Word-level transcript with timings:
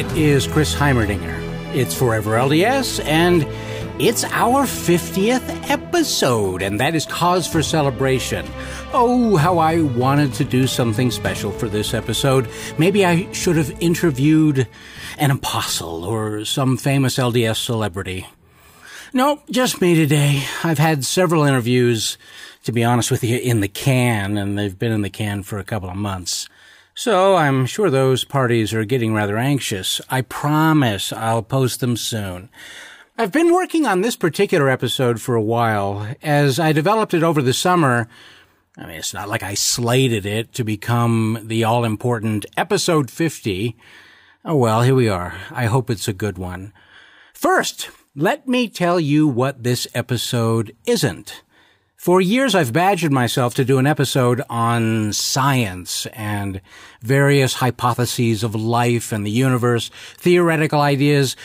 It 0.00 0.16
is 0.16 0.46
Chris 0.46 0.74
Heimerdinger. 0.74 1.74
It's 1.74 1.94
Forever 1.94 2.30
LDS, 2.30 3.04
and 3.04 3.46
it's 4.00 4.24
our 4.24 4.64
50th 4.64 5.68
episode, 5.68 6.62
and 6.62 6.80
that 6.80 6.94
is 6.94 7.04
cause 7.04 7.46
for 7.46 7.62
celebration. 7.62 8.46
Oh, 8.94 9.36
how 9.36 9.58
I 9.58 9.82
wanted 9.82 10.32
to 10.34 10.44
do 10.44 10.66
something 10.66 11.10
special 11.10 11.50
for 11.50 11.68
this 11.68 11.92
episode. 11.92 12.48
Maybe 12.78 13.04
I 13.04 13.30
should 13.32 13.56
have 13.56 13.76
interviewed 13.82 14.66
an 15.18 15.30
apostle 15.30 16.04
or 16.04 16.46
some 16.46 16.78
famous 16.78 17.18
LDS 17.18 17.62
celebrity. 17.62 18.26
No, 19.12 19.42
just 19.50 19.82
me 19.82 19.96
today. 19.96 20.44
I've 20.64 20.78
had 20.78 21.04
several 21.04 21.42
interviews, 21.42 22.16
to 22.64 22.72
be 22.72 22.84
honest 22.84 23.10
with 23.10 23.22
you, 23.22 23.36
in 23.36 23.60
the 23.60 23.68
can, 23.68 24.38
and 24.38 24.58
they've 24.58 24.78
been 24.78 24.92
in 24.92 25.02
the 25.02 25.10
can 25.10 25.42
for 25.42 25.58
a 25.58 25.64
couple 25.64 25.90
of 25.90 25.96
months. 25.96 26.48
So 27.02 27.36
I'm 27.36 27.64
sure 27.64 27.88
those 27.88 28.24
parties 28.24 28.74
are 28.74 28.84
getting 28.84 29.14
rather 29.14 29.38
anxious. 29.38 30.02
I 30.10 30.20
promise 30.20 31.14
I'll 31.14 31.42
post 31.42 31.80
them 31.80 31.96
soon. 31.96 32.50
I've 33.16 33.32
been 33.32 33.54
working 33.54 33.86
on 33.86 34.02
this 34.02 34.16
particular 34.16 34.68
episode 34.68 35.18
for 35.18 35.34
a 35.34 35.40
while. 35.40 36.14
As 36.22 36.60
I 36.60 36.72
developed 36.72 37.14
it 37.14 37.22
over 37.22 37.40
the 37.40 37.54
summer, 37.54 38.06
I 38.76 38.82
mean, 38.82 38.96
it's 38.96 39.14
not 39.14 39.30
like 39.30 39.42
I 39.42 39.54
slated 39.54 40.26
it 40.26 40.52
to 40.52 40.62
become 40.62 41.38
the 41.42 41.64
all 41.64 41.86
important 41.86 42.44
episode 42.58 43.10
50. 43.10 43.78
Oh 44.44 44.56
well, 44.56 44.82
here 44.82 44.94
we 44.94 45.08
are. 45.08 45.32
I 45.50 45.64
hope 45.64 45.88
it's 45.88 46.06
a 46.06 46.12
good 46.12 46.36
one. 46.36 46.74
First, 47.32 47.88
let 48.14 48.46
me 48.46 48.68
tell 48.68 49.00
you 49.00 49.26
what 49.26 49.62
this 49.62 49.88
episode 49.94 50.76
isn't. 50.84 51.40
For 52.00 52.22
years, 52.22 52.54
I've 52.54 52.72
badgered 52.72 53.12
myself 53.12 53.52
to 53.56 53.64
do 53.66 53.76
an 53.76 53.86
episode 53.86 54.40
on 54.48 55.12
science 55.12 56.06
and 56.14 56.62
various 57.02 57.52
hypotheses 57.52 58.42
of 58.42 58.54
life 58.54 59.12
and 59.12 59.26
the 59.26 59.30
universe, 59.30 59.90
theoretical 60.16 60.80
ideas, 60.80 61.36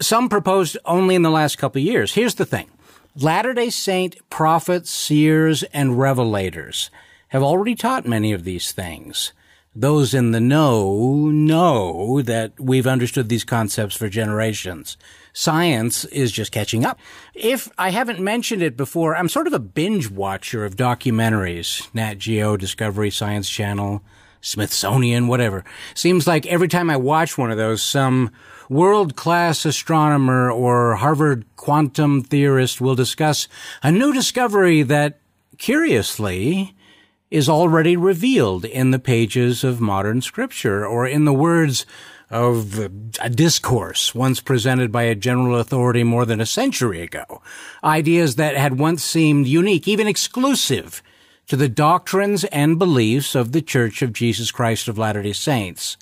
some 0.00 0.28
proposed 0.28 0.76
only 0.84 1.14
in 1.14 1.22
the 1.22 1.30
last 1.30 1.56
couple 1.56 1.80
of 1.80 1.86
years. 1.86 2.14
Here's 2.14 2.34
the 2.34 2.44
thing. 2.44 2.68
Latter-day 3.14 3.70
Saint 3.70 4.16
prophets, 4.28 4.90
seers, 4.90 5.62
and 5.72 5.92
revelators 5.92 6.90
have 7.28 7.44
already 7.44 7.76
taught 7.76 8.04
many 8.04 8.32
of 8.32 8.42
these 8.42 8.72
things. 8.72 9.32
Those 9.72 10.14
in 10.14 10.32
the 10.32 10.40
know 10.40 11.30
know 11.30 12.22
that 12.22 12.58
we've 12.58 12.88
understood 12.88 13.28
these 13.28 13.44
concepts 13.44 13.94
for 13.94 14.08
generations 14.08 14.96
science 15.32 16.04
is 16.06 16.32
just 16.32 16.52
catching 16.52 16.84
up. 16.84 16.98
If 17.34 17.70
I 17.78 17.90
haven't 17.90 18.20
mentioned 18.20 18.62
it 18.62 18.76
before, 18.76 19.16
I'm 19.16 19.28
sort 19.28 19.46
of 19.46 19.52
a 19.52 19.58
binge 19.58 20.10
watcher 20.10 20.64
of 20.64 20.76
documentaries, 20.76 21.92
Nat 21.94 22.18
Geo, 22.18 22.56
Discovery 22.56 23.10
Science 23.10 23.48
Channel, 23.48 24.02
Smithsonian, 24.40 25.28
whatever. 25.28 25.64
Seems 25.94 26.26
like 26.26 26.46
every 26.46 26.68
time 26.68 26.90
I 26.90 26.96
watch 26.96 27.38
one 27.38 27.50
of 27.50 27.56
those, 27.56 27.82
some 27.82 28.30
world 28.68 29.16
class 29.16 29.64
astronomer 29.64 30.50
or 30.50 30.96
Harvard 30.96 31.44
quantum 31.56 32.22
theorist 32.22 32.80
will 32.80 32.94
discuss 32.94 33.48
a 33.82 33.92
new 33.92 34.12
discovery 34.12 34.82
that, 34.82 35.20
curiously, 35.58 36.74
is 37.30 37.48
already 37.48 37.96
revealed 37.96 38.64
in 38.64 38.90
the 38.90 38.98
pages 38.98 39.64
of 39.64 39.80
modern 39.80 40.20
scripture 40.20 40.86
or 40.86 41.06
in 41.06 41.24
the 41.24 41.32
words 41.32 41.86
of 42.32 42.78
a 43.20 43.28
discourse 43.28 44.14
once 44.14 44.40
presented 44.40 44.90
by 44.90 45.02
a 45.02 45.14
general 45.14 45.60
authority 45.60 46.02
more 46.02 46.24
than 46.24 46.40
a 46.40 46.46
century 46.46 47.02
ago. 47.02 47.42
Ideas 47.84 48.36
that 48.36 48.56
had 48.56 48.78
once 48.78 49.04
seemed 49.04 49.46
unique, 49.46 49.86
even 49.86 50.08
exclusive 50.08 51.02
to 51.46 51.56
the 51.56 51.68
doctrines 51.68 52.44
and 52.44 52.78
beliefs 52.78 53.34
of 53.34 53.52
the 53.52 53.60
Church 53.60 54.00
of 54.00 54.14
Jesus 54.14 54.50
Christ 54.50 54.88
of 54.88 54.96
Latter-day 54.96 55.34
Saints. 55.34 55.98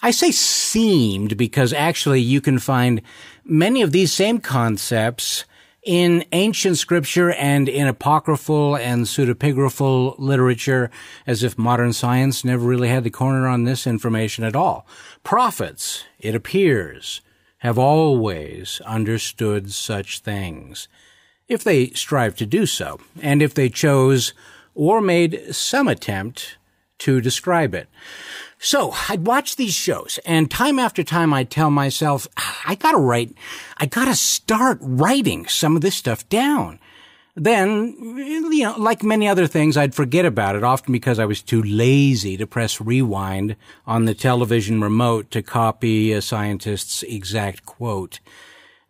I 0.00 0.12
say 0.12 0.30
seemed 0.30 1.36
because 1.36 1.72
actually 1.72 2.20
you 2.20 2.40
can 2.40 2.58
find 2.58 3.02
many 3.44 3.82
of 3.82 3.90
these 3.90 4.12
same 4.12 4.38
concepts 4.38 5.44
in 5.84 6.24
ancient 6.32 6.78
scripture 6.78 7.30
and 7.32 7.68
in 7.68 7.86
apocryphal 7.86 8.76
and 8.76 9.04
pseudepigraphal 9.04 10.16
literature, 10.18 10.90
as 11.26 11.42
if 11.42 11.58
modern 11.58 11.92
science 11.92 12.44
never 12.44 12.66
really 12.66 12.88
had 12.88 13.04
the 13.04 13.10
corner 13.10 13.46
on 13.46 13.64
this 13.64 13.86
information 13.86 14.44
at 14.44 14.56
all. 14.56 14.86
Prophets, 15.22 16.04
it 16.18 16.34
appears, 16.34 17.20
have 17.58 17.78
always 17.78 18.80
understood 18.86 19.72
such 19.72 20.20
things, 20.20 20.88
if 21.48 21.62
they 21.62 21.90
strive 21.90 22.34
to 22.36 22.46
do 22.46 22.64
so, 22.64 22.98
and 23.22 23.42
if 23.42 23.52
they 23.54 23.68
chose 23.68 24.32
or 24.74 25.00
made 25.00 25.54
some 25.54 25.86
attempt 25.86 26.56
to 26.98 27.20
describe 27.20 27.74
it. 27.74 27.88
So 28.58 28.94
I'd 29.08 29.26
watch 29.26 29.56
these 29.56 29.74
shows 29.74 30.18
and 30.24 30.50
time 30.50 30.78
after 30.78 31.04
time 31.04 31.34
I'd 31.34 31.50
tell 31.50 31.70
myself, 31.70 32.26
I 32.66 32.76
gotta 32.76 32.98
write, 32.98 33.34
I 33.78 33.86
gotta 33.86 34.14
start 34.14 34.78
writing 34.80 35.46
some 35.46 35.76
of 35.76 35.82
this 35.82 35.96
stuff 35.96 36.28
down. 36.28 36.78
Then, 37.36 37.94
you 37.98 38.62
know, 38.62 38.76
like 38.78 39.02
many 39.02 39.26
other 39.26 39.48
things, 39.48 39.76
I'd 39.76 39.94
forget 39.94 40.24
about 40.24 40.54
it, 40.54 40.62
often 40.62 40.92
because 40.92 41.18
I 41.18 41.24
was 41.24 41.42
too 41.42 41.62
lazy 41.62 42.36
to 42.36 42.46
press 42.46 42.80
rewind 42.80 43.56
on 43.86 44.04
the 44.04 44.14
television 44.14 44.80
remote 44.80 45.32
to 45.32 45.42
copy 45.42 46.12
a 46.12 46.22
scientist's 46.22 47.02
exact 47.02 47.66
quote. 47.66 48.20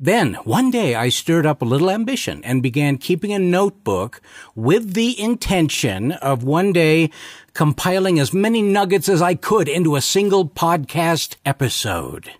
Then, 0.00 0.34
one 0.44 0.70
day, 0.70 0.96
I 0.96 1.08
stirred 1.08 1.46
up 1.46 1.62
a 1.62 1.64
little 1.64 1.90
ambition 1.90 2.42
and 2.44 2.62
began 2.62 2.98
keeping 2.98 3.32
a 3.32 3.38
notebook 3.38 4.20
with 4.54 4.94
the 4.94 5.20
intention 5.20 6.12
of 6.12 6.42
one 6.42 6.72
day 6.72 7.10
compiling 7.52 8.18
as 8.18 8.34
many 8.34 8.60
nuggets 8.60 9.08
as 9.08 9.22
I 9.22 9.34
could 9.34 9.68
into 9.68 9.94
a 9.94 10.00
single 10.00 10.48
podcast 10.48 11.36
episode. 11.46 12.32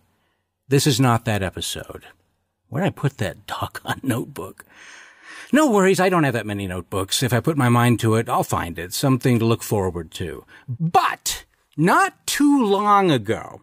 This 0.69 0.87
is 0.87 0.99
not 0.99 1.25
that 1.27 1.43
episode. 1.43 2.05
Where'd 2.69 2.87
I 2.87 2.91
put 2.91 3.19
that 3.19 3.47
doggone 3.47 4.01
notebook? 4.03 4.65
No 5.53 5.71
worries, 5.71 6.01
I 6.01 6.09
don't 6.09 6.25
have 6.25 6.35
that 6.35 6.47
many 6.47 6.67
notebooks. 6.67 7.23
If 7.23 7.33
I 7.33 7.39
put 7.39 7.57
my 7.57 7.69
mind 7.69 8.01
to 8.01 8.17
it, 8.17 8.29
I'll 8.29 8.43
find 8.43 8.77
it. 8.81 8.93
Something 8.93 9.39
to 9.39 9.45
look 9.45 9.63
forward 9.63 10.11
to. 10.13 10.45
But, 10.69 11.45
not 11.77 12.27
too 12.27 12.65
long 12.65 13.13
ago, 13.13 13.61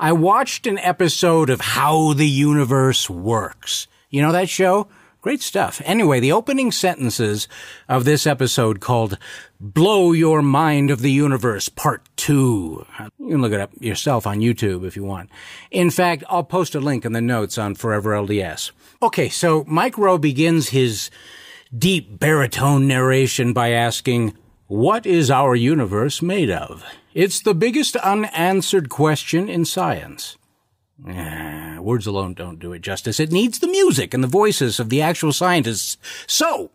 I 0.00 0.12
watched 0.12 0.68
an 0.68 0.78
episode 0.78 1.50
of 1.50 1.60
How 1.60 2.12
the 2.12 2.28
Universe 2.28 3.10
Works. 3.10 3.88
You 4.10 4.22
know 4.22 4.30
that 4.30 4.48
show? 4.48 4.86
Great 5.22 5.42
stuff. 5.42 5.82
Anyway, 5.84 6.20
the 6.20 6.30
opening 6.30 6.70
sentences 6.70 7.48
of 7.88 8.04
this 8.04 8.24
episode 8.24 8.78
called 8.78 9.18
Blow 9.58 10.12
Your 10.12 10.40
Mind 10.40 10.92
of 10.92 11.00
the 11.00 11.10
Universe 11.10 11.68
Part 11.68 12.08
2. 12.14 12.86
You 13.18 13.28
can 13.28 13.42
look 13.42 13.52
it 13.52 13.58
up 13.58 13.72
yourself 13.80 14.24
on 14.24 14.38
YouTube 14.38 14.86
if 14.86 14.94
you 14.94 15.02
want. 15.02 15.30
In 15.72 15.90
fact, 15.90 16.22
I'll 16.28 16.44
post 16.44 16.76
a 16.76 16.80
link 16.80 17.04
in 17.04 17.10
the 17.10 17.20
notes 17.20 17.58
on 17.58 17.74
Forever 17.74 18.12
LDS. 18.12 18.70
Okay, 19.02 19.28
so 19.28 19.64
Mike 19.66 19.98
Rowe 19.98 20.16
begins 20.16 20.68
his 20.68 21.10
deep 21.76 22.20
baritone 22.20 22.86
narration 22.86 23.52
by 23.52 23.72
asking, 23.72 24.38
What 24.68 25.06
is 25.06 25.28
our 25.28 25.56
universe 25.56 26.22
made 26.22 26.50
of? 26.50 26.84
It's 27.18 27.40
the 27.40 27.52
biggest 27.52 27.96
unanswered 27.96 28.90
question 28.90 29.48
in 29.48 29.64
science. 29.64 30.38
Words 31.04 32.06
alone 32.06 32.34
don't 32.34 32.60
do 32.60 32.72
it 32.72 32.80
justice. 32.80 33.18
It 33.18 33.32
needs 33.32 33.58
the 33.58 33.66
music 33.66 34.14
and 34.14 34.22
the 34.22 34.28
voices 34.28 34.78
of 34.78 34.88
the 34.88 35.02
actual 35.02 35.32
scientists. 35.32 35.96
So, 36.28 36.70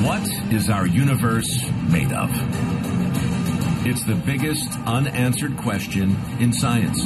what 0.00 0.26
is 0.50 0.70
our 0.70 0.86
universe 0.86 1.62
made 1.90 2.10
of? 2.10 2.30
It's 3.86 4.02
the 4.04 4.14
biggest 4.14 4.70
unanswered 4.86 5.58
question 5.58 6.16
in 6.38 6.50
science. 6.50 7.02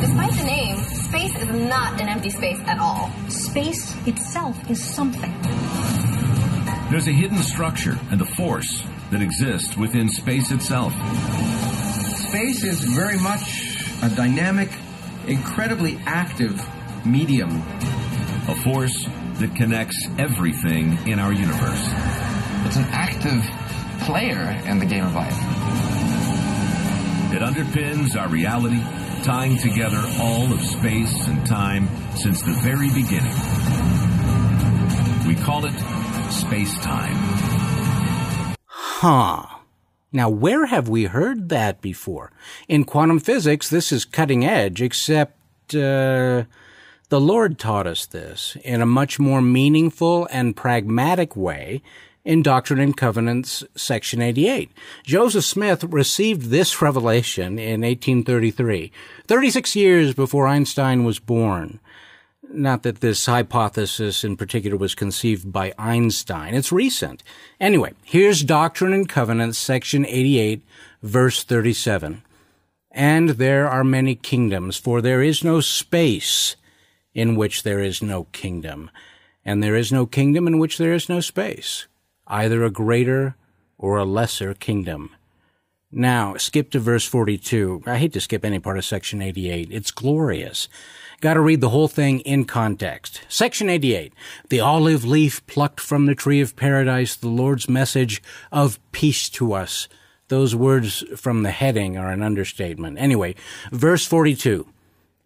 Despite 0.00 0.34
the 0.34 0.44
name, 0.44 0.76
space 0.76 1.34
is 1.34 1.48
not 1.48 2.00
an 2.00 2.08
empty 2.08 2.30
space 2.30 2.60
at 2.60 2.78
all. 2.78 3.10
Space 3.28 3.92
itself 4.06 4.56
is 4.70 4.80
something. 4.80 5.34
There's 6.92 7.08
a 7.08 7.12
hidden 7.12 7.38
structure 7.38 7.98
and 8.12 8.22
a 8.22 8.24
force 8.36 8.84
that 9.10 9.22
exists 9.22 9.76
within 9.76 10.08
space 10.08 10.50
itself. 10.50 10.92
Space 12.28 12.64
is 12.64 12.84
very 12.84 13.18
much 13.18 13.76
a 14.02 14.08
dynamic 14.10 14.70
incredibly 15.26 15.98
active 16.06 16.60
medium. 17.06 17.62
A 18.48 18.54
force 18.62 19.06
that 19.34 19.54
connects 19.54 20.08
everything 20.18 20.98
in 21.06 21.18
our 21.18 21.32
universe. 21.32 21.84
It's 22.66 22.76
an 22.76 22.86
active 22.90 23.44
player 24.04 24.60
in 24.66 24.78
the 24.78 24.86
game 24.86 25.04
of 25.04 25.14
life. 25.14 25.36
It 27.30 27.42
underpins 27.42 28.16
our 28.18 28.28
reality, 28.28 28.80
tying 29.22 29.58
together 29.58 30.02
all 30.18 30.50
of 30.52 30.62
space 30.62 31.26
and 31.26 31.46
time 31.46 31.88
since 32.16 32.42
the 32.42 32.52
very 32.62 32.88
beginning. 32.88 33.34
We 35.26 35.34
call 35.34 35.66
it 35.66 35.78
space-time. 36.32 37.57
Huh. 39.00 39.46
Now, 40.10 40.28
where 40.28 40.66
have 40.66 40.88
we 40.88 41.04
heard 41.04 41.50
that 41.50 41.80
before? 41.80 42.32
In 42.66 42.82
quantum 42.82 43.20
physics, 43.20 43.70
this 43.70 43.92
is 43.92 44.04
cutting 44.04 44.44
edge, 44.44 44.82
except 44.82 45.36
uh, 45.72 46.42
the 47.08 47.20
Lord 47.20 47.60
taught 47.60 47.86
us 47.86 48.06
this 48.06 48.56
in 48.64 48.80
a 48.80 48.86
much 48.86 49.20
more 49.20 49.40
meaningful 49.40 50.26
and 50.32 50.56
pragmatic 50.56 51.36
way 51.36 51.80
in 52.24 52.42
Doctrine 52.42 52.80
and 52.80 52.96
Covenants, 52.96 53.62
section 53.76 54.20
88. 54.20 54.72
Joseph 55.04 55.44
Smith 55.44 55.84
received 55.84 56.46
this 56.50 56.82
revelation 56.82 57.56
in 57.56 57.82
1833, 57.82 58.90
36 59.28 59.76
years 59.76 60.12
before 60.12 60.48
Einstein 60.48 61.04
was 61.04 61.20
born. 61.20 61.78
Not 62.50 62.82
that 62.82 63.00
this 63.00 63.26
hypothesis 63.26 64.24
in 64.24 64.36
particular 64.36 64.76
was 64.76 64.94
conceived 64.94 65.52
by 65.52 65.74
Einstein. 65.78 66.54
It's 66.54 66.72
recent. 66.72 67.22
Anyway, 67.60 67.92
here's 68.04 68.42
Doctrine 68.42 68.94
and 68.94 69.08
Covenants, 69.08 69.58
section 69.58 70.06
88, 70.06 70.62
verse 71.02 71.44
37. 71.44 72.22
And 72.90 73.30
there 73.30 73.68
are 73.68 73.84
many 73.84 74.14
kingdoms, 74.14 74.78
for 74.78 75.02
there 75.02 75.22
is 75.22 75.44
no 75.44 75.60
space 75.60 76.56
in 77.12 77.36
which 77.36 77.64
there 77.64 77.80
is 77.80 78.02
no 78.02 78.24
kingdom, 78.32 78.90
and 79.44 79.62
there 79.62 79.76
is 79.76 79.92
no 79.92 80.06
kingdom 80.06 80.46
in 80.46 80.58
which 80.58 80.78
there 80.78 80.94
is 80.94 81.08
no 81.08 81.20
space, 81.20 81.86
either 82.26 82.64
a 82.64 82.70
greater 82.70 83.36
or 83.76 83.98
a 83.98 84.04
lesser 84.04 84.54
kingdom. 84.54 85.10
Now, 85.90 86.36
skip 86.36 86.70
to 86.70 86.80
verse 86.80 87.06
42. 87.06 87.82
I 87.86 87.98
hate 87.98 88.12
to 88.14 88.20
skip 88.20 88.44
any 88.44 88.58
part 88.58 88.78
of 88.78 88.84
section 88.84 89.20
88. 89.20 89.68
It's 89.70 89.90
glorious. 89.90 90.68
Got 91.20 91.34
to 91.34 91.40
read 91.40 91.60
the 91.60 91.70
whole 91.70 91.88
thing 91.88 92.20
in 92.20 92.44
context. 92.44 93.22
Section 93.28 93.68
88. 93.68 94.12
The 94.50 94.60
olive 94.60 95.04
leaf 95.04 95.44
plucked 95.48 95.80
from 95.80 96.06
the 96.06 96.14
tree 96.14 96.40
of 96.40 96.54
paradise, 96.54 97.16
the 97.16 97.28
Lord's 97.28 97.68
message 97.68 98.22
of 98.52 98.78
peace 98.92 99.28
to 99.30 99.52
us. 99.52 99.88
Those 100.28 100.54
words 100.54 101.02
from 101.16 101.42
the 101.42 101.50
heading 101.50 101.98
are 101.98 102.12
an 102.12 102.22
understatement. 102.22 102.98
Anyway, 103.00 103.34
verse 103.72 104.06
42. 104.06 104.68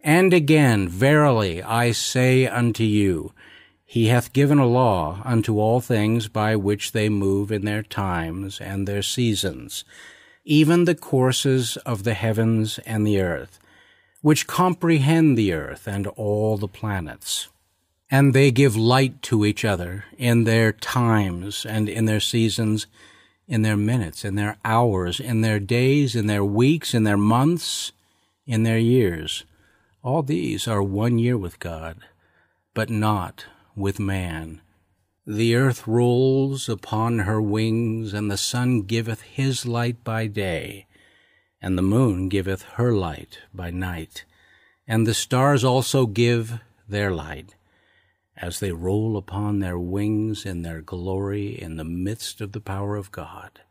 And 0.01 0.33
again, 0.33 0.89
verily 0.89 1.61
I 1.61 1.91
say 1.91 2.47
unto 2.47 2.83
you, 2.83 3.31
he 3.85 4.07
hath 4.07 4.33
given 4.33 4.57
a 4.57 4.65
law 4.65 5.21
unto 5.23 5.59
all 5.59 5.79
things 5.79 6.27
by 6.27 6.55
which 6.55 6.93
they 6.93 7.07
move 7.07 7.51
in 7.51 7.65
their 7.65 7.83
times 7.83 8.59
and 8.59 8.87
their 8.87 9.03
seasons, 9.03 9.85
even 10.43 10.85
the 10.85 10.95
courses 10.95 11.77
of 11.85 12.03
the 12.03 12.15
heavens 12.15 12.79
and 12.79 13.05
the 13.05 13.21
earth, 13.21 13.59
which 14.23 14.47
comprehend 14.47 15.37
the 15.37 15.51
earth 15.51 15.85
and 15.85 16.07
all 16.07 16.55
the 16.57 16.67
planets. 16.67 17.49
And 18.09 18.33
they 18.33 18.51
give 18.51 18.77
light 18.77 19.21
to 19.23 19.45
each 19.45 19.65
other 19.65 20.05
in 20.17 20.45
their 20.45 20.71
times 20.71 21.65
and 21.65 21.89
in 21.89 22.05
their 22.05 22.21
seasons, 22.21 22.87
in 23.49 23.63
their 23.63 23.75
minutes, 23.75 24.23
in 24.23 24.35
their 24.35 24.55
hours, 24.63 25.19
in 25.19 25.41
their 25.41 25.59
days, 25.59 26.15
in 26.15 26.27
their 26.27 26.45
weeks, 26.45 26.93
in 26.93 27.03
their 27.03 27.17
months, 27.17 27.91
in 28.45 28.63
their 28.63 28.77
years. 28.77 29.43
All 30.01 30.23
these 30.23 30.69
are 30.69 30.81
one 30.81 31.19
year 31.19 31.37
with 31.37 31.59
God, 31.59 31.97
but 32.73 32.89
not 32.89 33.45
with 33.75 33.99
man. 33.99 34.61
The 35.27 35.53
earth 35.53 35.85
rolls 35.85 36.69
upon 36.69 37.19
her 37.19 37.41
wings, 37.41 38.13
and 38.13 38.31
the 38.31 38.37
sun 38.37 38.83
giveth 38.83 39.21
his 39.21 39.65
light 39.65 40.01
by 40.05 40.27
day, 40.27 40.85
and 41.63 41.77
the 41.77 41.81
moon 41.81 42.27
giveth 42.27 42.63
her 42.73 42.91
light 42.91 43.39
by 43.53 43.71
night, 43.71 44.25
and 44.85 45.07
the 45.07 45.13
stars 45.13 45.63
also 45.63 46.05
give 46.05 46.59
their 46.87 47.09
light, 47.09 47.55
as 48.35 48.59
they 48.59 48.73
roll 48.73 49.15
upon 49.15 49.59
their 49.59 49.79
wings 49.79 50.45
in 50.45 50.61
their 50.61 50.81
glory 50.81 51.59
in 51.59 51.77
the 51.77 51.85
midst 51.85 52.41
of 52.41 52.51
the 52.51 52.59
power 52.59 52.97
of 52.97 53.11
God. 53.11 53.61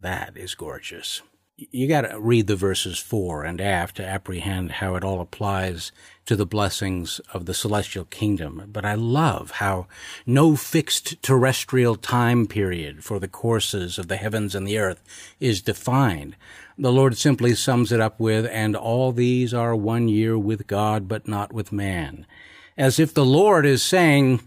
That 0.00 0.36
is 0.36 0.56
gorgeous 0.56 1.22
you 1.58 1.88
got 1.88 2.02
to 2.02 2.20
read 2.20 2.46
the 2.46 2.56
verses 2.56 2.98
fore 2.98 3.42
and 3.42 3.60
aft 3.60 3.96
to 3.96 4.06
apprehend 4.06 4.72
how 4.72 4.94
it 4.94 5.02
all 5.02 5.22
applies 5.22 5.90
to 6.26 6.36
the 6.36 6.44
blessings 6.44 7.18
of 7.32 7.46
the 7.46 7.54
celestial 7.54 8.04
kingdom. 8.04 8.62
But 8.70 8.84
I 8.84 8.94
love 8.94 9.52
how 9.52 9.86
no 10.26 10.54
fixed 10.54 11.22
terrestrial 11.22 11.96
time 11.96 12.46
period 12.46 13.04
for 13.04 13.18
the 13.18 13.28
courses 13.28 13.96
of 13.96 14.08
the 14.08 14.16
heavens 14.16 14.54
and 14.54 14.66
the 14.66 14.78
earth 14.78 15.02
is 15.40 15.62
defined. 15.62 16.36
The 16.76 16.92
Lord 16.92 17.16
simply 17.16 17.54
sums 17.54 17.90
it 17.90 18.02
up 18.02 18.20
with, 18.20 18.44
and 18.46 18.76
all 18.76 19.12
these 19.12 19.54
are 19.54 19.74
one 19.74 20.08
year 20.08 20.36
with 20.36 20.66
God, 20.66 21.08
but 21.08 21.26
not 21.26 21.54
with 21.54 21.72
man. 21.72 22.26
As 22.76 23.00
if 23.00 23.14
the 23.14 23.24
Lord 23.24 23.64
is 23.64 23.82
saying, 23.82 24.46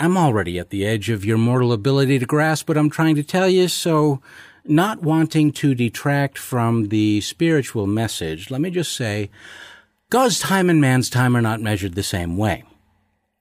I'm 0.00 0.16
already 0.16 0.58
at 0.58 0.70
the 0.70 0.86
edge 0.86 1.10
of 1.10 1.26
your 1.26 1.36
mortal 1.36 1.74
ability 1.74 2.18
to 2.20 2.24
grasp 2.24 2.68
what 2.68 2.78
I'm 2.78 2.88
trying 2.88 3.16
to 3.16 3.22
tell 3.22 3.50
you, 3.50 3.68
so 3.68 4.22
not 4.68 5.02
wanting 5.02 5.52
to 5.52 5.74
detract 5.74 6.38
from 6.38 6.88
the 6.88 7.20
spiritual 7.20 7.86
message, 7.86 8.50
let 8.50 8.60
me 8.60 8.70
just 8.70 8.94
say 8.94 9.30
God's 10.10 10.40
time 10.40 10.70
and 10.70 10.80
man's 10.80 11.10
time 11.10 11.36
are 11.36 11.42
not 11.42 11.60
measured 11.60 11.94
the 11.94 12.02
same 12.02 12.36
way. 12.36 12.64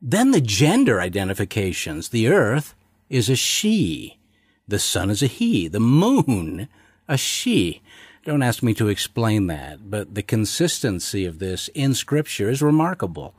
Then 0.02 0.32
the 0.32 0.42
gender 0.42 1.02
identifications. 1.02 2.10
The 2.10 2.28
earth 2.28 2.76
is 3.10 3.30
a 3.30 3.36
she. 3.36 4.20
The 4.68 4.80
sun 4.80 5.10
is 5.10 5.24
a 5.24 5.28
he. 5.28 5.68
The 5.68 5.80
moon, 5.80 6.68
a 7.08 7.18
she. 7.18 7.82
Don't 8.26 8.44
ask 8.44 8.62
me 8.62 8.74
to 8.74 8.90
explain 8.90 9.48
that, 9.48 9.90
but 9.90 10.14
the 10.14 10.22
consistency 10.22 11.26
of 11.26 11.40
this 11.40 11.70
in 11.70 11.94
scripture 11.94 12.50
is 12.50 12.62
remarkable. 12.62 13.34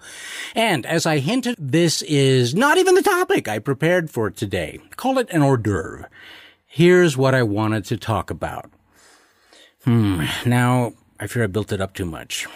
And 0.54 0.86
as 0.86 1.04
I 1.04 1.18
hinted, 1.18 1.56
this 1.58 2.00
is 2.00 2.54
not 2.54 2.78
even 2.78 2.94
the 2.94 3.02
topic 3.02 3.48
I 3.48 3.58
prepared 3.58 4.10
for 4.10 4.30
today. 4.30 4.80
Call 4.96 5.18
it 5.18 5.28
an 5.28 5.42
hors 5.42 5.58
d'oeuvre. 5.58 6.08
Here's 6.70 7.16
what 7.16 7.34
I 7.34 7.42
wanted 7.42 7.86
to 7.86 7.96
talk 7.96 8.30
about. 8.30 8.70
Hmm, 9.84 10.26
now, 10.44 10.92
I 11.18 11.26
fear 11.26 11.44
I 11.44 11.46
built 11.46 11.72
it 11.72 11.80
up 11.80 11.94
too 11.94 12.04
much. 12.04 12.46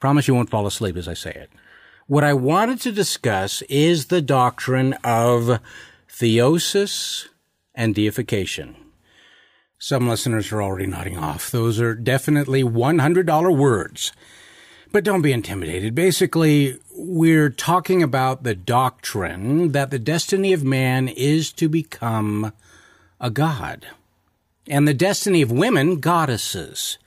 Promise 0.00 0.26
you 0.26 0.34
won't 0.34 0.48
fall 0.48 0.66
asleep 0.66 0.96
as 0.96 1.06
I 1.06 1.12
say 1.12 1.32
it. 1.32 1.50
What 2.06 2.24
I 2.24 2.32
wanted 2.32 2.80
to 2.80 2.92
discuss 2.92 3.60
is 3.68 4.06
the 4.06 4.22
doctrine 4.22 4.94
of 5.04 5.60
theosis 6.08 7.26
and 7.74 7.94
deification. 7.94 8.74
Some 9.78 10.08
listeners 10.08 10.50
are 10.50 10.62
already 10.62 10.86
nodding 10.86 11.18
off. 11.18 11.50
Those 11.50 11.78
are 11.78 11.94
definitely 11.94 12.64
$100 12.64 13.56
words. 13.56 14.12
But 14.90 15.04
don't 15.04 15.20
be 15.20 15.32
intimidated. 15.32 15.94
Basically, 15.94 16.80
we're 16.96 17.50
talking 17.50 18.02
about 18.02 18.44
the 18.44 18.54
doctrine 18.54 19.72
that 19.72 19.90
the 19.90 19.98
destiny 19.98 20.54
of 20.54 20.64
man 20.64 21.08
is 21.08 21.52
to 21.52 21.68
become 21.68 22.54
a 23.20 23.30
god. 23.30 23.86
And 24.68 24.86
the 24.86 24.94
destiny 24.94 25.42
of 25.42 25.50
women, 25.50 26.00
goddesses. 26.00 26.98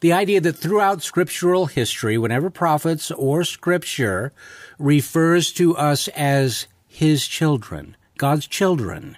The 0.00 0.12
idea 0.12 0.40
that 0.42 0.56
throughout 0.56 1.02
scriptural 1.02 1.66
history, 1.66 2.18
whenever 2.18 2.50
prophets 2.50 3.10
or 3.10 3.44
scripture 3.44 4.32
refers 4.78 5.52
to 5.52 5.76
us 5.76 6.08
as 6.08 6.66
his 6.86 7.26
children, 7.26 7.96
God's 8.18 8.46
children, 8.46 9.16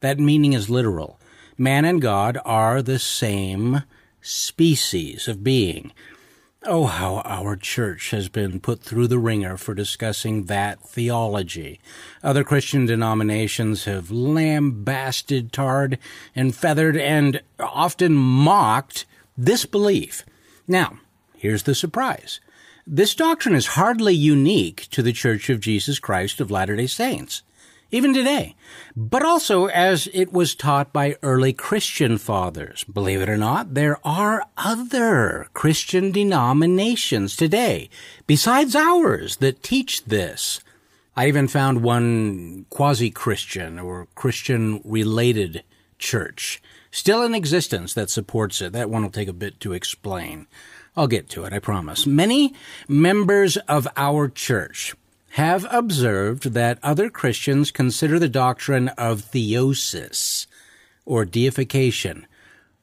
that 0.00 0.18
meaning 0.18 0.52
is 0.52 0.68
literal. 0.68 1.20
Man 1.56 1.84
and 1.84 2.02
God 2.02 2.38
are 2.44 2.82
the 2.82 2.98
same 2.98 3.84
species 4.20 5.28
of 5.28 5.44
being. 5.44 5.92
Oh, 6.66 6.84
how 6.84 7.22
our 7.24 7.56
church 7.56 8.10
has 8.10 8.28
been 8.28 8.60
put 8.60 8.82
through 8.82 9.06
the 9.06 9.18
wringer 9.18 9.56
for 9.56 9.72
discussing 9.72 10.44
that 10.44 10.82
theology. 10.82 11.80
Other 12.22 12.44
Christian 12.44 12.84
denominations 12.84 13.86
have 13.86 14.10
lambasted, 14.10 15.54
tarred, 15.54 15.98
and 16.36 16.54
feathered, 16.54 16.98
and 16.98 17.40
often 17.58 18.14
mocked 18.14 19.06
this 19.38 19.64
belief. 19.64 20.26
Now, 20.68 20.98
here's 21.34 21.62
the 21.62 21.74
surprise. 21.74 22.40
This 22.86 23.14
doctrine 23.14 23.54
is 23.54 23.68
hardly 23.68 24.14
unique 24.14 24.86
to 24.90 25.02
the 25.02 25.14
Church 25.14 25.48
of 25.48 25.60
Jesus 25.60 25.98
Christ 25.98 26.42
of 26.42 26.50
Latter-day 26.50 26.88
Saints 26.88 27.42
even 27.90 28.14
today, 28.14 28.54
but 28.96 29.22
also 29.24 29.66
as 29.66 30.08
it 30.12 30.32
was 30.32 30.54
taught 30.54 30.92
by 30.92 31.16
early 31.22 31.52
Christian 31.52 32.18
fathers. 32.18 32.84
Believe 32.84 33.20
it 33.20 33.28
or 33.28 33.36
not, 33.36 33.74
there 33.74 33.98
are 34.04 34.44
other 34.56 35.48
Christian 35.54 36.12
denominations 36.12 37.36
today, 37.36 37.90
besides 38.26 38.76
ours, 38.76 39.36
that 39.36 39.62
teach 39.62 40.04
this. 40.04 40.60
I 41.16 41.26
even 41.26 41.48
found 41.48 41.82
one 41.82 42.66
quasi-Christian 42.70 43.78
or 43.78 44.06
Christian-related 44.14 45.64
church 45.98 46.62
still 46.92 47.22
in 47.22 47.34
existence 47.34 47.94
that 47.94 48.10
supports 48.10 48.60
it. 48.62 48.72
That 48.72 48.90
one 48.90 49.02
will 49.02 49.10
take 49.10 49.28
a 49.28 49.32
bit 49.32 49.60
to 49.60 49.72
explain. 49.72 50.46
I'll 50.96 51.06
get 51.06 51.28
to 51.30 51.44
it, 51.44 51.52
I 51.52 51.58
promise. 51.58 52.06
Many 52.06 52.54
members 52.88 53.56
of 53.56 53.86
our 53.96 54.28
church 54.28 54.94
have 55.34 55.66
observed 55.70 56.52
that 56.52 56.78
other 56.82 57.08
Christians 57.08 57.70
consider 57.70 58.18
the 58.18 58.28
doctrine 58.28 58.88
of 58.90 59.22
theosis, 59.22 60.46
or 61.04 61.24
deification, 61.24 62.26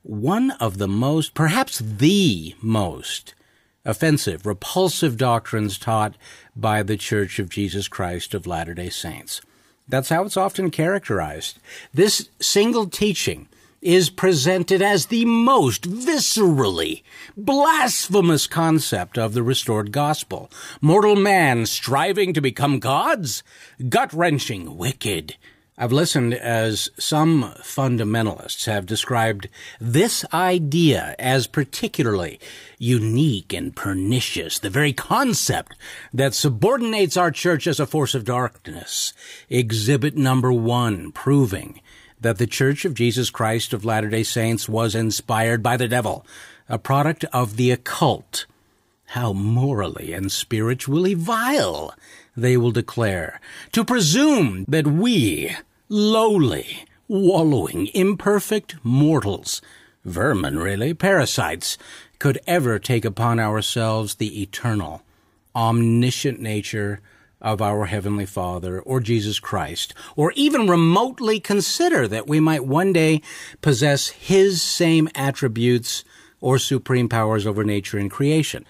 one 0.04 0.52
of 0.52 0.78
the 0.78 0.88
most, 0.88 1.34
perhaps 1.34 1.80
the 1.80 2.56
most, 2.62 3.36
offensive, 3.84 4.46
repulsive 4.46 5.18
doctrines 5.18 5.78
taught 5.78 6.16
by 6.56 6.84
the 6.84 6.98
Church 6.98 7.40
of 7.40 7.50
Jesus 7.50 7.88
Christ 7.88 8.34
of 8.34 8.48
Latter 8.48 8.74
day 8.74 8.90
Saints. 8.90 9.42
That's 9.88 10.10
how 10.10 10.24
it's 10.24 10.38
often 10.38 10.72
characterized. 10.72 11.60
This 11.94 12.30
single 12.40 12.88
teaching 12.88 13.48
is 13.82 14.10
presented 14.10 14.82
as 14.82 15.08
the 15.08 15.26
most 15.26 15.84
viscerally 15.84 17.04
blasphemous 17.36 18.48
concept 18.48 19.18
of 19.18 19.34
the 19.34 19.44
restored 19.44 19.92
gospel. 19.92 20.50
Mortal 20.82 21.16
man 21.16 21.66
striving 21.66 22.34
to 22.34 22.42
become 22.42 22.80
gods? 22.80 23.44
Gut 23.90 24.12
wrenching, 24.14 24.78
wicked, 24.78 25.36
I've 25.80 25.92
listened 25.92 26.34
as 26.34 26.90
some 26.98 27.54
fundamentalists 27.60 28.66
have 28.66 28.88
described 28.88 29.48
this 29.80 30.26
idea 30.34 31.14
as 31.20 31.46
particularly 31.46 32.40
unique 32.80 33.54
and 33.54 33.76
pernicious, 33.76 34.58
the 34.58 34.72
very 34.72 34.92
concept 34.92 35.76
that 36.12 36.34
subordinates 36.34 37.16
our 37.16 37.30
church 37.30 37.68
as 37.68 37.80
a 37.80 37.86
force 37.86 38.16
of 38.16 38.26
darkness. 38.26 39.14
Exhibit 39.52 40.18
number 40.18 40.52
one, 40.52 41.12
proving 41.12 41.80
that 42.20 42.38
the 42.38 42.48
Church 42.48 42.86
of 42.86 42.94
Jesus 42.94 43.30
Christ 43.30 43.74
of 43.74 43.86
Latter-day 43.86 44.24
Saints 44.24 44.68
was 44.68 44.96
inspired 44.96 45.62
by 45.62 45.78
the 45.78 45.88
devil, 45.88 46.26
a 46.68 46.80
product 46.80 47.26
of 47.32 47.58
the 47.58 47.72
occult. 47.72 48.46
How 49.12 49.34
morally 49.34 50.12
and 50.14 50.32
spiritually 50.32 51.14
vile, 51.14 51.94
they 52.36 52.58
will 52.58 52.72
declare, 52.72 53.40
to 53.72 53.86
presume 53.86 54.66
that 54.68 54.88
we, 54.88 55.56
lowly, 55.88 56.86
wallowing, 57.08 57.88
imperfect 57.94 58.76
mortals, 58.84 59.62
vermin 60.04 60.60
really, 60.60 60.94
parasites, 60.94 61.78
could 62.20 62.40
ever 62.48 62.80
take 62.80 63.06
upon 63.06 63.40
ourselves 63.40 64.16
the 64.16 64.42
eternal, 64.42 65.04
omniscient 65.56 66.40
nature 66.40 67.00
of 67.42 67.62
our 67.62 67.86
Heavenly 67.86 68.26
Father 68.26 68.80
or 68.80 69.00
Jesus 69.00 69.40
Christ, 69.40 69.94
or 70.16 70.32
even 70.36 70.68
remotely 70.68 71.40
consider 71.40 72.08
that 72.08 72.28
we 72.28 72.40
might 72.40 72.66
one 72.66 72.94
day 72.94 73.22
possess 73.62 74.10
His 74.10 74.62
same 74.62 75.10
attributes 75.16 76.04
or 76.42 76.58
supreme 76.58 77.10
powers 77.10 77.46
over 77.46 77.64
nature 77.64 77.98
and 77.98 78.12
creation. 78.12 78.66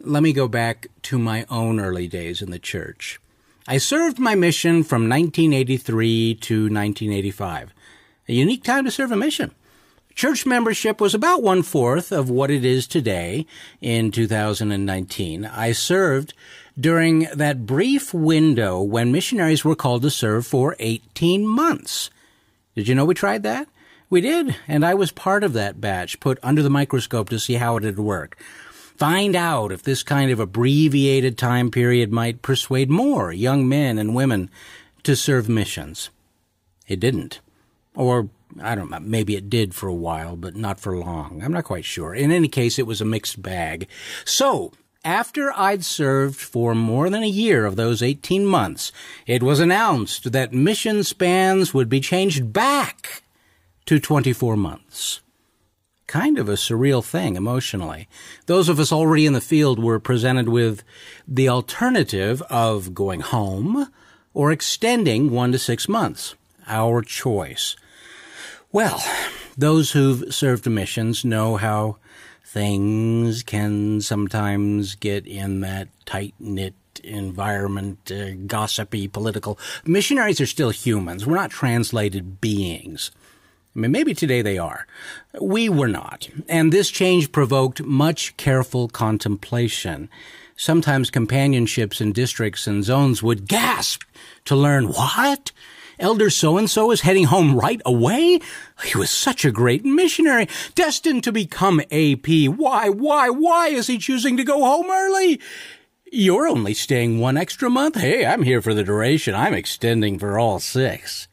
Let 0.00 0.22
me 0.22 0.32
go 0.32 0.48
back 0.48 0.86
to 1.02 1.18
my 1.18 1.44
own 1.50 1.80
early 1.80 2.06
days 2.06 2.40
in 2.40 2.50
the 2.50 2.58
church. 2.58 3.20
I 3.66 3.78
served 3.78 4.18
my 4.18 4.34
mission 4.34 4.82
from 4.84 5.08
1983 5.08 6.36
to 6.36 6.54
1985. 6.62 7.74
A 8.28 8.32
unique 8.32 8.64
time 8.64 8.84
to 8.84 8.90
serve 8.90 9.12
a 9.12 9.16
mission. 9.16 9.52
Church 10.14 10.46
membership 10.46 11.00
was 11.00 11.14
about 11.14 11.42
one 11.42 11.62
fourth 11.62 12.10
of 12.10 12.28
what 12.28 12.50
it 12.50 12.64
is 12.64 12.86
today 12.86 13.46
in 13.80 14.10
2019. 14.10 15.44
I 15.44 15.72
served 15.72 16.34
during 16.78 17.28
that 17.34 17.66
brief 17.66 18.12
window 18.14 18.80
when 18.82 19.12
missionaries 19.12 19.64
were 19.64 19.76
called 19.76 20.02
to 20.02 20.10
serve 20.10 20.46
for 20.46 20.76
18 20.78 21.46
months. 21.46 22.10
Did 22.74 22.88
you 22.88 22.94
know 22.94 23.04
we 23.04 23.14
tried 23.14 23.42
that? 23.42 23.68
We 24.10 24.20
did, 24.20 24.56
and 24.66 24.86
I 24.86 24.94
was 24.94 25.12
part 25.12 25.44
of 25.44 25.52
that 25.52 25.80
batch 25.80 26.20
put 26.20 26.38
under 26.42 26.62
the 26.62 26.70
microscope 26.70 27.28
to 27.30 27.38
see 27.38 27.54
how 27.54 27.76
it 27.76 27.84
would 27.84 27.98
work 27.98 28.38
find 28.98 29.36
out 29.36 29.70
if 29.70 29.84
this 29.84 30.02
kind 30.02 30.30
of 30.32 30.40
abbreviated 30.40 31.38
time 31.38 31.70
period 31.70 32.12
might 32.12 32.42
persuade 32.42 32.90
more 32.90 33.32
young 33.32 33.68
men 33.68 33.96
and 33.96 34.14
women 34.14 34.50
to 35.04 35.14
serve 35.14 35.48
missions. 35.48 36.10
It 36.88 36.98
didn't. 36.98 37.38
Or, 37.94 38.28
I 38.60 38.74
don't 38.74 38.90
know, 38.90 38.98
maybe 38.98 39.36
it 39.36 39.48
did 39.48 39.72
for 39.72 39.86
a 39.86 39.94
while, 39.94 40.34
but 40.34 40.56
not 40.56 40.80
for 40.80 40.96
long. 40.98 41.42
I'm 41.44 41.52
not 41.52 41.64
quite 41.64 41.84
sure. 41.84 42.12
In 42.12 42.32
any 42.32 42.48
case, 42.48 42.76
it 42.78 42.88
was 42.88 43.00
a 43.00 43.04
mixed 43.04 43.40
bag. 43.40 43.86
So, 44.24 44.72
after 45.04 45.52
I'd 45.56 45.84
served 45.84 46.40
for 46.40 46.74
more 46.74 47.08
than 47.10 47.22
a 47.22 47.28
year 47.28 47.64
of 47.64 47.76
those 47.76 48.02
18 48.02 48.44
months, 48.44 48.92
it 49.26 49.42
was 49.42 49.60
announced 49.60 50.32
that 50.32 50.52
mission 50.52 51.04
spans 51.04 51.72
would 51.72 51.88
be 51.88 52.00
changed 52.00 52.52
back 52.52 53.22
to 53.86 53.98
24 53.98 54.56
months 54.56 55.20
kind 56.08 56.38
of 56.38 56.48
a 56.48 56.54
surreal 56.54 57.04
thing 57.04 57.36
emotionally. 57.36 58.08
Those 58.46 58.68
of 58.68 58.80
us 58.80 58.90
already 58.90 59.26
in 59.26 59.34
the 59.34 59.40
field 59.40 59.78
were 59.78 60.00
presented 60.00 60.48
with 60.48 60.82
the 61.28 61.48
alternative 61.48 62.42
of 62.50 62.94
going 62.94 63.20
home 63.20 63.92
or 64.34 64.50
extending 64.50 65.30
one 65.30 65.52
to 65.52 65.58
six 65.58 65.88
months. 65.88 66.34
Our 66.66 67.02
choice. 67.02 67.76
Well, 68.72 69.02
those 69.56 69.92
who've 69.92 70.34
served 70.34 70.68
missions 70.68 71.24
know 71.24 71.56
how 71.56 71.98
things 72.48 73.42
can 73.42 74.00
sometimes 74.00 74.94
get 74.94 75.26
in 75.26 75.60
that 75.60 75.88
tight 76.06 76.34
knit 76.40 76.74
environment, 77.04 78.10
uh, 78.10 78.32
gossipy, 78.46 79.06
political. 79.06 79.58
Missionaries 79.84 80.40
are 80.40 80.46
still 80.46 80.70
humans. 80.70 81.26
We're 81.26 81.36
not 81.36 81.50
translated 81.50 82.40
beings. 82.40 83.10
I 83.76 83.80
mean, 83.80 83.92
maybe 83.92 84.14
today 84.14 84.40
they 84.40 84.56
are. 84.56 84.86
We 85.40 85.68
were 85.68 85.88
not. 85.88 86.28
And 86.48 86.72
this 86.72 86.90
change 86.90 87.32
provoked 87.32 87.82
much 87.82 88.36
careful 88.38 88.88
contemplation. 88.88 90.08
Sometimes 90.56 91.10
companionships 91.10 92.00
in 92.00 92.12
districts 92.12 92.66
and 92.66 92.82
zones 92.82 93.22
would 93.22 93.46
gasp 93.46 94.02
to 94.46 94.56
learn 94.56 94.88
what? 94.88 95.52
Elder 95.98 96.30
so 96.30 96.56
and 96.56 96.68
so 96.70 96.90
is 96.90 97.00
heading 97.00 97.24
home 97.24 97.56
right 97.56 97.80
away? 97.84 98.40
He 98.84 98.98
was 98.98 99.10
such 99.10 99.44
a 99.44 99.50
great 99.50 99.84
missionary, 99.84 100.48
destined 100.74 101.24
to 101.24 101.32
become 101.32 101.80
AP. 101.90 102.26
Why, 102.48 102.88
why, 102.88 103.30
why 103.30 103.68
is 103.68 103.86
he 103.86 103.98
choosing 103.98 104.36
to 104.36 104.44
go 104.44 104.64
home 104.64 104.90
early? 104.90 105.40
You're 106.10 106.48
only 106.48 106.74
staying 106.74 107.18
one 107.18 107.36
extra 107.36 107.68
month? 107.68 107.96
Hey, 107.96 108.24
I'm 108.24 108.42
here 108.42 108.62
for 108.62 108.72
the 108.72 108.84
duration. 108.84 109.34
I'm 109.34 109.54
extending 109.54 110.18
for 110.18 110.38
all 110.38 110.58
six. 110.58 111.28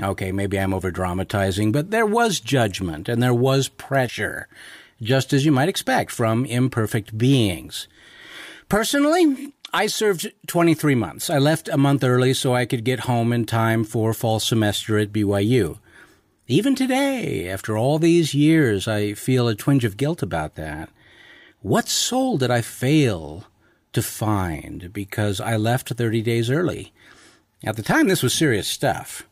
Okay, 0.00 0.32
maybe 0.32 0.58
I'm 0.58 0.72
over 0.72 0.90
dramatizing, 0.90 1.72
but 1.72 1.90
there 1.90 2.06
was 2.06 2.40
judgment 2.40 3.08
and 3.08 3.22
there 3.22 3.34
was 3.34 3.68
pressure, 3.68 4.48
just 5.02 5.32
as 5.32 5.44
you 5.44 5.52
might 5.52 5.68
expect 5.68 6.10
from 6.10 6.46
imperfect 6.46 7.18
beings. 7.18 7.88
Personally, 8.68 9.52
I 9.74 9.86
served 9.86 10.30
23 10.48 10.94
months. 10.94 11.30
I 11.30 11.38
left 11.38 11.66
a 11.66 11.78
month 11.78 12.04
early 12.04 12.34
so 12.34 12.54
I 12.54 12.66
could 12.66 12.84
get 12.84 13.00
home 13.00 13.32
in 13.32 13.46
time 13.46 13.84
for 13.84 14.12
fall 14.12 14.38
semester 14.38 14.98
at 14.98 15.12
BYU. 15.12 15.78
Even 16.46 16.74
today, 16.74 17.48
after 17.48 17.78
all 17.78 17.98
these 17.98 18.34
years, 18.34 18.86
I 18.86 19.14
feel 19.14 19.48
a 19.48 19.54
twinge 19.54 19.86
of 19.86 19.96
guilt 19.96 20.22
about 20.22 20.56
that. 20.56 20.90
What 21.62 21.88
soul 21.88 22.36
did 22.36 22.50
I 22.50 22.60
fail 22.60 23.46
to 23.94 24.02
find 24.02 24.92
because 24.92 25.40
I 25.40 25.56
left 25.56 25.88
30 25.88 26.20
days 26.20 26.50
early? 26.50 26.92
At 27.64 27.76
the 27.76 27.82
time, 27.82 28.08
this 28.08 28.22
was 28.22 28.34
serious 28.34 28.68
stuff. 28.68 29.26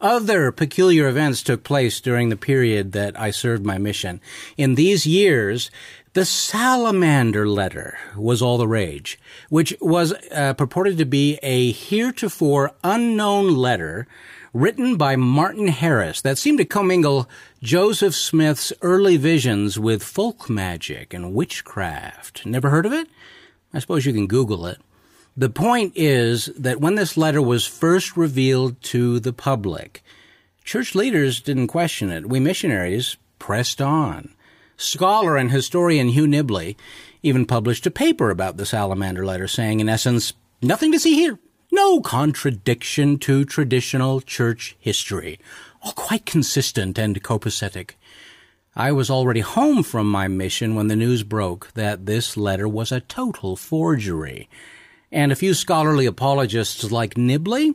Other 0.00 0.52
peculiar 0.52 1.08
events 1.08 1.42
took 1.42 1.64
place 1.64 2.00
during 2.00 2.28
the 2.28 2.36
period 2.36 2.92
that 2.92 3.18
I 3.18 3.32
served 3.32 3.64
my 3.64 3.78
mission. 3.78 4.20
In 4.56 4.76
these 4.76 5.06
years, 5.06 5.72
the 6.14 6.24
salamander 6.24 7.48
letter 7.48 7.98
was 8.16 8.40
all 8.40 8.58
the 8.58 8.68
rage, 8.68 9.18
which 9.48 9.74
was 9.80 10.14
uh, 10.32 10.54
purported 10.54 10.98
to 10.98 11.04
be 11.04 11.38
a 11.42 11.70
heretofore 11.72 12.72
unknown 12.82 13.54
letter 13.54 14.06
written 14.52 14.96
by 14.96 15.16
Martin 15.16 15.68
Harris 15.68 16.20
that 16.22 16.38
seemed 16.38 16.58
to 16.58 16.64
commingle 16.64 17.28
Joseph 17.62 18.14
Smith's 18.14 18.72
early 18.82 19.16
visions 19.16 19.78
with 19.78 20.02
folk 20.02 20.48
magic 20.48 21.12
and 21.12 21.34
witchcraft. 21.34 22.46
Never 22.46 22.70
heard 22.70 22.86
of 22.86 22.92
it? 22.92 23.08
I 23.72 23.78
suppose 23.78 24.06
you 24.06 24.12
can 24.12 24.26
Google 24.26 24.66
it. 24.66 24.78
The 25.36 25.50
point 25.50 25.92
is 25.94 26.46
that 26.56 26.80
when 26.80 26.96
this 26.96 27.16
letter 27.16 27.42
was 27.42 27.66
first 27.66 28.16
revealed 28.16 28.80
to 28.84 29.20
the 29.20 29.32
public, 29.32 30.02
church 30.64 30.94
leaders 30.94 31.40
didn't 31.40 31.68
question 31.68 32.10
it. 32.10 32.28
We 32.28 32.40
missionaries 32.40 33.16
pressed 33.38 33.80
on. 33.80 34.34
Scholar 34.78 35.36
and 35.36 35.50
historian 35.50 36.08
Hugh 36.08 36.26
Nibley 36.26 36.76
even 37.22 37.44
published 37.44 37.84
a 37.86 37.90
paper 37.90 38.30
about 38.30 38.56
the 38.56 38.64
salamander 38.64 39.26
letter, 39.26 39.48
saying, 39.48 39.80
in 39.80 39.88
essence, 39.88 40.32
nothing 40.62 40.92
to 40.92 41.00
see 41.00 41.14
here. 41.14 41.38
No 41.70 42.00
contradiction 42.00 43.18
to 43.18 43.44
traditional 43.44 44.20
church 44.20 44.76
history. 44.78 45.38
All 45.82 45.92
quite 45.92 46.24
consistent 46.24 46.96
and 46.96 47.22
copacetic. 47.22 47.90
I 48.76 48.92
was 48.92 49.10
already 49.10 49.40
home 49.40 49.82
from 49.82 50.08
my 50.08 50.28
mission 50.28 50.76
when 50.76 50.86
the 50.86 50.96
news 50.96 51.24
broke 51.24 51.72
that 51.74 52.06
this 52.06 52.36
letter 52.36 52.68
was 52.68 52.92
a 52.92 53.00
total 53.00 53.56
forgery 53.56 54.48
and 55.10 55.32
a 55.32 55.36
few 55.36 55.54
scholarly 55.54 56.06
apologists 56.06 56.90
like 56.90 57.14
Nibley 57.14 57.74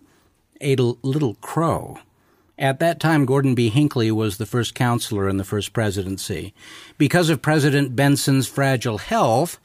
ate 0.61 0.79
a 0.79 0.95
little 1.01 1.35
crow. 1.35 1.99
At 2.63 2.79
that 2.79 3.01
time, 3.01 3.25
Gordon 3.25 3.55
B. 3.55 3.67
Hinckley 3.67 4.09
was 4.09 4.37
the 4.37 4.45
first 4.45 4.73
counselor 4.73 5.27
in 5.27 5.35
the 5.35 5.43
first 5.43 5.73
presidency. 5.73 6.53
Because 6.97 7.29
of 7.29 7.41
President 7.41 7.93
Benson's 7.93 8.47
fragile 8.47 8.99
health, 8.99 9.59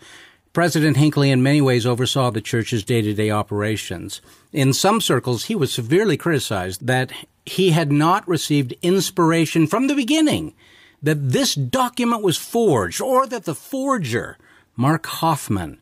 President 0.52 0.96
Hinckley 0.96 1.30
in 1.30 1.40
many 1.40 1.60
ways 1.60 1.86
oversaw 1.86 2.32
the 2.32 2.40
church's 2.40 2.82
day-to-day 2.82 3.30
operations. 3.30 4.20
In 4.52 4.72
some 4.72 5.00
circles, 5.00 5.44
he 5.44 5.54
was 5.54 5.72
severely 5.72 6.16
criticized 6.16 6.88
that 6.88 7.12
he 7.46 7.70
had 7.70 7.92
not 7.92 8.26
received 8.26 8.74
inspiration 8.82 9.68
from 9.68 9.86
the 9.86 9.94
beginning 9.94 10.54
that 11.00 11.30
this 11.30 11.54
document 11.54 12.24
was 12.24 12.36
forged 12.36 13.00
or 13.00 13.28
that 13.28 13.44
the 13.44 13.54
forger, 13.54 14.38
Mark 14.74 15.06
Hofmann, 15.06 15.78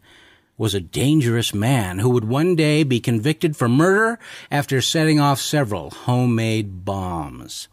was 0.59 0.75
a 0.75 0.81
dangerous 0.81 1.53
man 1.53 1.99
who 1.99 2.09
would 2.11 2.25
one 2.25 2.57
day 2.57 2.83
be 2.83 3.01
convicted 3.01 3.57
for 3.57 3.69
murder 3.69 4.19
after 4.51 4.81
setting 4.81 5.21
off 5.21 5.41
several 5.41 5.91
homemade 5.91 6.85
bombs. 6.85 7.69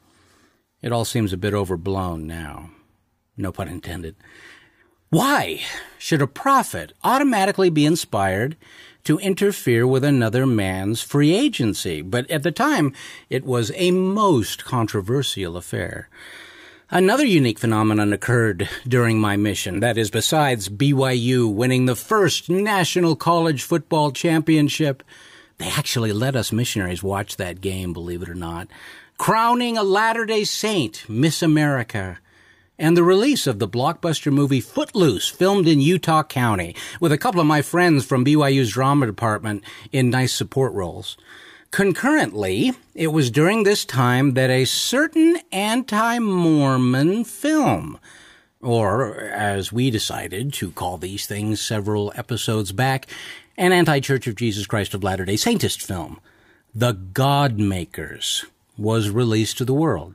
It 0.81 0.91
all 0.91 1.05
seems 1.05 1.31
a 1.31 1.37
bit 1.37 1.53
overblown 1.53 2.27
now. 2.27 2.71
No 3.37 3.51
pun 3.51 3.67
intended. 3.67 4.15
Why 5.09 5.61
should 5.97 6.21
a 6.21 6.27
prophet 6.27 6.91
automatically 7.03 7.69
be 7.69 7.85
inspired 7.85 8.57
to 9.03 9.19
interfere 9.19 9.85
with 9.85 10.03
another 10.03 10.45
man's 10.45 11.01
free 11.01 11.33
agency? 11.33 12.01
But 12.01 12.29
at 12.29 12.43
the 12.43 12.51
time, 12.51 12.93
it 13.29 13.45
was 13.45 13.71
a 13.75 13.91
most 13.91 14.65
controversial 14.65 15.55
affair. 15.55 16.09
Another 16.95 17.25
unique 17.25 17.57
phenomenon 17.57 18.13
occurred 18.13 18.69
during 18.87 19.19
my 19.19 19.35
mission. 19.35 19.79
That 19.79 19.97
is, 19.97 20.11
besides 20.11 20.69
BYU 20.69 21.51
winning 21.51 21.87
the 21.87 21.95
first 21.95 22.51
national 22.51 23.15
college 23.15 23.63
football 23.63 24.11
championship, 24.11 25.01
they 25.57 25.69
actually 25.69 26.13
let 26.13 26.35
us 26.35 26.51
missionaries 26.51 27.01
watch 27.01 27.37
that 27.37 27.61
game, 27.61 27.93
believe 27.93 28.21
it 28.21 28.29
or 28.29 28.35
not, 28.35 28.67
crowning 29.17 29.75
a 29.75 29.81
Latter 29.81 30.27
day 30.27 30.43
Saint, 30.43 31.09
Miss 31.09 31.41
America, 31.41 32.19
and 32.77 32.95
the 32.95 33.03
release 33.03 33.47
of 33.47 33.57
the 33.57 33.67
blockbuster 33.67 34.31
movie 34.31 34.61
Footloose, 34.61 35.29
filmed 35.29 35.67
in 35.67 35.81
Utah 35.81 36.21
County, 36.21 36.75
with 36.99 37.11
a 37.11 37.17
couple 37.17 37.41
of 37.41 37.47
my 37.47 37.63
friends 37.63 38.05
from 38.05 38.23
BYU's 38.23 38.69
drama 38.69 39.07
department 39.07 39.63
in 39.91 40.11
nice 40.11 40.31
support 40.31 40.73
roles. 40.73 41.17
Concurrently, 41.73 42.73
it 42.93 43.07
was 43.07 43.31
during 43.31 43.63
this 43.63 43.83
time 43.83 44.35
that 44.35 44.51
a 44.51 44.63
certain 44.63 45.39
anti 45.51 46.19
Mormon 46.19 47.23
film, 47.23 47.97
or 48.61 49.15
as 49.19 49.73
we 49.73 49.89
decided 49.89 50.53
to 50.53 50.69
call 50.69 50.99
these 50.99 51.25
things 51.25 51.59
several 51.59 52.13
episodes 52.15 52.71
back, 52.71 53.07
an 53.57 53.71
anti 53.71 53.99
Church 54.01 54.27
of 54.27 54.35
Jesus 54.35 54.67
Christ 54.67 54.93
of 54.93 55.03
Latter 55.03 55.25
day 55.25 55.33
Saintist 55.33 55.81
film, 55.81 56.19
The 56.75 56.91
God 56.91 57.57
Makers, 57.57 58.45
was 58.77 59.09
released 59.09 59.57
to 59.57 59.65
the 59.65 59.73
world. 59.73 60.13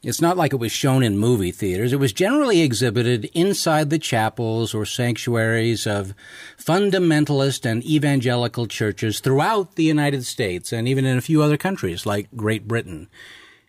It's 0.00 0.20
not 0.20 0.36
like 0.36 0.52
it 0.52 0.60
was 0.60 0.70
shown 0.70 1.02
in 1.02 1.18
movie 1.18 1.50
theaters. 1.50 1.92
It 1.92 1.98
was 1.98 2.12
generally 2.12 2.60
exhibited 2.60 3.24
inside 3.34 3.90
the 3.90 3.98
chapels 3.98 4.72
or 4.72 4.86
sanctuaries 4.86 5.88
of 5.88 6.14
fundamentalist 6.56 7.68
and 7.68 7.84
evangelical 7.84 8.68
churches 8.68 9.18
throughout 9.18 9.74
the 9.74 9.82
United 9.82 10.24
States 10.24 10.72
and 10.72 10.86
even 10.86 11.04
in 11.04 11.18
a 11.18 11.22
few 11.22 11.42
other 11.42 11.56
countries 11.56 12.06
like 12.06 12.28
Great 12.36 12.68
Britain. 12.68 13.08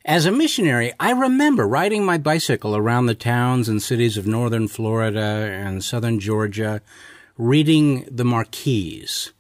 As 0.06 0.28
a 0.28 0.32
missionary, 0.32 0.94
I 1.00 1.12
remember 1.12 1.68
riding 1.68 2.06
my 2.06 2.20
bicycle 2.20 2.76
around 2.76 3.08
the 3.08 3.16
towns 3.16 3.68
and 3.68 3.82
cities 3.82 4.16
of 4.16 4.28
northern 4.28 4.68
Florida 4.68 5.20
and 5.20 5.84
southern 5.84 6.20
Georgia, 6.20 6.82
reading 7.38 8.08
the 8.10 8.24
marquees 8.26 9.34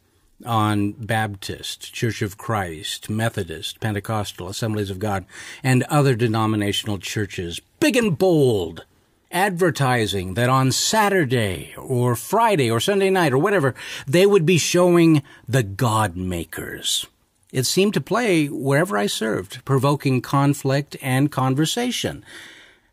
on 0.46 0.92
Baptist, 0.94 1.94
Church 1.94 2.22
of 2.22 2.38
Christ, 2.38 3.10
Methodist, 3.10 3.80
Pentecostal, 3.80 4.48
Assemblies 4.48 4.90
of 4.90 5.00
God, 5.00 5.26
and 5.64 5.84
other 5.84 6.16
denominational 6.16 7.00
churches, 7.00 7.60
big 7.80 7.96
and 7.96 8.18
bold, 8.18 8.86
advertising 9.32 10.34
that 10.34 10.50
on 10.50 10.72
Saturday 10.72 11.74
or 11.78 12.16
Friday 12.16 12.70
or 12.70 12.80
Sunday 12.80 13.10
night 13.10 13.34
or 13.34 13.38
whatever, 13.38 13.76
they 14.08 14.26
would 14.26 14.46
be 14.46 14.58
showing 14.58 15.22
the 15.48 15.64
God 15.64 16.16
Makers. 16.16 17.06
It 17.52 17.66
seemed 17.66 17.94
to 17.96 18.02
play 18.02 18.48
wherever 18.48 18.98
I 18.98 19.08
served, 19.08 19.64
provoking 19.66 20.22
conflict 20.22 20.96
and 21.02 21.32
conversation, 21.32 22.24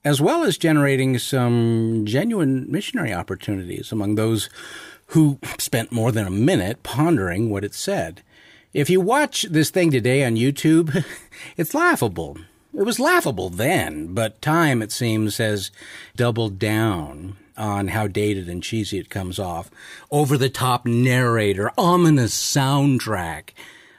as 0.04 0.20
well 0.20 0.44
as 0.44 0.56
generating 0.56 1.18
some 1.18 2.04
genuine 2.06 2.70
missionary 2.70 3.12
opportunities 3.12 3.92
among 3.92 4.14
those 4.14 4.48
who 5.08 5.38
spent 5.58 5.92
more 5.92 6.12
than 6.12 6.26
a 6.26 6.30
minute 6.30 6.82
pondering 6.82 7.50
what 7.50 7.64
it 7.64 7.74
said. 7.74 8.22
If 8.72 8.90
you 8.90 9.00
watch 9.00 9.42
this 9.44 9.70
thing 9.70 9.90
today 9.90 10.24
on 10.24 10.36
YouTube, 10.36 11.04
it's 11.56 11.74
laughable. 11.74 12.38
It 12.74 12.82
was 12.82 13.00
laughable 13.00 13.48
then, 13.48 14.12
but 14.12 14.42
time, 14.42 14.82
it 14.82 14.92
seems, 14.92 15.38
has 15.38 15.70
doubled 16.14 16.58
down 16.58 17.36
on 17.56 17.88
how 17.88 18.06
dated 18.06 18.48
and 18.48 18.62
cheesy 18.62 18.98
it 18.98 19.08
comes 19.08 19.38
off. 19.38 19.70
Over 20.10 20.36
the 20.36 20.50
top 20.50 20.84
narrator, 20.84 21.72
ominous 21.78 22.34
soundtrack. 22.34 23.50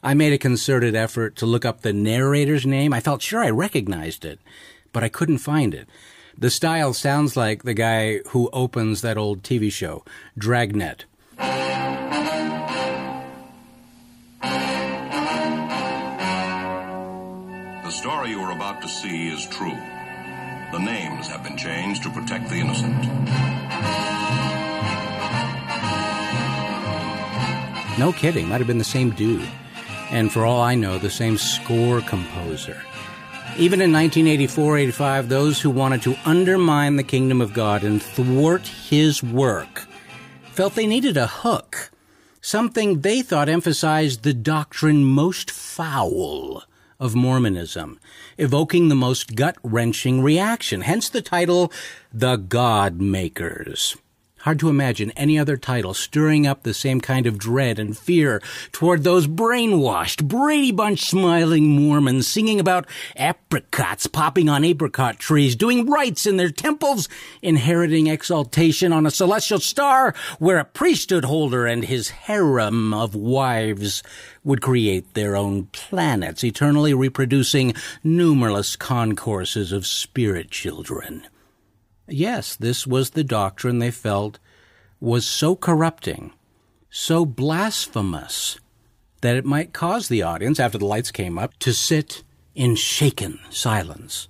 I 0.04 0.13
made 0.13 0.34
a 0.34 0.38
concerted 0.38 0.96
effort 0.96 1.36
to 1.38 1.46
look 1.46 1.65
up 1.65 1.82
the 1.82 1.93
narrator's 1.93 2.65
name. 2.65 2.93
I 2.93 3.00
felt 3.00 3.24
sure 3.24 3.43
I 3.43 3.50
recognized 3.50 4.24
it, 4.24 4.39
but 4.93 5.04
I 5.04 5.10
couldn't 5.10 5.39
find 5.39 5.74
it. 5.74 5.89
The 6.39 6.52
style 6.52 6.93
sounds 6.93 7.36
like 7.36 7.63
the 7.63 7.73
guy 7.73 8.19
who 8.28 8.47
opens 8.54 9.02
that 9.02 9.17
old 9.17 9.41
TV 9.41 9.71
show, 9.71 10.06
Dragnet. 10.38 11.06
The 17.84 17.89
story 17.89 18.30
you 18.30 18.39
are 18.39 18.52
about 18.52 18.84
to 18.84 18.88
see 18.88 19.30
is 19.30 19.47
true. 19.47 19.80
The 20.71 20.78
names 20.78 21.26
have 21.26 21.43
been 21.43 21.58
changed 21.58 22.04
to 22.04 22.12
protect 22.12 22.50
the 22.50 22.58
innocent. 22.58 23.04
No 27.97 28.13
kidding, 28.13 28.47
might 28.47 28.60
have 28.60 28.67
been 28.67 28.78
the 28.78 28.84
same 28.84 29.10
dude. 29.10 29.50
And 30.12 30.32
for 30.32 30.45
all 30.45 30.62
I 30.62 30.76
know, 30.76 31.00
the 31.00 31.10
same 31.10 31.39
score 31.39 32.02
composer. 32.02 32.80
Even 33.60 33.82
in 33.82 33.91
1984 33.91 34.78
85, 34.78 35.30
those 35.30 35.62
who 35.62 35.72
wanted 35.72 36.04
to 36.04 36.15
undermine 36.26 36.96
the 36.96 37.04
kingdom 37.04 37.41
of 37.41 37.56
God 37.56 37.84
and 37.84 38.00
thwart 38.00 38.67
his 38.67 39.24
work 39.24 39.88
felt 40.52 40.76
they 40.76 40.86
needed 40.86 41.17
a 41.17 41.26
hook, 41.26 41.89
something 42.39 43.02
they 43.02 43.24
thought 43.24 43.50
emphasized 43.50 44.22
the 44.22 44.36
doctrine 44.36 45.04
most 45.04 45.50
foul 45.50 46.65
of 47.00 47.15
Mormonism, 47.15 48.00
evoking 48.38 48.89
the 48.89 48.96
most 48.96 49.36
gut 49.36 49.58
wrenching 49.63 50.22
reaction. 50.22 50.82
Hence 50.82 51.10
the 51.10 51.24
title, 51.24 51.72
The 52.13 52.36
God 52.36 53.02
Makers. 53.02 53.98
Hard 54.47 54.60
to 54.60 54.69
imagine 54.69 55.12
any 55.17 55.38
other 55.38 55.57
title 55.57 55.93
stirring 55.93 56.47
up 56.47 56.63
the 56.63 56.73
same 56.73 57.01
kind 57.01 57.27
of 57.27 57.38
dread 57.38 57.79
and 57.79 57.97
fear 57.97 58.41
toward 58.71 59.03
those 59.03 59.27
brainwashed, 59.27 60.25
Brady 60.25 60.71
Bunch 60.71 61.01
smiling 61.01 61.67
Mormons 61.67 62.29
singing 62.29 62.57
about 62.57 62.88
apricots 63.17 64.07
popping 64.07 64.47
on 64.47 64.63
apricot 64.63 65.19
trees, 65.19 65.57
doing 65.57 65.86
rites 65.86 66.25
in 66.25 66.38
their 66.38 66.49
temples, 66.49 67.10
inheriting 67.41 68.07
exaltation 68.07 68.93
on 68.93 69.05
a 69.05 69.12
celestial 69.12 69.60
star 69.60 70.15
where 70.39 70.60
a 70.60 70.63
priesthood 70.63 71.25
holder 71.25 71.65
and 71.65 71.83
his 71.83 72.12
harem 72.12 72.93
of 72.93 73.15
wives 73.15 74.01
would 74.45 74.62
create 74.62 75.13
their 75.13 75.36
own 75.36 75.65
planets, 75.73 76.41
eternally 76.41 76.93
reproducing 76.93 77.73
numerous 78.01 78.77
concourses 78.77 79.73
of 79.73 79.86
spirit 79.86 80.49
children. 80.49 81.27
Yes, 82.08 82.56
this 82.56 82.88
was 82.88 83.12
the 83.12 83.24
doctrine 83.24 83.80
they 83.80 83.91
felt 83.91 84.39
was 85.00 85.26
so 85.26 85.56
corrupting, 85.56 86.32
so 86.89 87.26
blasphemous, 87.26 88.60
that 89.22 89.36
it 89.36 89.46
might 89.46 89.74
cause 89.74 90.08
the 90.08 90.24
audience, 90.24 90.60
after 90.60 90.78
the 90.78 90.86
lights 90.86 91.12
came 91.12 91.38
up, 91.38 91.58
to 91.60 91.74
sit 91.74 92.24
in 92.56 92.76
shaken 92.76 93.39
silence, 93.50 94.28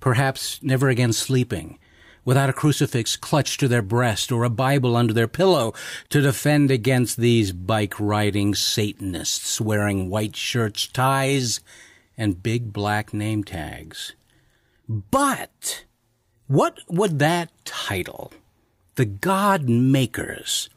perhaps 0.00 0.60
never 0.62 0.88
again 0.88 1.12
sleeping, 1.12 1.78
without 2.24 2.50
a 2.50 2.54
crucifix 2.54 3.16
clutched 3.16 3.60
to 3.60 3.68
their 3.68 3.82
breast 3.82 4.32
or 4.32 4.44
a 4.44 4.50
Bible 4.50 4.96
under 4.96 5.12
their 5.12 5.28
pillow 5.28 5.72
to 6.08 6.20
defend 6.20 6.70
against 6.70 7.16
these 7.16 7.52
bike 7.52 7.98
riding 8.00 8.54
Satanists 8.54 9.60
wearing 9.60 10.10
white 10.10 10.36
shirts, 10.36 10.86
ties, 10.86 11.60
and 12.16 12.42
big 12.42 12.72
black 12.72 13.14
name 13.14 13.44
tags. 13.44 14.14
But 14.88 15.84
what 16.48 16.78
would 16.88 17.18
that 17.18 17.50
title, 17.66 18.32
the 18.94 19.04
God 19.04 19.68
Makers, 19.68 20.70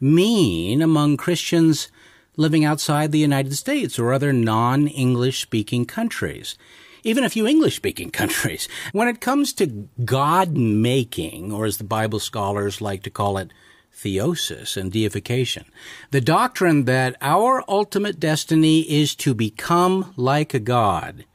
mean 0.00 0.82
among 0.82 1.16
Christians 1.16 1.92
living 2.36 2.64
outside 2.64 3.12
the 3.12 3.20
United 3.20 3.54
States 3.54 4.00
or 4.00 4.12
other 4.12 4.32
non 4.32 4.88
English 4.88 5.40
speaking 5.40 5.84
countries? 5.84 6.58
Even 7.04 7.22
a 7.22 7.30
few 7.30 7.46
English 7.46 7.76
speaking 7.76 8.10
countries. 8.20 8.68
When 8.90 9.06
it 9.06 9.20
comes 9.20 9.52
to 9.54 9.88
God 10.04 10.56
making, 10.56 11.52
or 11.52 11.66
as 11.66 11.76
the 11.76 11.84
Bible 11.84 12.18
scholars 12.18 12.80
like 12.80 13.04
to 13.04 13.10
call 13.10 13.38
it, 13.38 13.52
theosis 13.94 14.76
and 14.76 14.90
deification, 14.90 15.66
the 16.10 16.20
doctrine 16.20 16.84
that 16.86 17.14
our 17.20 17.62
ultimate 17.68 18.18
destiny 18.18 18.80
is 18.80 19.14
to 19.14 19.34
become 19.34 20.12
like 20.16 20.52
a 20.52 20.58
God 20.58 21.26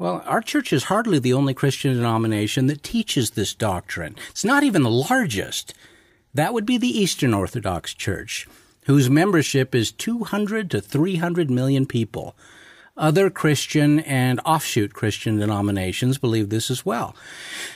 well, 0.00 0.22
our 0.24 0.40
church 0.40 0.72
is 0.72 0.84
hardly 0.84 1.18
the 1.18 1.34
only 1.34 1.52
Christian 1.52 1.92
denomination 1.94 2.68
that 2.68 2.82
teaches 2.82 3.32
this 3.32 3.52
doctrine. 3.52 4.16
It's 4.30 4.46
not 4.46 4.62
even 4.62 4.82
the 4.82 4.90
largest. 4.90 5.74
That 6.32 6.54
would 6.54 6.64
be 6.64 6.78
the 6.78 6.88
Eastern 6.88 7.34
Orthodox 7.34 7.92
Church, 7.92 8.48
whose 8.86 9.10
membership 9.10 9.74
is 9.74 9.92
200 9.92 10.70
to 10.70 10.80
300 10.80 11.50
million 11.50 11.84
people. 11.84 12.34
Other 12.96 13.28
Christian 13.28 14.00
and 14.00 14.40
offshoot 14.46 14.94
Christian 14.94 15.38
denominations 15.38 16.16
believe 16.16 16.48
this 16.48 16.70
as 16.70 16.86
well. 16.86 17.14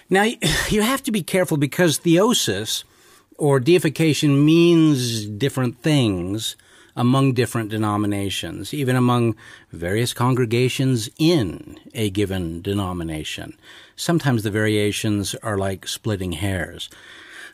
Now, 0.09 0.23
you 0.71 0.81
have 0.81 1.03
to 1.03 1.13
be 1.13 1.23
careful 1.23 1.59
because 1.59 1.99
theosis 1.99 2.85
or 3.37 3.61
deification 3.61 4.47
means 4.47 5.27
different 5.27 5.83
things 5.83 6.57
among 6.97 7.33
different 7.33 7.71
denominations, 7.71 8.73
even 8.73 8.97
among 8.97 9.37
various 9.73 10.13
congregations 10.13 11.11
in 11.19 11.79
a 11.95 12.11
given 12.11 12.63
denomination. 12.63 13.57
Sometimes 13.97 14.43
the 14.43 14.51
variations 14.51 15.35
are 15.37 15.59
like 15.59 15.87
splitting 15.89 16.33
hairs. 16.33 16.89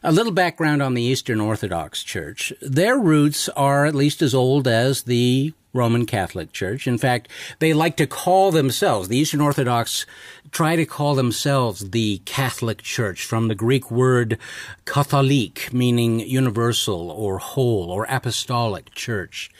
A 0.02 0.12
little 0.12 0.32
background 0.32 0.82
on 0.82 0.94
the 0.94 1.02
Eastern 1.02 1.40
Orthodox 1.40 2.02
Church. 2.02 2.52
Their 2.62 2.98
roots 2.98 3.48
are 3.50 3.84
at 3.84 3.94
least 3.94 4.22
as 4.22 4.34
old 4.34 4.66
as 4.66 5.02
the 5.02 5.52
Roman 5.72 6.06
Catholic 6.06 6.52
Church. 6.52 6.86
In 6.86 6.98
fact, 6.98 7.28
they 7.58 7.72
like 7.72 7.96
to 7.96 8.06
call 8.06 8.50
themselves, 8.50 9.08
the 9.08 9.18
Eastern 9.18 9.40
Orthodox 9.40 10.06
try 10.50 10.76
to 10.76 10.84
call 10.84 11.14
themselves 11.14 11.90
the 11.90 12.18
Catholic 12.24 12.82
Church 12.82 13.24
from 13.24 13.48
the 13.48 13.54
Greek 13.54 13.90
word 13.90 14.38
katholic, 14.84 15.72
meaning 15.72 16.20
universal 16.20 17.10
or 17.10 17.38
whole 17.38 17.90
or 17.90 18.06
apostolic 18.08 18.92
church. 18.94 19.50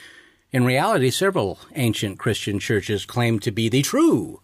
In 0.53 0.65
reality, 0.65 1.11
several 1.11 1.61
ancient 1.77 2.19
Christian 2.19 2.59
churches 2.59 3.07
claim 3.07 3.39
to 3.41 3.53
be 3.53 3.69
the 3.69 3.83
true 3.83 4.41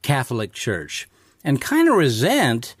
Catholic 0.00 0.54
Church 0.54 1.06
and 1.44 1.60
kind 1.60 1.88
of 1.88 1.96
resent 1.96 2.74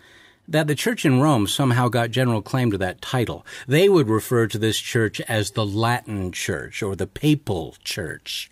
that 0.50 0.66
the 0.66 0.74
church 0.74 1.04
in 1.04 1.20
Rome 1.20 1.46
somehow 1.46 1.88
got 1.88 2.10
general 2.10 2.42
claim 2.42 2.70
to 2.72 2.78
that 2.78 3.00
title. 3.00 3.46
They 3.68 3.88
would 3.88 4.08
refer 4.08 4.48
to 4.48 4.58
this 4.58 4.78
church 4.78 5.20
as 5.22 5.52
the 5.52 5.64
Latin 5.64 6.32
Church 6.32 6.82
or 6.82 6.96
the 6.96 7.06
Papal 7.06 7.76
Church. 7.84 8.50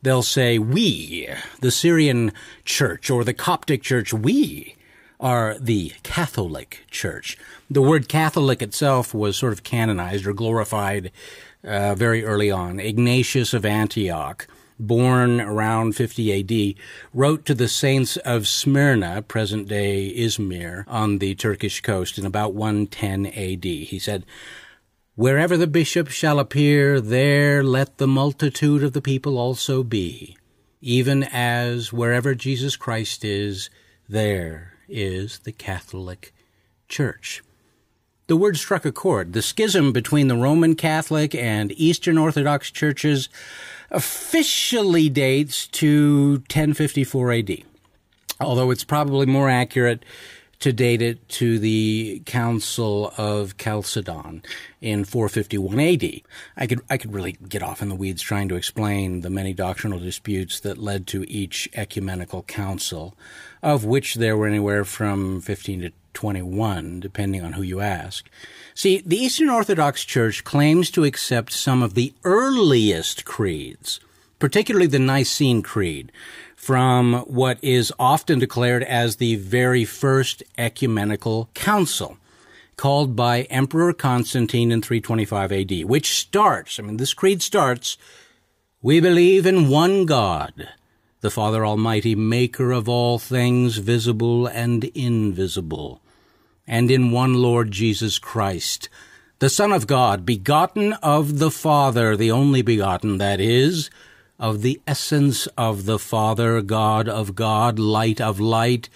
They'll 0.00 0.22
say, 0.22 0.58
we, 0.58 1.28
the 1.60 1.70
Syrian 1.70 2.32
Church 2.64 3.10
or 3.10 3.24
the 3.24 3.34
Coptic 3.34 3.82
Church, 3.82 4.14
we 4.14 4.76
are 5.18 5.58
the 5.58 5.92
Catholic 6.02 6.84
Church. 6.90 7.36
The 7.68 7.82
word 7.82 8.08
Catholic 8.08 8.62
itself 8.62 9.12
was 9.12 9.36
sort 9.36 9.52
of 9.52 9.64
canonized 9.64 10.26
or 10.26 10.32
glorified 10.32 11.10
uh, 11.64 11.94
very 11.94 12.24
early 12.24 12.50
on. 12.50 12.80
Ignatius 12.80 13.52
of 13.52 13.66
Antioch 13.66 14.46
born 14.86 15.40
around 15.40 15.94
50 15.94 16.40
AD, 16.40 16.74
wrote 17.14 17.44
to 17.46 17.54
the 17.54 17.68
saints 17.68 18.16
of 18.18 18.48
Smyrna, 18.48 19.22
present 19.22 19.68
day 19.68 20.12
Izmir, 20.16 20.84
on 20.86 21.18
the 21.18 21.34
Turkish 21.34 21.80
coast 21.80 22.18
in 22.18 22.26
about 22.26 22.54
110 22.54 23.26
AD. 23.26 23.64
He 23.64 23.98
said, 23.98 24.24
Wherever 25.14 25.56
the 25.56 25.66
bishop 25.66 26.08
shall 26.08 26.38
appear, 26.38 27.00
there 27.00 27.62
let 27.62 27.98
the 27.98 28.06
multitude 28.06 28.82
of 28.82 28.92
the 28.92 29.02
people 29.02 29.38
also 29.38 29.82
be, 29.82 30.36
even 30.80 31.24
as 31.24 31.92
wherever 31.92 32.34
Jesus 32.34 32.76
Christ 32.76 33.24
is, 33.24 33.70
there 34.08 34.74
is 34.88 35.40
the 35.40 35.52
Catholic 35.52 36.34
Church. 36.88 37.42
The 38.30 38.36
word 38.36 38.56
struck 38.56 38.84
a 38.84 38.92
chord. 38.92 39.32
The 39.32 39.42
schism 39.42 39.92
between 39.92 40.28
the 40.28 40.36
Roman 40.36 40.76
Catholic 40.76 41.34
and 41.34 41.72
Eastern 41.72 42.16
Orthodox 42.16 42.70
churches 42.70 43.28
officially 43.90 45.08
dates 45.08 45.66
to 45.68 46.42
1054 46.50 47.32
AD, 47.32 47.58
although 48.40 48.70
it's 48.70 48.84
probably 48.84 49.26
more 49.26 49.50
accurate 49.50 50.04
to 50.60 50.72
date 50.74 51.00
it 51.00 51.26
to 51.28 51.58
the 51.58 52.22
Council 52.26 53.12
of 53.16 53.56
Chalcedon 53.56 54.42
in 54.80 55.04
451 55.04 55.80
AD. 55.80 56.20
I 56.56 56.66
could 56.66 56.80
I 56.90 56.98
could 56.98 57.14
really 57.14 57.32
get 57.32 57.62
off 57.62 57.80
in 57.80 57.88
the 57.88 57.94
weeds 57.94 58.22
trying 58.22 58.48
to 58.50 58.56
explain 58.56 59.22
the 59.22 59.30
many 59.30 59.54
doctrinal 59.54 59.98
disputes 59.98 60.60
that 60.60 60.78
led 60.78 61.06
to 61.08 61.28
each 61.30 61.68
ecumenical 61.74 62.42
council, 62.42 63.16
of 63.62 63.86
which 63.86 64.16
there 64.16 64.36
were 64.36 64.46
anywhere 64.46 64.84
from 64.84 65.40
15 65.40 65.80
to 65.80 65.92
21, 66.14 67.00
depending 67.00 67.42
on 67.42 67.54
who 67.54 67.62
you 67.62 67.80
ask. 67.80 68.28
See, 68.74 69.02
the 69.04 69.16
Eastern 69.16 69.50
Orthodox 69.50 70.04
Church 70.04 70.44
claims 70.44 70.90
to 70.92 71.04
accept 71.04 71.52
some 71.52 71.82
of 71.82 71.94
the 71.94 72.14
earliest 72.24 73.24
creeds, 73.24 74.00
particularly 74.38 74.86
the 74.86 74.98
Nicene 74.98 75.62
Creed, 75.62 76.12
from 76.56 77.24
what 77.26 77.58
is 77.62 77.92
often 77.98 78.38
declared 78.38 78.82
as 78.82 79.16
the 79.16 79.36
very 79.36 79.84
first 79.84 80.42
ecumenical 80.58 81.48
council 81.54 82.18
called 82.80 83.14
by 83.14 83.42
Emperor 83.42 83.92
Constantine 83.92 84.72
in 84.72 84.80
325 84.80 85.52
AD, 85.52 85.84
which 85.84 86.18
starts, 86.18 86.78
I 86.78 86.82
mean, 86.82 86.96
this 86.96 87.12
creed 87.12 87.42
starts, 87.42 87.98
we 88.80 89.00
believe 89.00 89.44
in 89.44 89.68
one 89.68 90.06
God, 90.06 90.66
the 91.20 91.30
Father 91.30 91.66
Almighty, 91.66 92.14
maker 92.14 92.72
of 92.72 92.88
all 92.88 93.18
things 93.18 93.76
visible 93.76 94.46
and 94.46 94.84
invisible, 94.94 95.99
and 96.70 96.88
in 96.90 97.10
one 97.10 97.34
Lord 97.34 97.72
Jesus 97.72 98.20
Christ, 98.20 98.88
the 99.40 99.50
Son 99.50 99.72
of 99.72 99.88
God, 99.88 100.24
begotten 100.24 100.92
of 101.02 101.40
the 101.40 101.50
Father, 101.50 102.16
the 102.16 102.30
only 102.30 102.62
begotten, 102.62 103.18
that 103.18 103.40
is, 103.40 103.90
of 104.38 104.62
the 104.62 104.80
essence 104.86 105.48
of 105.58 105.84
the 105.84 105.98
Father, 105.98 106.62
God 106.62 107.08
of 107.08 107.34
God, 107.34 107.80
light 107.80 108.20
of 108.20 108.38
light, 108.38 108.88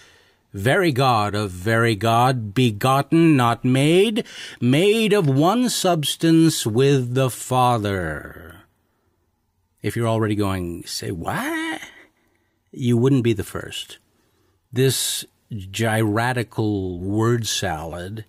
very 0.53 0.93
God 0.93 1.35
of 1.35 1.51
very 1.51 1.97
God, 1.97 2.55
begotten, 2.55 3.37
not 3.37 3.65
made, 3.65 4.25
made 4.61 5.13
of 5.13 5.29
one 5.29 5.69
substance 5.69 6.65
with 6.65 7.15
the 7.15 7.29
Father. 7.29 8.61
If 9.83 9.97
you're 9.97 10.07
already 10.07 10.37
going, 10.37 10.85
say, 10.87 11.11
what? 11.11 11.81
you 12.71 12.97
wouldn't 12.97 13.25
be 13.25 13.33
the 13.33 13.45
first. 13.45 13.99
This 14.73 15.25
gyratical 15.55 16.99
word 16.99 17.47
salad 17.47 18.25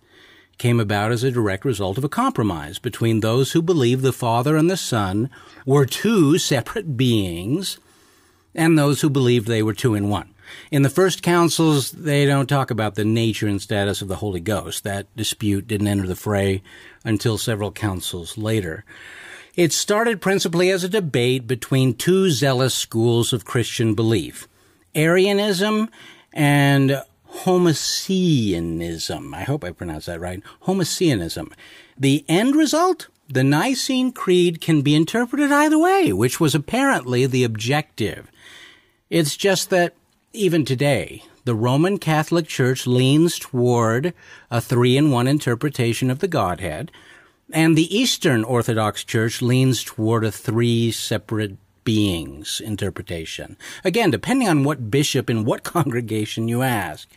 came 0.57 0.79
about 0.79 1.11
as 1.11 1.23
a 1.23 1.31
direct 1.31 1.65
result 1.65 1.97
of 1.97 2.03
a 2.03 2.09
compromise 2.09 2.79
between 2.79 3.19
those 3.19 3.51
who 3.51 3.61
believed 3.61 4.01
the 4.01 4.13
Father 4.13 4.55
and 4.55 4.69
the 4.69 4.77
Son 4.77 5.29
were 5.65 5.85
two 5.85 6.37
separate 6.37 6.95
beings 6.95 7.77
and 8.53 8.77
those 8.77 9.01
who 9.01 9.09
believed 9.09 9.47
they 9.47 9.63
were 9.63 9.73
two 9.73 9.95
in 9.95 10.09
one. 10.09 10.33
In 10.71 10.83
the 10.83 10.89
first 10.89 11.21
councils, 11.23 11.91
they 11.91 12.25
don't 12.25 12.47
talk 12.47 12.71
about 12.71 12.95
the 12.95 13.03
nature 13.03 13.47
and 13.47 13.61
status 13.61 14.01
of 14.01 14.07
the 14.07 14.17
Holy 14.17 14.39
Ghost. 14.39 14.83
That 14.83 15.13
dispute 15.15 15.67
didn't 15.67 15.87
enter 15.87 16.07
the 16.07 16.15
fray 16.15 16.61
until 17.03 17.37
several 17.37 17.71
councils 17.71 18.37
later. 18.37 18.85
It 19.55 19.73
started 19.73 20.21
principally 20.21 20.69
as 20.69 20.83
a 20.83 20.89
debate 20.89 21.47
between 21.47 21.93
two 21.93 22.29
zealous 22.29 22.75
schools 22.75 23.33
of 23.33 23.45
Christian 23.45 23.95
belief 23.95 24.47
Arianism 24.93 25.89
and 26.33 27.01
Homoousianism. 27.31 29.33
I 29.33 29.43
hope 29.43 29.63
I 29.63 29.71
pronounced 29.71 30.07
that 30.07 30.19
right. 30.19 30.43
Homoousianism. 30.63 31.53
The 31.97 32.25
end 32.27 32.55
result? 32.55 33.07
The 33.27 33.43
Nicene 33.43 34.11
Creed 34.11 34.61
can 34.61 34.81
be 34.81 34.93
interpreted 34.93 35.51
either 35.51 35.79
way, 35.79 36.13
which 36.13 36.39
was 36.39 36.53
apparently 36.53 37.25
the 37.25 37.43
objective. 37.43 38.29
It's 39.09 39.35
just 39.35 39.69
that 39.71 39.95
even 40.33 40.65
today, 40.65 41.23
the 41.45 41.55
Roman 41.55 41.97
Catholic 41.97 42.47
Church 42.47 42.85
leans 42.85 43.39
toward 43.39 44.13
a 44.51 44.61
three 44.61 44.97
in 44.97 45.11
one 45.11 45.27
interpretation 45.27 46.11
of 46.11 46.19
the 46.19 46.27
Godhead, 46.27 46.91
and 47.51 47.77
the 47.77 47.95
Eastern 47.95 48.43
Orthodox 48.43 49.03
Church 49.03 49.41
leans 49.41 49.83
toward 49.83 50.23
a 50.23 50.31
three 50.31 50.91
separate 50.91 51.57
beings 51.85 52.59
interpretation. 52.59 53.55
Again, 53.85 54.11
depending 54.11 54.49
on 54.49 54.65
what 54.65 54.91
bishop 54.91 55.29
in 55.29 55.45
what 55.45 55.63
congregation 55.75 56.49
you 56.49 56.61
ask. 56.61 57.07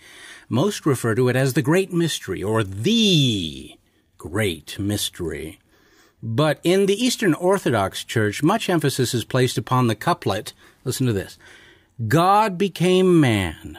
Most 0.48 0.86
refer 0.86 1.14
to 1.16 1.28
it 1.28 1.36
as 1.36 1.54
the 1.54 1.62
Great 1.62 1.92
Mystery 1.92 2.42
or 2.42 2.62
the 2.62 3.74
Great 4.16 4.78
Mystery. 4.78 5.58
But 6.22 6.58
in 6.64 6.86
the 6.86 7.04
Eastern 7.04 7.34
Orthodox 7.34 8.02
Church, 8.04 8.42
much 8.42 8.70
emphasis 8.70 9.12
is 9.12 9.24
placed 9.24 9.58
upon 9.58 9.86
the 9.86 9.94
couplet. 9.94 10.52
Listen 10.84 11.06
to 11.06 11.12
this. 11.12 11.38
God 12.06 12.56
became 12.56 13.20
man, 13.20 13.78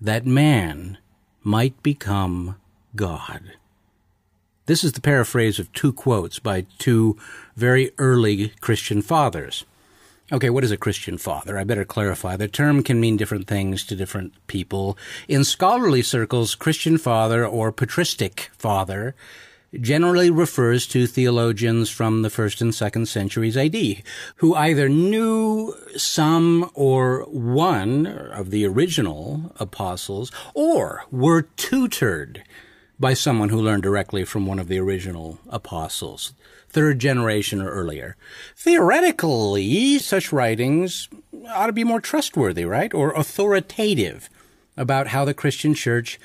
that 0.00 0.24
man 0.24 0.98
might 1.42 1.82
become 1.82 2.56
God. 2.96 3.52
This 4.66 4.84
is 4.84 4.92
the 4.92 5.00
paraphrase 5.00 5.58
of 5.58 5.72
two 5.72 5.92
quotes 5.92 6.38
by 6.38 6.66
two 6.78 7.16
very 7.56 7.92
early 7.98 8.50
Christian 8.60 9.02
fathers. 9.02 9.64
Okay, 10.30 10.50
what 10.50 10.62
is 10.62 10.70
a 10.70 10.76
Christian 10.76 11.16
father? 11.16 11.58
I 11.58 11.64
better 11.64 11.86
clarify. 11.86 12.36
The 12.36 12.48
term 12.48 12.82
can 12.82 13.00
mean 13.00 13.16
different 13.16 13.46
things 13.46 13.82
to 13.86 13.96
different 13.96 14.34
people. 14.46 14.98
In 15.26 15.42
scholarly 15.42 16.02
circles, 16.02 16.54
Christian 16.54 16.98
father 16.98 17.46
or 17.46 17.72
patristic 17.72 18.50
father 18.52 19.14
generally 19.80 20.28
refers 20.28 20.86
to 20.88 21.06
theologians 21.06 21.88
from 21.88 22.20
the 22.20 22.28
first 22.28 22.60
and 22.60 22.74
second 22.74 23.06
centuries 23.06 23.56
AD 23.56 24.02
who 24.36 24.54
either 24.54 24.86
knew 24.86 25.74
some 25.96 26.70
or 26.74 27.22
one 27.24 28.06
of 28.06 28.50
the 28.50 28.66
original 28.66 29.50
apostles 29.58 30.30
or 30.52 31.04
were 31.10 31.42
tutored 31.56 32.42
by 33.00 33.14
someone 33.14 33.48
who 33.48 33.62
learned 33.62 33.82
directly 33.82 34.24
from 34.24 34.44
one 34.44 34.58
of 34.58 34.68
the 34.68 34.78
original 34.78 35.38
apostles, 35.48 36.34
third 36.68 36.98
generation 36.98 37.60
or 37.60 37.70
earlier. 37.70 38.16
Theoretically, 38.56 39.98
such 39.98 40.32
writings 40.32 41.08
ought 41.48 41.66
to 41.66 41.72
be 41.72 41.84
more 41.84 42.00
trustworthy, 42.00 42.64
right? 42.64 42.92
Or 42.92 43.12
authoritative 43.12 44.28
about 44.76 45.08
how 45.08 45.24
the 45.24 45.34
Christian 45.34 45.74
church 45.74 46.18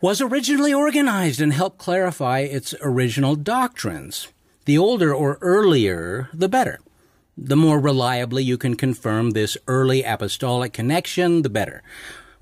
was 0.00 0.20
originally 0.20 0.74
organized 0.74 1.40
and 1.40 1.52
help 1.52 1.78
clarify 1.78 2.40
its 2.40 2.74
original 2.82 3.36
doctrines. 3.36 4.28
The 4.64 4.78
older 4.78 5.14
or 5.14 5.38
earlier, 5.40 6.28
the 6.32 6.48
better. 6.48 6.80
The 7.38 7.56
more 7.56 7.78
reliably 7.78 8.42
you 8.42 8.58
can 8.58 8.76
confirm 8.76 9.30
this 9.30 9.56
early 9.68 10.02
apostolic 10.02 10.72
connection, 10.72 11.42
the 11.42 11.50
better 11.50 11.82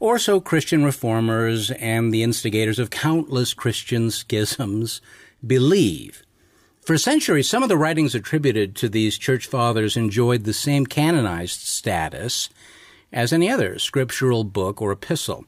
or 0.04 0.18
so 0.18 0.38
Christian 0.38 0.84
reformers 0.84 1.70
and 1.70 2.12
the 2.12 2.22
instigators 2.22 2.78
of 2.78 2.90
countless 2.90 3.54
Christian 3.54 4.10
schisms 4.10 5.00
believe. 5.46 6.22
For 6.84 6.98
centuries, 6.98 7.48
some 7.48 7.62
of 7.62 7.70
the 7.70 7.78
writings 7.78 8.14
attributed 8.14 8.76
to 8.76 8.90
these 8.90 9.16
church 9.16 9.46
fathers 9.46 9.96
enjoyed 9.96 10.44
the 10.44 10.52
same 10.52 10.84
canonized 10.84 11.62
status 11.62 12.50
as 13.10 13.32
any 13.32 13.48
other 13.48 13.78
scriptural 13.78 14.44
book 14.44 14.82
or 14.82 14.92
epistle. 14.92 15.46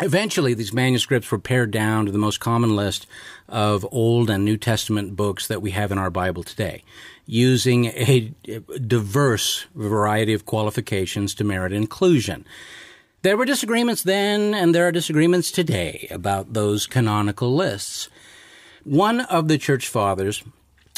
Eventually, 0.00 0.54
these 0.54 0.72
manuscripts 0.72 1.28
were 1.32 1.40
pared 1.40 1.72
down 1.72 2.06
to 2.06 2.12
the 2.12 2.18
most 2.18 2.38
common 2.38 2.76
list 2.76 3.08
of 3.48 3.84
Old 3.90 4.30
and 4.30 4.44
New 4.44 4.56
Testament 4.56 5.16
books 5.16 5.48
that 5.48 5.60
we 5.60 5.72
have 5.72 5.90
in 5.90 5.98
our 5.98 6.08
Bible 6.08 6.44
today, 6.44 6.84
using 7.26 7.86
a 7.86 8.32
diverse 8.86 9.66
variety 9.74 10.34
of 10.34 10.46
qualifications 10.46 11.34
to 11.34 11.42
merit 11.42 11.72
inclusion. 11.72 12.46
There 13.22 13.36
were 13.36 13.44
disagreements 13.44 14.04
then, 14.04 14.54
and 14.54 14.72
there 14.72 14.86
are 14.86 14.92
disagreements 14.92 15.50
today 15.50 16.06
about 16.12 16.52
those 16.52 16.86
canonical 16.86 17.52
lists. 17.52 18.08
One 18.84 19.22
of 19.22 19.48
the 19.48 19.58
church 19.58 19.88
fathers 19.88 20.44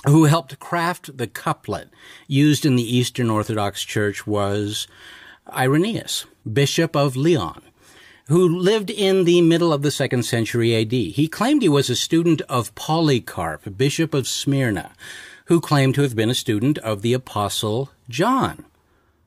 who 0.06 0.24
helped 0.24 0.58
craft 0.58 1.16
the 1.16 1.26
couplet 1.26 1.88
used 2.26 2.66
in 2.66 2.76
the 2.76 2.96
Eastern 2.96 3.30
Orthodox 3.30 3.84
Church 3.84 4.26
was 4.26 4.86
Irenaeus, 5.52 6.26
Bishop 6.50 6.96
of 6.96 7.16
Lyon 7.16 7.62
who 8.28 8.48
lived 8.48 8.90
in 8.90 9.24
the 9.24 9.42
middle 9.42 9.72
of 9.72 9.82
the 9.82 9.90
second 9.90 10.22
century 10.22 10.74
AD. 10.74 10.92
He 10.92 11.28
claimed 11.28 11.62
he 11.62 11.68
was 11.68 11.90
a 11.90 11.96
student 11.96 12.40
of 12.42 12.74
Polycarp, 12.74 13.76
Bishop 13.76 14.14
of 14.14 14.28
Smyrna, 14.28 14.92
who 15.46 15.60
claimed 15.60 15.94
to 15.96 16.02
have 16.02 16.16
been 16.16 16.30
a 16.30 16.34
student 16.34 16.78
of 16.78 17.02
the 17.02 17.12
Apostle 17.12 17.90
John. 18.08 18.64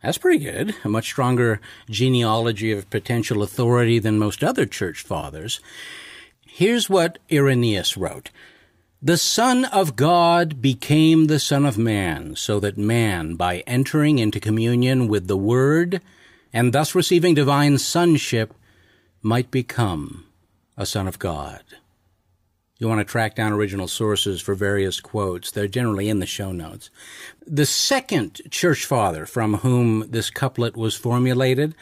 That's 0.02 0.18
pretty 0.18 0.44
good. 0.44 0.76
A 0.84 0.90
much 0.90 1.06
stronger 1.06 1.60
genealogy 1.90 2.72
of 2.72 2.90
potential 2.90 3.44
authority 3.44 4.00
than 4.00 4.20
most 4.20 4.44
other 4.44 4.66
church 4.66 5.02
fathers. 5.02 5.60
Here's 6.46 6.90
what 6.90 7.20
Irenaeus 7.32 7.98
wrote. 7.98 8.32
The 9.06 9.18
Son 9.18 9.66
of 9.66 9.96
God 9.96 10.64
became 10.64 11.26
the 11.26 11.38
Son 11.38 11.64
of 11.64 11.78
Man, 11.78 12.36
so 12.36 12.60
that 12.60 12.76
man, 12.76 13.36
by 13.36 13.60
entering 13.68 14.18
into 14.18 14.40
communion 14.40 15.08
with 15.08 15.28
the 15.28 15.38
Word, 15.38 16.02
and 16.52 16.74
thus 16.74 16.96
receiving 16.96 17.36
divine 17.36 17.78
sonship, 17.78 18.52
might 19.22 19.52
become 19.52 20.26
a 20.76 20.88
son 20.88 21.08
of 21.08 21.20
God. 21.20 21.62
You 22.80 22.88
want 22.88 23.00
to 23.00 23.06
track 23.06 23.36
down 23.36 23.54
original 23.54 23.88
sources 23.88 24.42
for 24.42 24.56
various 24.56 25.00
quotes. 25.00 25.52
They're 25.52 25.68
generally 25.68 26.10
in 26.10 26.18
the 26.18 26.26
show 26.26 26.52
notes. 26.52 26.90
The 27.46 27.68
second 27.68 28.42
church 28.50 28.86
father 28.86 29.28
from 29.28 29.58
whom 29.58 30.10
this 30.10 30.32
couplet 30.32 30.76
was 30.76 30.96
formulated 30.96 31.76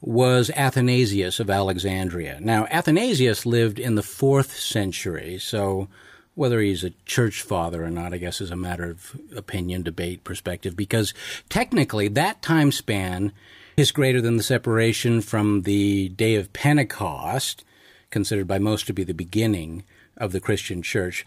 was 0.00 0.50
Athanasius 0.56 1.38
of 1.38 1.50
Alexandria. 1.50 2.40
Now, 2.40 2.66
Athanasius 2.68 3.46
lived 3.46 3.78
in 3.78 3.94
the 3.94 4.02
fourth 4.02 4.58
century, 4.58 5.38
so 5.38 5.86
whether 6.34 6.60
he's 6.60 6.84
a 6.84 6.90
church 7.06 7.42
father 7.42 7.84
or 7.84 7.90
not, 7.90 8.12
I 8.12 8.18
guess, 8.18 8.40
is 8.40 8.50
a 8.50 8.56
matter 8.56 8.90
of 8.90 9.18
opinion, 9.36 9.82
debate, 9.82 10.24
perspective, 10.24 10.76
because 10.76 11.14
technically 11.48 12.08
that 12.08 12.42
time 12.42 12.72
span 12.72 13.32
is 13.76 13.92
greater 13.92 14.20
than 14.20 14.36
the 14.36 14.42
separation 14.42 15.20
from 15.20 15.62
the 15.62 16.08
day 16.10 16.34
of 16.34 16.52
Pentecost, 16.52 17.64
considered 18.10 18.46
by 18.46 18.58
most 18.58 18.86
to 18.86 18.92
be 18.92 19.04
the 19.04 19.14
beginning 19.14 19.84
of 20.16 20.32
the 20.32 20.40
Christian 20.40 20.82
church, 20.82 21.26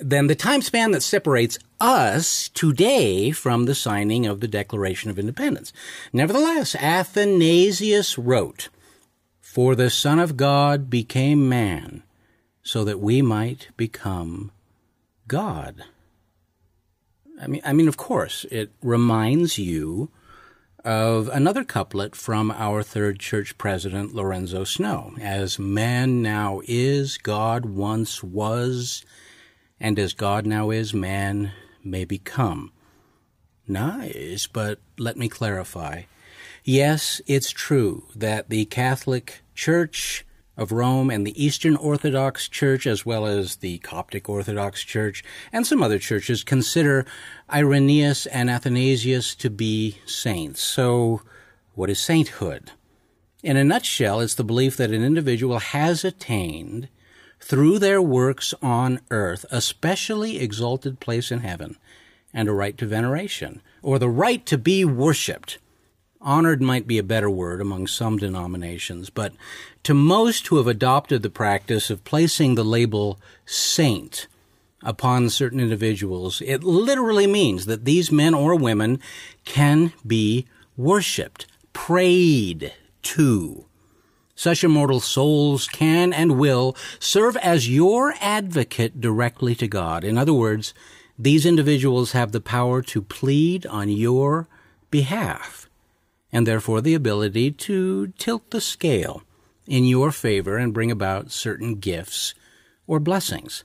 than 0.00 0.26
the 0.26 0.34
time 0.34 0.62
span 0.62 0.92
that 0.92 1.02
separates 1.02 1.58
us 1.80 2.48
today 2.48 3.30
from 3.30 3.66
the 3.66 3.74
signing 3.74 4.26
of 4.26 4.40
the 4.40 4.48
Declaration 4.48 5.10
of 5.10 5.18
Independence. 5.18 5.72
Nevertheless, 6.12 6.74
Athanasius 6.74 8.16
wrote, 8.16 8.68
For 9.40 9.74
the 9.74 9.90
Son 9.90 10.18
of 10.18 10.36
God 10.36 10.88
became 10.88 11.48
man, 11.48 12.02
so 12.62 12.84
that 12.84 13.00
we 13.00 13.22
might 13.22 13.68
become 13.76 14.52
God. 15.28 15.84
I 17.40 17.46
mean, 17.46 17.60
I 17.64 17.72
mean, 17.72 17.88
of 17.88 17.96
course, 17.96 18.44
it 18.50 18.70
reminds 18.82 19.58
you 19.58 20.10
of 20.84 21.28
another 21.28 21.64
couplet 21.64 22.14
from 22.14 22.50
our 22.50 22.82
third 22.82 23.18
church 23.18 23.56
president, 23.58 24.14
Lorenzo 24.14 24.64
Snow. 24.64 25.14
As 25.20 25.58
man 25.58 26.22
now 26.22 26.60
is, 26.66 27.18
God 27.18 27.66
once 27.66 28.22
was, 28.22 29.04
and 29.80 29.98
as 29.98 30.12
God 30.12 30.46
now 30.46 30.70
is, 30.70 30.92
man 30.92 31.52
may 31.84 32.04
become. 32.04 32.72
Nice, 33.66 34.46
but 34.46 34.80
let 34.98 35.16
me 35.16 35.28
clarify. 35.28 36.02
Yes, 36.64 37.20
it's 37.26 37.50
true 37.50 38.04
that 38.14 38.50
the 38.50 38.64
Catholic 38.66 39.42
Church 39.54 40.24
of 40.56 40.72
Rome 40.72 41.10
and 41.10 41.26
the 41.26 41.42
Eastern 41.42 41.76
Orthodox 41.76 42.48
Church, 42.48 42.86
as 42.86 43.06
well 43.06 43.26
as 43.26 43.56
the 43.56 43.78
Coptic 43.78 44.28
Orthodox 44.28 44.82
Church 44.82 45.24
and 45.52 45.66
some 45.66 45.82
other 45.82 45.98
churches, 45.98 46.44
consider 46.44 47.06
Irenaeus 47.52 48.26
and 48.26 48.50
Athanasius 48.50 49.34
to 49.36 49.50
be 49.50 49.98
saints. 50.04 50.62
So, 50.62 51.22
what 51.74 51.90
is 51.90 51.98
sainthood? 51.98 52.72
In 53.42 53.56
a 53.56 53.64
nutshell, 53.64 54.20
it's 54.20 54.34
the 54.34 54.44
belief 54.44 54.76
that 54.76 54.90
an 54.90 55.02
individual 55.02 55.58
has 55.58 56.04
attained, 56.04 56.88
through 57.40 57.80
their 57.80 58.00
works 58.00 58.54
on 58.62 59.00
earth, 59.10 59.44
a 59.50 59.60
specially 59.60 60.38
exalted 60.38 61.00
place 61.00 61.32
in 61.32 61.40
heaven 61.40 61.76
and 62.32 62.48
a 62.48 62.52
right 62.52 62.78
to 62.78 62.86
veneration, 62.86 63.60
or 63.82 63.98
the 63.98 64.08
right 64.08 64.46
to 64.46 64.56
be 64.56 64.84
worshipped 64.84 65.58
honored 66.22 66.62
might 66.62 66.86
be 66.86 66.98
a 66.98 67.02
better 67.02 67.28
word 67.28 67.60
among 67.60 67.86
some 67.86 68.16
denominations, 68.16 69.10
but 69.10 69.32
to 69.84 69.94
most 69.94 70.46
who 70.46 70.58
have 70.58 70.66
adopted 70.66 71.22
the 71.22 71.30
practice 71.30 71.90
of 71.90 72.04
placing 72.04 72.54
the 72.54 72.64
label 72.64 73.18
saint 73.44 74.28
upon 74.82 75.28
certain 75.28 75.60
individuals, 75.60 76.40
it 76.44 76.62
literally 76.62 77.26
means 77.26 77.66
that 77.66 77.84
these 77.84 78.12
men 78.12 78.34
or 78.34 78.54
women 78.54 79.00
can 79.44 79.92
be 80.06 80.46
worshiped, 80.76 81.46
prayed 81.72 82.72
to. 83.02 83.66
Such 84.34 84.64
immortal 84.64 85.00
souls 85.00 85.68
can 85.68 86.12
and 86.12 86.38
will 86.38 86.76
serve 86.98 87.36
as 87.36 87.68
your 87.68 88.14
advocate 88.20 89.00
directly 89.00 89.54
to 89.56 89.68
God. 89.68 90.04
In 90.04 90.16
other 90.16 90.32
words, 90.32 90.74
these 91.18 91.46
individuals 91.46 92.12
have 92.12 92.32
the 92.32 92.40
power 92.40 92.82
to 92.82 93.02
plead 93.02 93.66
on 93.66 93.88
your 93.88 94.48
behalf 94.90 95.68
and 96.32 96.46
therefore 96.46 96.80
the 96.80 96.94
ability 96.94 97.50
to 97.50 98.08
tilt 98.18 98.50
the 98.50 98.60
scale 98.60 99.22
in 99.66 99.84
your 99.84 100.12
favor 100.12 100.56
and 100.56 100.74
bring 100.74 100.90
about 100.90 101.30
certain 101.30 101.76
gifts 101.76 102.34
or 102.86 103.00
blessings. 103.00 103.64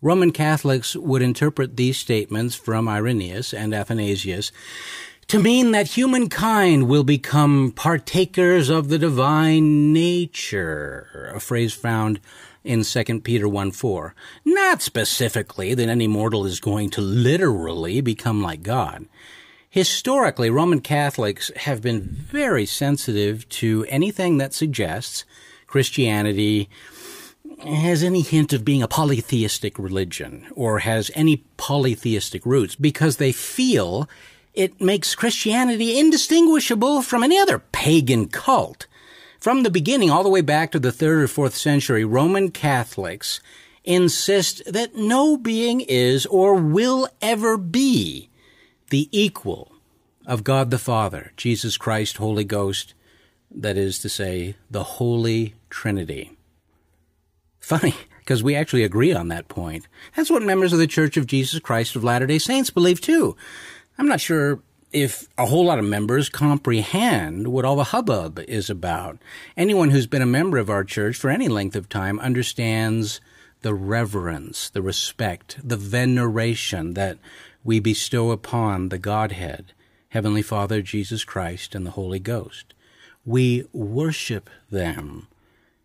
Roman 0.00 0.32
Catholics 0.32 0.96
would 0.96 1.22
interpret 1.22 1.76
these 1.76 1.96
statements 1.96 2.54
from 2.54 2.88
Irenaeus 2.88 3.54
and 3.54 3.72
Athanasius 3.72 4.50
to 5.28 5.38
mean 5.38 5.70
that 5.70 5.88
humankind 5.88 6.88
will 6.88 7.04
become 7.04 7.72
partakers 7.74 8.68
of 8.68 8.88
the 8.88 8.98
divine 8.98 9.92
nature, 9.92 11.32
a 11.34 11.40
phrase 11.40 11.72
found 11.72 12.20
in 12.64 12.82
2 12.82 13.20
Peter 13.20 13.48
1 13.48 13.70
4. 13.70 14.14
Not 14.44 14.82
specifically 14.82 15.74
that 15.74 15.88
any 15.88 16.06
mortal 16.06 16.44
is 16.44 16.60
going 16.60 16.90
to 16.90 17.00
literally 17.00 18.00
become 18.00 18.42
like 18.42 18.62
God. 18.62 19.06
Historically, 19.72 20.50
Roman 20.50 20.82
Catholics 20.82 21.50
have 21.56 21.80
been 21.80 22.02
very 22.02 22.66
sensitive 22.66 23.48
to 23.48 23.86
anything 23.88 24.36
that 24.36 24.52
suggests 24.52 25.24
Christianity 25.66 26.68
has 27.64 28.02
any 28.02 28.20
hint 28.20 28.52
of 28.52 28.66
being 28.66 28.82
a 28.82 28.86
polytheistic 28.86 29.78
religion 29.78 30.46
or 30.54 30.80
has 30.80 31.10
any 31.14 31.38
polytheistic 31.56 32.44
roots 32.44 32.74
because 32.74 33.16
they 33.16 33.32
feel 33.32 34.06
it 34.52 34.78
makes 34.78 35.14
Christianity 35.14 35.98
indistinguishable 35.98 37.00
from 37.00 37.22
any 37.22 37.38
other 37.38 37.58
pagan 37.58 38.28
cult. 38.28 38.86
From 39.40 39.62
the 39.62 39.70
beginning, 39.70 40.10
all 40.10 40.22
the 40.22 40.28
way 40.28 40.42
back 40.42 40.70
to 40.72 40.78
the 40.78 40.92
third 40.92 41.22
or 41.22 41.28
fourth 41.28 41.56
century, 41.56 42.04
Roman 42.04 42.50
Catholics 42.50 43.40
insist 43.84 44.70
that 44.70 44.96
no 44.96 45.38
being 45.38 45.80
is 45.80 46.26
or 46.26 46.56
will 46.56 47.08
ever 47.22 47.56
be 47.56 48.28
the 48.92 49.08
equal 49.10 49.72
of 50.26 50.44
God 50.44 50.70
the 50.70 50.76
Father, 50.76 51.32
Jesus 51.38 51.78
Christ, 51.78 52.18
Holy 52.18 52.44
Ghost, 52.44 52.92
that 53.50 53.78
is 53.78 53.98
to 54.00 54.08
say, 54.10 54.54
the 54.70 54.82
Holy 54.82 55.54
Trinity. 55.70 56.36
Funny, 57.58 57.94
because 58.18 58.42
we 58.42 58.54
actually 58.54 58.84
agree 58.84 59.14
on 59.14 59.28
that 59.28 59.48
point. 59.48 59.88
That's 60.14 60.28
what 60.30 60.42
members 60.42 60.74
of 60.74 60.78
the 60.78 60.86
Church 60.86 61.16
of 61.16 61.26
Jesus 61.26 61.58
Christ 61.58 61.96
of 61.96 62.04
Latter 62.04 62.26
day 62.26 62.38
Saints 62.38 62.68
believe 62.68 63.00
too. 63.00 63.34
I'm 63.96 64.08
not 64.08 64.20
sure 64.20 64.60
if 64.92 65.26
a 65.38 65.46
whole 65.46 65.64
lot 65.64 65.78
of 65.78 65.86
members 65.86 66.28
comprehend 66.28 67.48
what 67.48 67.64
all 67.64 67.76
the 67.76 67.84
hubbub 67.84 68.40
is 68.40 68.68
about. 68.68 69.16
Anyone 69.56 69.88
who's 69.88 70.06
been 70.06 70.20
a 70.20 70.26
member 70.26 70.58
of 70.58 70.68
our 70.68 70.84
church 70.84 71.16
for 71.16 71.30
any 71.30 71.48
length 71.48 71.76
of 71.76 71.88
time 71.88 72.20
understands 72.20 73.22
the 73.62 73.72
reverence, 73.72 74.68
the 74.68 74.82
respect, 74.82 75.56
the 75.66 75.78
veneration 75.78 76.92
that 76.92 77.16
we 77.64 77.78
bestow 77.80 78.30
upon 78.30 78.88
the 78.88 78.98
Godhead, 78.98 79.72
Heavenly 80.08 80.42
Father, 80.42 80.82
Jesus 80.82 81.24
Christ, 81.24 81.74
and 81.74 81.86
the 81.86 81.92
Holy 81.92 82.18
Ghost. 82.18 82.74
We 83.24 83.64
worship 83.72 84.50
them. 84.70 85.28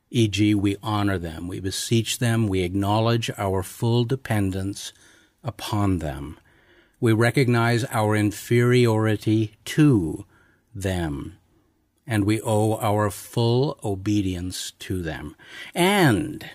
e.g., 0.10 0.56
we 0.56 0.78
honor 0.82 1.18
them, 1.18 1.48
we 1.48 1.60
beseech 1.60 2.20
them, 2.20 2.48
we 2.48 2.62
acknowledge 2.64 3.30
our 3.38 3.62
full 3.62 4.06
dependence 4.06 4.92
upon 5.44 6.00
them. 6.00 6.40
We 7.00 7.14
recognize 7.14 7.86
our 7.92 8.16
inferiority 8.16 9.56
to 9.66 10.26
them, 10.74 11.38
and 12.08 12.24
we 12.26 12.42
owe 12.42 12.78
our 12.78 13.12
full 13.12 13.80
obedience 13.84 14.72
to 14.80 15.04
them. 15.04 15.36
And 15.76 16.50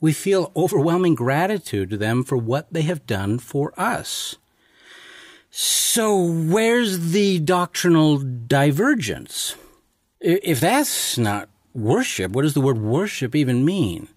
we 0.00 0.12
feel 0.12 0.50
overwhelming 0.56 1.14
gratitude 1.14 1.90
to 1.90 1.96
them 1.96 2.24
for 2.24 2.36
what 2.36 2.72
they 2.72 2.82
have 2.82 3.06
done 3.06 3.38
for 3.38 3.72
us. 3.78 4.36
So 5.58 6.14
where's 6.20 7.12
the 7.12 7.38
doctrinal 7.38 8.18
divergence? 8.18 9.56
If 10.20 10.60
that's 10.60 11.16
not 11.16 11.48
worship, 11.72 12.32
what 12.32 12.42
does 12.42 12.52
the 12.52 12.60
word 12.60 12.76
worship 12.76 13.34
even 13.34 13.64
mean? 13.64 14.08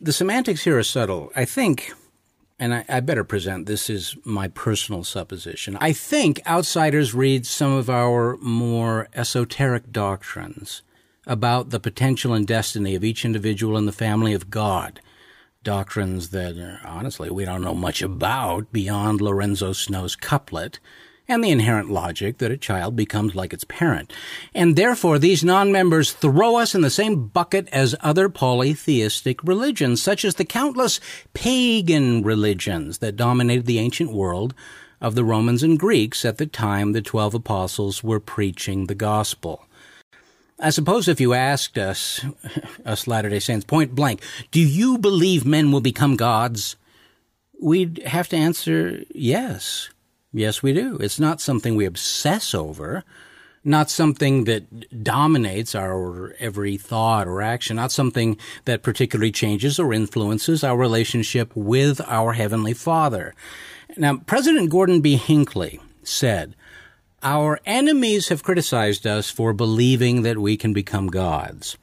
The 0.00 0.12
semantics 0.12 0.62
here 0.62 0.78
are 0.78 0.84
subtle. 0.84 1.32
I 1.34 1.44
think, 1.44 1.92
and 2.60 2.72
I, 2.72 2.84
I, 2.88 3.00
better 3.00 3.24
present 3.24 3.66
this 3.66 3.90
is 3.90 4.16
my 4.24 4.46
personal 4.46 5.02
supposition. 5.02 5.76
I 5.80 5.92
think 5.92 6.40
outsiders 6.46 7.14
read 7.14 7.46
some 7.46 7.72
of 7.72 7.90
our 7.90 8.36
more 8.36 9.08
esoteric 9.12 9.90
doctrines 9.90 10.82
about 11.26 11.70
the 11.70 11.80
potential 11.80 12.32
and 12.32 12.46
destiny 12.46 12.94
of 12.94 13.02
each 13.02 13.24
individual 13.24 13.76
in 13.76 13.86
the 13.86 13.92
family 13.92 14.34
of 14.34 14.50
God. 14.50 15.00
Doctrines 15.64 16.28
that, 16.28 16.80
honestly, 16.84 17.30
we 17.30 17.44
don't 17.46 17.62
know 17.62 17.74
much 17.74 18.02
about 18.02 18.70
beyond 18.70 19.20
Lorenzo 19.20 19.72
Snow's 19.72 20.14
couplet 20.14 20.78
and 21.26 21.42
the 21.42 21.50
inherent 21.50 21.90
logic 21.90 22.36
that 22.38 22.50
a 22.50 22.56
child 22.56 22.94
becomes 22.94 23.34
like 23.34 23.54
its 23.54 23.64
parent. 23.64 24.12
And 24.54 24.76
therefore, 24.76 25.18
these 25.18 25.42
non-members 25.42 26.12
throw 26.12 26.56
us 26.56 26.74
in 26.74 26.82
the 26.82 26.90
same 26.90 27.28
bucket 27.28 27.66
as 27.72 27.96
other 28.00 28.28
polytheistic 28.28 29.42
religions, 29.42 30.02
such 30.02 30.22
as 30.24 30.34
the 30.34 30.44
countless 30.44 31.00
pagan 31.32 32.22
religions 32.22 32.98
that 32.98 33.16
dominated 33.16 33.64
the 33.64 33.78
ancient 33.78 34.12
world 34.12 34.54
of 35.00 35.14
the 35.14 35.24
Romans 35.24 35.62
and 35.62 35.78
Greeks 35.78 36.26
at 36.26 36.36
the 36.36 36.46
time 36.46 36.92
the 36.92 37.00
twelve 37.00 37.34
apostles 37.34 38.04
were 38.04 38.20
preaching 38.20 38.86
the 38.86 38.94
gospel. 38.94 39.66
I 40.58 40.70
suppose 40.70 41.08
if 41.08 41.20
you 41.20 41.34
asked 41.34 41.78
us, 41.78 42.24
us 42.86 43.06
Latter-day 43.06 43.40
Saints, 43.40 43.64
point 43.64 43.94
blank, 43.94 44.22
do 44.50 44.60
you 44.60 44.98
believe 44.98 45.44
men 45.44 45.72
will 45.72 45.80
become 45.80 46.16
gods? 46.16 46.76
We'd 47.60 48.02
have 48.06 48.28
to 48.28 48.36
answer 48.36 49.02
yes. 49.14 49.88
Yes, 50.32 50.62
we 50.62 50.72
do. 50.72 50.96
It's 50.96 51.20
not 51.20 51.40
something 51.40 51.76
we 51.76 51.86
obsess 51.86 52.54
over, 52.54 53.04
not 53.62 53.88
something 53.88 54.44
that 54.44 55.02
dominates 55.02 55.74
our 55.74 56.34
every 56.38 56.76
thought 56.76 57.26
or 57.26 57.40
action, 57.40 57.76
not 57.76 57.92
something 57.92 58.36
that 58.64 58.82
particularly 58.82 59.32
changes 59.32 59.78
or 59.78 59.92
influences 59.92 60.64
our 60.64 60.76
relationship 60.76 61.54
with 61.54 62.00
our 62.06 62.32
Heavenly 62.32 62.74
Father. 62.74 63.34
Now, 63.96 64.18
President 64.18 64.70
Gordon 64.70 65.00
B. 65.00 65.16
Hinckley 65.16 65.80
said, 66.02 66.56
Our 67.26 67.58
enemies 67.64 68.28
have 68.28 68.42
criticized 68.42 69.06
us 69.06 69.30
for 69.30 69.54
believing 69.54 70.22
that 70.22 70.36
we 70.36 70.58
can 70.58 70.74
become 70.74 71.06
gods. 71.06 71.78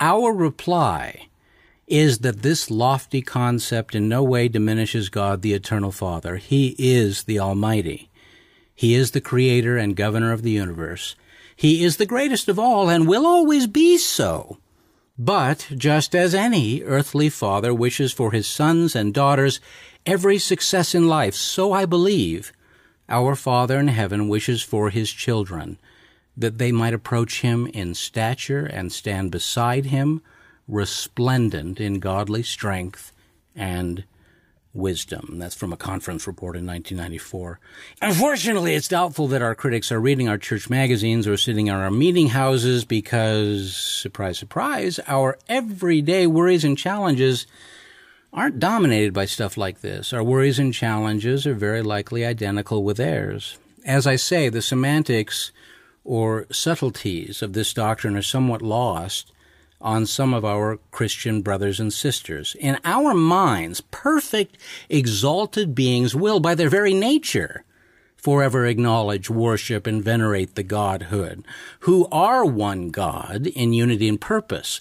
Our 0.00 0.32
reply 0.32 1.28
is 1.86 2.20
that 2.20 2.40
this 2.40 2.70
lofty 2.70 3.20
concept 3.20 3.94
in 3.94 4.08
no 4.08 4.22
way 4.22 4.48
diminishes 4.48 5.10
God 5.10 5.42
the 5.42 5.52
Eternal 5.52 5.92
Father. 5.92 6.36
He 6.36 6.74
is 6.78 7.24
the 7.24 7.38
Almighty. 7.38 8.08
He 8.74 8.94
is 8.94 9.10
the 9.10 9.20
Creator 9.20 9.76
and 9.76 9.94
Governor 9.94 10.32
of 10.32 10.40
the 10.40 10.52
universe. 10.52 11.14
He 11.54 11.84
is 11.84 11.98
the 11.98 12.06
greatest 12.06 12.48
of 12.48 12.58
all 12.58 12.88
and 12.88 13.06
will 13.06 13.26
always 13.26 13.66
be 13.66 13.98
so. 13.98 14.56
But 15.18 15.68
just 15.76 16.14
as 16.14 16.34
any 16.34 16.82
earthly 16.84 17.28
father 17.28 17.74
wishes 17.74 18.14
for 18.14 18.32
his 18.32 18.46
sons 18.46 18.96
and 18.96 19.12
daughters 19.12 19.60
every 20.06 20.38
success 20.38 20.94
in 20.94 21.06
life, 21.06 21.34
so 21.34 21.70
I 21.70 21.84
believe 21.84 22.54
our 23.10 23.34
Father 23.34 23.78
in 23.78 23.88
heaven 23.88 24.28
wishes 24.28 24.62
for 24.62 24.90
his 24.90 25.10
children 25.10 25.78
that 26.36 26.58
they 26.58 26.72
might 26.72 26.94
approach 26.94 27.42
him 27.42 27.66
in 27.66 27.94
stature 27.94 28.64
and 28.64 28.92
stand 28.92 29.30
beside 29.30 29.86
him 29.86 30.22
resplendent 30.68 31.80
in 31.80 31.98
godly 31.98 32.42
strength 32.42 33.12
and 33.54 34.04
wisdom. 34.72 35.36
That's 35.38 35.56
from 35.56 35.72
a 35.72 35.76
conference 35.76 36.26
report 36.26 36.56
in 36.56 36.64
1994. 36.64 37.58
Unfortunately, 38.00 38.74
it's 38.74 38.88
doubtful 38.88 39.26
that 39.28 39.42
our 39.42 39.54
critics 39.54 39.90
are 39.90 40.00
reading 40.00 40.28
our 40.28 40.38
church 40.38 40.70
magazines 40.70 41.26
or 41.26 41.36
sitting 41.36 41.66
in 41.66 41.74
our 41.74 41.90
meeting 41.90 42.28
houses 42.28 42.84
because, 42.84 43.76
surprise, 43.76 44.38
surprise, 44.38 45.00
our 45.08 45.38
everyday 45.48 46.26
worries 46.26 46.64
and 46.64 46.78
challenges 46.78 47.46
aren't 48.32 48.60
dominated 48.60 49.12
by 49.12 49.24
stuff 49.24 49.56
like 49.56 49.80
this. 49.80 50.12
Our 50.12 50.22
worries 50.22 50.58
and 50.58 50.72
challenges 50.72 51.46
are 51.46 51.54
very 51.54 51.82
likely 51.82 52.24
identical 52.24 52.84
with 52.84 52.98
theirs. 52.98 53.58
As 53.84 54.06
I 54.06 54.16
say, 54.16 54.48
the 54.48 54.62
semantics 54.62 55.52
or 56.04 56.46
subtleties 56.50 57.42
of 57.42 57.52
this 57.52 57.74
doctrine 57.74 58.16
are 58.16 58.22
somewhat 58.22 58.62
lost 58.62 59.32
on 59.80 60.04
some 60.06 60.34
of 60.34 60.44
our 60.44 60.78
Christian 60.90 61.40
brothers 61.40 61.80
and 61.80 61.92
sisters. 61.92 62.54
In 62.60 62.78
our 62.84 63.14
minds, 63.14 63.80
perfect, 63.90 64.58
exalted 64.88 65.74
beings 65.74 66.14
will, 66.14 66.38
by 66.38 66.54
their 66.54 66.68
very 66.68 66.92
nature, 66.92 67.64
forever 68.16 68.66
acknowledge, 68.66 69.30
worship, 69.30 69.86
and 69.86 70.04
venerate 70.04 70.54
the 70.54 70.62
Godhood, 70.62 71.44
who 71.80 72.06
are 72.12 72.44
one 72.44 72.90
God 72.90 73.46
in 73.46 73.72
unity 73.72 74.08
and 74.08 74.20
purpose. 74.20 74.80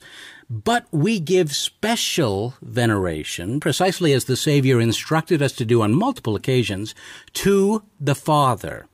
But 0.49 0.87
we 0.91 1.19
give 1.19 1.55
special 1.55 2.55
veneration, 2.61 3.59
precisely 3.59 4.13
as 4.13 4.25
the 4.25 4.35
Savior 4.35 4.81
instructed 4.81 5.41
us 5.43 5.51
to 5.53 5.65
do 5.65 5.83
on 5.83 5.93
multiple 5.93 6.35
occasions, 6.35 6.95
to 7.33 7.83
the 7.99 8.15
Father, 8.15 8.87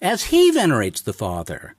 as 0.00 0.24
He 0.24 0.52
venerates 0.52 1.00
the 1.00 1.12
Father. 1.12 1.74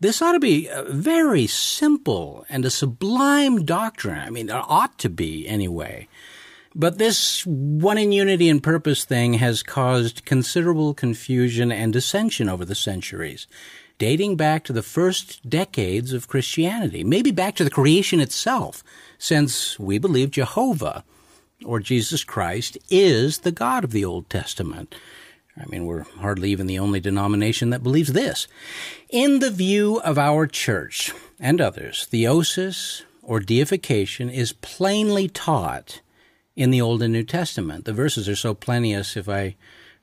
This 0.00 0.22
ought 0.22 0.32
to 0.32 0.40
be 0.40 0.68
a 0.68 0.84
very 0.84 1.46
simple 1.46 2.46
and 2.48 2.64
a 2.64 2.70
sublime 2.70 3.64
doctrine. 3.64 4.20
I 4.20 4.30
mean, 4.30 4.48
it 4.48 4.54
ought 4.54 4.98
to 5.00 5.10
be 5.10 5.46
anyway. 5.46 6.08
But 6.74 6.98
this 6.98 7.44
one 7.44 7.98
in 7.98 8.12
unity 8.12 8.48
and 8.48 8.62
purpose 8.62 9.04
thing 9.04 9.34
has 9.34 9.62
caused 9.62 10.24
considerable 10.24 10.94
confusion 10.94 11.72
and 11.72 11.92
dissension 11.92 12.48
over 12.48 12.64
the 12.64 12.76
centuries, 12.76 13.46
dating 13.98 14.36
back 14.36 14.64
to 14.64 14.72
the 14.72 14.82
first 14.82 15.48
decades 15.48 16.12
of 16.12 16.28
Christianity, 16.28 17.04
maybe 17.04 17.30
back 17.30 17.54
to 17.56 17.64
the 17.64 17.70
creation 17.70 18.20
itself, 18.20 18.82
since 19.18 19.78
we 19.78 19.98
believe 19.98 20.30
Jehovah, 20.30 21.04
or 21.64 21.80
Jesus 21.80 22.22
Christ, 22.24 22.78
is 22.88 23.38
the 23.38 23.52
God 23.52 23.82
of 23.84 23.90
the 23.90 24.04
Old 24.04 24.30
Testament. 24.30 24.94
I 25.60 25.66
mean, 25.66 25.86
we're 25.86 26.04
hardly 26.04 26.50
even 26.50 26.68
the 26.68 26.78
only 26.78 27.00
denomination 27.00 27.70
that 27.70 27.82
believes 27.82 28.12
this. 28.12 28.46
In 29.10 29.40
the 29.40 29.50
view 29.50 30.00
of 30.00 30.16
our 30.16 30.46
church 30.46 31.12
and 31.40 31.60
others, 31.60 32.06
theosis 32.10 33.02
or 33.22 33.40
deification 33.40 34.30
is 34.30 34.52
plainly 34.52 35.28
taught 35.28 36.00
in 36.54 36.70
the 36.70 36.80
Old 36.80 37.02
and 37.02 37.12
New 37.12 37.24
Testament. 37.24 37.84
The 37.84 37.92
verses 37.92 38.28
are 38.28 38.36
so 38.36 38.54
plenteous, 38.54 39.16
if 39.16 39.28
I 39.28 39.56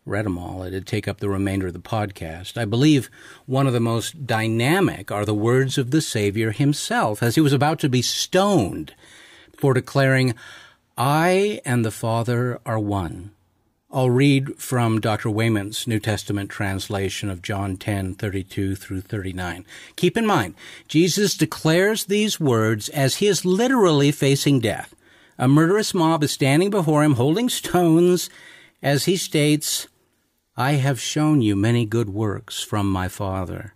read 0.05 0.25
them 0.25 0.37
all, 0.37 0.63
it'd 0.63 0.85
take 0.85 1.07
up 1.07 1.19
the 1.19 1.29
remainder 1.29 1.67
of 1.67 1.73
the 1.73 1.79
podcast. 1.79 2.57
I 2.57 2.65
believe 2.65 3.09
one 3.45 3.65
of 3.65 3.73
the 3.73 3.79
most 3.79 4.27
dynamic 4.27 5.11
are 5.11 5.25
the 5.25 5.33
words 5.33 5.77
of 5.77 5.91
the 5.91 6.01
Savior 6.01 6.51
himself 6.51 7.23
as 7.23 7.35
he 7.35 7.41
was 7.41 7.53
about 7.53 7.79
to 7.79 7.89
be 7.89 8.01
stoned 8.01 8.93
for 9.57 9.73
declaring, 9.73 10.35
I 10.97 11.59
and 11.65 11.83
the 11.83 11.91
Father 11.91 12.59
are 12.65 12.79
one. 12.79 13.31
I'll 13.91 14.09
read 14.09 14.57
from 14.57 14.99
Dr. 14.99 15.29
Wayment's 15.29 15.87
New 15.87 15.99
Testament 15.99 16.49
translation 16.49 17.29
of 17.29 17.41
John 17.41 17.77
10, 17.77 18.15
32 18.15 18.75
through 18.75 19.01
39. 19.01 19.65
Keep 19.95 20.17
in 20.17 20.25
mind, 20.25 20.55
Jesus 20.87 21.35
declares 21.35 22.05
these 22.05 22.39
words 22.39 22.89
as 22.89 23.15
he 23.15 23.27
is 23.27 23.45
literally 23.45 24.11
facing 24.11 24.59
death. 24.59 24.93
A 25.37 25.47
murderous 25.47 25.93
mob 25.93 26.23
is 26.23 26.31
standing 26.31 26.69
before 26.69 27.03
him 27.03 27.13
holding 27.13 27.47
stones 27.47 28.29
as 28.83 29.05
he 29.05 29.15
states, 29.17 29.87
I 30.57 30.73
have 30.73 31.01
shown 31.01 31.41
you 31.41 31.53
many 31.57 31.85
good 31.85 32.09
works 32.09 32.63
from 32.63 32.89
my 32.89 33.09
Father. 33.09 33.73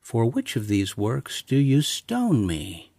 For 0.00 0.24
which 0.24 0.56
of 0.56 0.66
these 0.66 0.96
works 0.96 1.42
do 1.42 1.56
you 1.56 1.80
stone 1.80 2.44
me? 2.44 2.90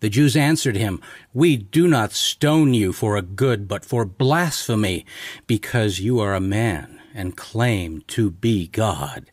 The 0.00 0.10
Jews 0.10 0.36
answered 0.36 0.76
him, 0.76 1.00
We 1.32 1.56
do 1.56 1.88
not 1.88 2.12
stone 2.12 2.74
you 2.74 2.92
for 2.92 3.16
a 3.16 3.22
good, 3.22 3.68
but 3.68 3.86
for 3.86 4.04
blasphemy, 4.04 5.06
because 5.46 6.00
you 6.00 6.20
are 6.20 6.34
a 6.34 6.40
man 6.40 7.00
and 7.14 7.38
claim 7.38 8.02
to 8.08 8.30
be 8.30 8.68
God. 8.68 9.30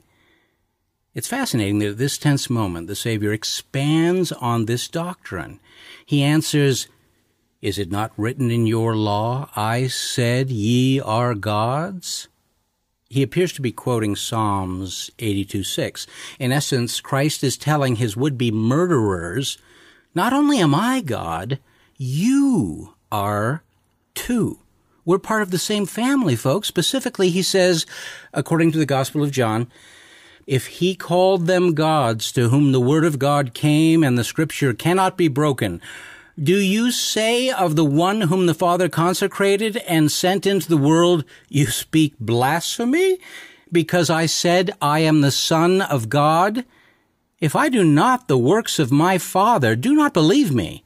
It's 1.13 1.27
fascinating 1.27 1.79
that 1.79 1.89
at 1.89 1.97
this 1.97 2.17
tense 2.17 2.49
moment, 2.49 2.87
the 2.87 2.95
Savior 2.95 3.33
expands 3.33 4.31
on 4.31 4.63
this 4.63 4.87
doctrine. 4.87 5.59
He 6.05 6.23
answers, 6.23 6.87
Is 7.61 7.77
it 7.77 7.91
not 7.91 8.13
written 8.15 8.49
in 8.49 8.65
your 8.65 8.95
law, 8.95 9.49
I 9.57 9.87
said 9.87 10.49
ye 10.49 11.01
are 11.01 11.35
gods? 11.35 12.29
He 13.09 13.23
appears 13.23 13.51
to 13.53 13.61
be 13.61 13.71
quoting 13.71 14.15
Psalms 14.15 15.09
82 15.17 15.63
6. 15.63 16.05
In 16.37 16.51
essence, 16.51 17.01
Christ 17.01 17.43
is 17.43 17.57
telling 17.57 17.95
his 17.95 18.15
would 18.15 18.37
be 18.37 18.51
murderers 18.51 19.57
Not 20.13 20.31
only 20.31 20.59
am 20.59 20.75
I 20.75 21.01
God, 21.01 21.57
you 21.97 22.93
are 23.11 23.63
too. 24.13 24.59
We're 25.05 25.17
part 25.17 25.41
of 25.41 25.49
the 25.49 25.57
same 25.57 25.87
family, 25.87 26.35
folks. 26.35 26.67
Specifically, 26.67 27.31
he 27.31 27.41
says, 27.41 27.87
according 28.31 28.71
to 28.73 28.77
the 28.77 28.85
Gospel 28.85 29.23
of 29.23 29.31
John, 29.31 29.71
if 30.45 30.67
he 30.67 30.93
called 30.93 31.47
them 31.47 31.73
gods 31.73 32.31
to 32.33 32.49
whom 32.49 32.71
the 32.71 32.79
word 32.79 33.05
of 33.05 33.17
God 33.17 33.55
came 33.55 34.03
and 34.03 34.19
the 34.19 34.23
scripture 34.23 34.73
cannot 34.73 35.17
be 35.17 35.27
broken, 35.27 35.81
do 36.41 36.57
you 36.57 36.91
say 36.91 37.49
of 37.49 37.75
the 37.75 37.85
one 37.85 38.21
whom 38.21 38.45
the 38.45 38.53
Father 38.53 38.87
consecrated 38.87 39.77
and 39.77 40.11
sent 40.11 40.45
into 40.45 40.69
the 40.69 40.77
world, 40.77 41.25
you 41.49 41.67
speak 41.67 42.15
blasphemy? 42.19 43.19
Because 43.71 44.09
I 44.09 44.25
said, 44.25 44.71
I 44.81 44.99
am 44.99 45.21
the 45.21 45.31
Son 45.31 45.81
of 45.81 46.07
God? 46.07 46.65
If 47.39 47.55
I 47.55 47.69
do 47.69 47.83
not 47.83 48.27
the 48.27 48.37
works 48.37 48.79
of 48.79 48.91
my 48.91 49.17
Father, 49.17 49.75
do 49.75 49.93
not 49.93 50.13
believe 50.13 50.53
me. 50.53 50.83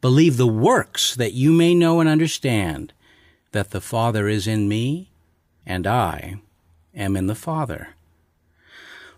Believe 0.00 0.36
the 0.36 0.46
works 0.46 1.14
that 1.14 1.32
you 1.32 1.52
may 1.52 1.74
know 1.74 2.00
and 2.00 2.08
understand 2.08 2.92
that 3.52 3.70
the 3.70 3.80
Father 3.80 4.28
is 4.28 4.46
in 4.46 4.68
me 4.68 5.10
and 5.66 5.86
I 5.86 6.40
am 6.94 7.16
in 7.16 7.26
the 7.26 7.34
Father. 7.34 7.93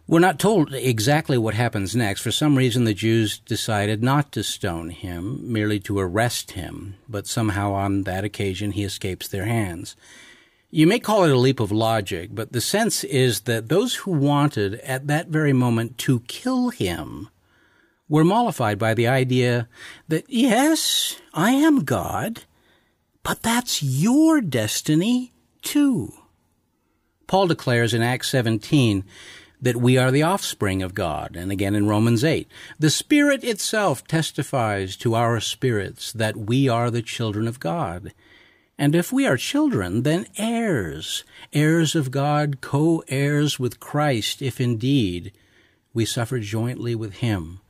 We're 0.09 0.20
not 0.20 0.38
told 0.38 0.72
exactly 0.72 1.36
what 1.36 1.54
happens 1.54 1.96
next. 1.96 2.20
For 2.20 2.30
some 2.30 2.57
reason, 2.57 2.84
the 2.84 2.94
Jews 2.94 3.40
decided 3.40 4.04
not 4.04 4.30
to 4.32 4.44
stone 4.44 4.90
him, 4.90 5.40
merely 5.52 5.80
to 5.80 5.98
arrest 5.98 6.52
him, 6.52 6.94
but 7.09 7.26
somehow 7.26 7.72
on 7.72 8.04
that 8.04 8.22
occasion 8.22 8.70
he 8.70 8.84
escapes 8.84 9.26
their 9.26 9.46
hands. 9.46 9.96
You 10.70 10.86
may 10.86 11.00
call 11.00 11.24
it 11.24 11.32
a 11.32 11.36
leap 11.36 11.59
of 11.59 11.72
logic, 11.72 12.30
but 12.32 12.52
the 12.52 12.61
sense 12.61 13.02
is 13.02 13.42
that 13.42 13.68
those 13.68 13.96
who 13.96 14.12
wanted 14.12 14.74
at 14.80 15.09
that 15.09 15.26
very 15.26 15.52
moment 15.52 15.98
to 15.98 16.20
kill 16.20 16.68
him 16.68 17.28
were 18.09 18.24
mollified 18.24 18.78
by 18.78 18.94
the 18.94 19.09
idea 19.09 19.68
that, 20.07 20.24
yes, 20.28 21.16
I 21.34 21.50
am 21.50 21.82
God, 21.82 22.44
but 23.24 23.42
that's 23.42 23.82
your 23.82 24.40
destiny 24.40 25.32
too. 25.62 26.12
Paul 27.26 27.48
declares 27.48 27.92
in 27.92 28.02
Acts 28.02 28.28
17 28.30 29.02
that 29.61 29.76
we 29.76 29.96
are 29.96 30.11
the 30.11 30.22
offspring 30.22 30.82
of 30.82 30.94
God, 30.94 31.36
and 31.36 31.50
again 31.50 31.74
in 31.74 31.86
Romans 31.86 32.22
8. 32.22 32.48
The 32.78 32.90
Spirit 32.90 33.42
itself 33.44 34.07
testifies 34.07 34.96
to 34.98 35.14
our 35.14 35.40
spirits 35.40 36.12
that 36.12 36.36
we 36.36 36.68
are 36.68 36.90
the 36.90 37.02
children 37.02 37.48
of 37.48 37.61
God. 37.61 38.12
And 38.78 38.94
if 38.94 39.12
we 39.12 39.26
are 39.26 39.38
children, 39.38 40.02
then 40.02 40.26
heirs, 40.36 41.24
heirs 41.52 41.94
of 41.94 42.11
God, 42.11 42.61
co 42.61 43.02
heirs 43.09 43.59
with 43.59 43.80
Christ, 43.80 44.42
if 44.42 44.61
indeed 44.61 45.32
we 45.94 46.04
suffer 46.04 46.38
jointly 46.38 46.94
with 46.94 47.14
Him, 47.14 47.61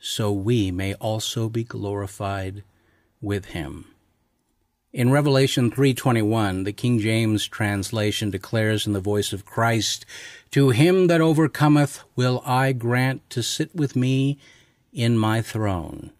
so 0.00 0.32
we 0.32 0.70
may 0.70 0.94
also 0.94 1.50
be 1.50 1.62
glorified 1.62 2.62
with 3.20 3.46
Him. 3.46 3.84
In 4.96 5.10
Revelation 5.10 5.70
3:21, 5.70 6.64
the 6.64 6.72
King 6.72 6.98
James 7.00 7.46
translation 7.46 8.30
declares 8.30 8.86
in 8.86 8.94
the 8.94 9.00
voice 9.00 9.34
of 9.34 9.44
Christ, 9.44 10.06
"To 10.52 10.70
him 10.70 11.08
that 11.08 11.20
overcometh 11.20 12.02
will 12.14 12.42
I 12.46 12.72
grant 12.72 13.28
to 13.30 13.42
sit 13.42 13.74
with 13.74 13.94
me 13.96 14.38
in 14.92 15.18
my 15.18 15.42
throne, 15.42 16.12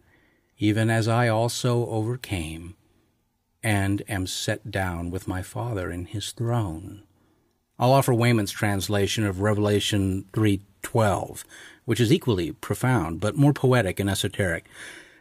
even 0.58 0.90
as 0.90 1.08
I 1.08 1.28
also 1.28 1.86
overcame 1.86 2.74
and 3.62 4.02
am 4.08 4.26
set 4.26 4.70
down 4.70 5.10
with 5.10 5.26
my 5.26 5.42
Father 5.42 5.90
in 5.90 6.06
his 6.06 6.32
throne." 6.32 7.02
I'll 7.78 7.92
offer 7.92 8.14
Wayment's 8.14 8.52
translation 8.52 9.24
of 9.24 9.40
Revelation 9.40 10.24
3:12, 10.32 11.44
which 11.84 12.00
is 12.00 12.12
equally 12.12 12.52
profound 12.52 13.20
but 13.20 13.36
more 13.36 13.52
poetic 13.52 14.00
and 14.00 14.08
esoteric. 14.08 14.66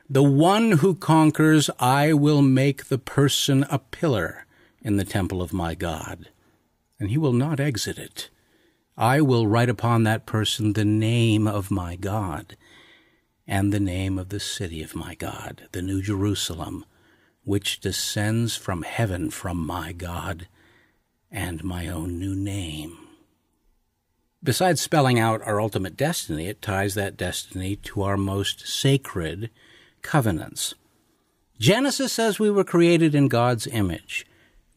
The 0.10 0.24
one 0.24 0.74
who 0.74 0.96
conquers, 0.96 1.70
I 1.80 2.14
will 2.14 2.42
make 2.42 2.86
the 2.86 2.98
person 2.98 3.64
a 3.70 3.80
pillar 3.80 4.46
in 4.82 4.98
the 4.98 5.04
temple 5.04 5.42
of 5.42 5.52
my 5.52 5.74
God, 5.76 6.30
and 7.00 7.10
he 7.10 7.18
will 7.18 7.34
not 7.34 7.60
exit 7.60 7.98
it. 7.98 8.30
I 8.98 9.20
will 9.20 9.46
write 9.46 9.70
upon 9.70 10.04
that 10.04 10.26
person 10.26 10.74
the 10.74 10.86
name 10.86 11.48
of 11.48 11.70
my 11.70 11.98
God 11.98 12.56
and 13.46 13.74
the 13.74 13.80
name 13.80 14.18
of 14.18 14.30
the 14.30 14.40
city 14.40 14.82
of 14.82 14.96
my 14.96 15.16
God, 15.16 15.68
the 15.74 15.82
New 15.82 16.02
Jerusalem, 16.02 16.86
which 17.44 17.82
descends 17.82 18.56
from 18.56 18.84
heaven 18.84 19.30
from 19.30 19.58
my 19.58 19.92
God 19.92 20.48
and 21.30 21.64
my 21.64 21.90
own 21.90 22.18
new 22.18 22.36
name. 22.36 22.98
Besides 24.42 24.80
spelling 24.80 25.20
out 25.20 25.42
our 25.42 25.60
ultimate 25.60 25.98
destiny, 25.98 26.48
it 26.48 26.62
ties 26.62 26.94
that 26.94 27.18
destiny 27.18 27.76
to 27.78 28.04
our 28.04 28.16
most 28.16 28.66
sacred 28.68 29.50
covenants. 30.02 30.74
Genesis 31.60 32.14
says 32.14 32.40
we 32.40 32.50
were 32.50 32.64
created 32.64 33.14
in 33.14 33.28
God's 33.28 33.68
image. 33.68 34.26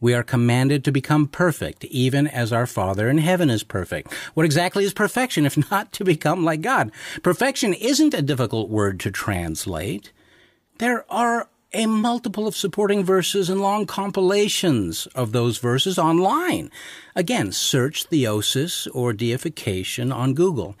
We 0.01 0.13
are 0.13 0.23
commanded 0.23 0.83
to 0.85 0.91
become 0.91 1.27
perfect, 1.27 1.83
even 1.85 2.27
as 2.27 2.53
our 2.53 2.65
Father 2.65 3.09
in 3.09 3.17
heaven 3.17 3.49
is 3.49 3.63
perfect. 3.63 4.13
What 4.33 4.45
exactly 4.45 4.85
is 4.85 4.93
perfection 4.93 5.45
if 5.45 5.57
not 5.71 5.91
to 5.93 6.03
become 6.03 6.45
like 6.45 6.61
God? 6.61 6.91
Perfection 7.21 7.73
isn't 7.73 8.13
a 8.13 8.21
difficult 8.21 8.69
word 8.69 8.99
to 9.01 9.11
translate. 9.11 10.11
There 10.77 11.05
are 11.11 11.49
a 11.73 11.85
multiple 11.85 12.47
of 12.47 12.55
supporting 12.55 13.03
verses 13.03 13.49
and 13.49 13.61
long 13.61 13.85
compilations 13.85 15.05
of 15.07 15.31
those 15.31 15.59
verses 15.59 15.99
online. 15.99 16.71
Again, 17.15 17.51
search 17.51 18.09
theosis 18.09 18.87
or 18.93 19.13
deification 19.13 20.11
on 20.11 20.33
Google. 20.33 20.75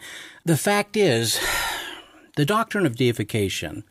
The 0.45 0.57
fact 0.57 0.97
is, 0.97 1.39
the 2.35 2.45
doctrine 2.45 2.85
of 2.85 2.95
deification 2.95 3.83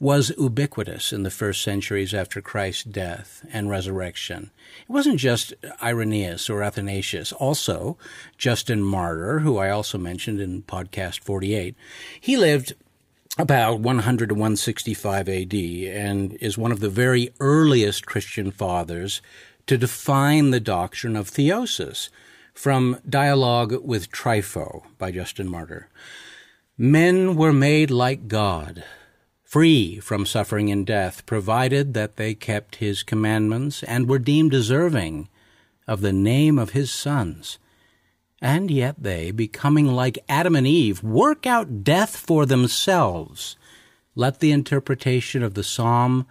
was 0.00 0.32
ubiquitous 0.38 1.12
in 1.12 1.24
the 1.24 1.30
first 1.30 1.60
centuries 1.60 2.14
after 2.14 2.40
Christ's 2.40 2.84
death 2.84 3.44
and 3.52 3.68
resurrection. 3.68 4.50
It 4.88 4.90
wasn't 4.90 5.20
just 5.20 5.52
Irenaeus 5.82 6.48
or 6.48 6.62
Athanasius, 6.62 7.32
also 7.32 7.98
Justin 8.38 8.82
Martyr, 8.82 9.40
who 9.40 9.58
I 9.58 9.68
also 9.68 9.98
mentioned 9.98 10.40
in 10.40 10.62
podcast 10.62 11.20
48. 11.20 11.76
He 12.18 12.38
lived 12.38 12.72
about 13.36 13.80
100 13.80 14.30
to 14.30 14.34
165 14.34 15.28
AD 15.28 15.54
and 15.54 16.32
is 16.40 16.56
one 16.56 16.72
of 16.72 16.80
the 16.80 16.88
very 16.88 17.34
earliest 17.38 18.06
Christian 18.06 18.50
fathers 18.50 19.20
to 19.66 19.76
define 19.76 20.50
the 20.50 20.60
doctrine 20.60 21.14
of 21.14 21.30
theosis 21.30 22.08
from 22.54 22.98
Dialogue 23.06 23.84
with 23.84 24.10
Trypho 24.10 24.82
by 24.96 25.10
Justin 25.10 25.48
Martyr. 25.48 25.88
Men 26.78 27.36
were 27.36 27.52
made 27.52 27.90
like 27.90 28.28
God 28.28 28.82
free 29.50 29.98
from 29.98 30.24
suffering 30.24 30.70
and 30.70 30.86
death, 30.86 31.26
provided 31.26 31.92
that 31.92 32.14
they 32.14 32.32
kept 32.32 32.76
his 32.76 33.02
commandments 33.02 33.82
and 33.82 34.08
were 34.08 34.16
deemed 34.16 34.52
deserving 34.52 35.28
of 35.88 36.02
the 36.02 36.12
name 36.12 36.56
of 36.56 36.70
his 36.70 36.88
sons. 36.88 37.58
And 38.40 38.70
yet 38.70 38.94
they, 39.02 39.32
becoming 39.32 39.88
like 39.88 40.24
Adam 40.28 40.54
and 40.54 40.68
Eve, 40.68 41.02
work 41.02 41.48
out 41.48 41.82
death 41.82 42.14
for 42.14 42.46
themselves. 42.46 43.56
Let 44.14 44.38
the 44.38 44.52
interpretation 44.52 45.42
of 45.42 45.54
the 45.54 45.64
psalm 45.64 46.28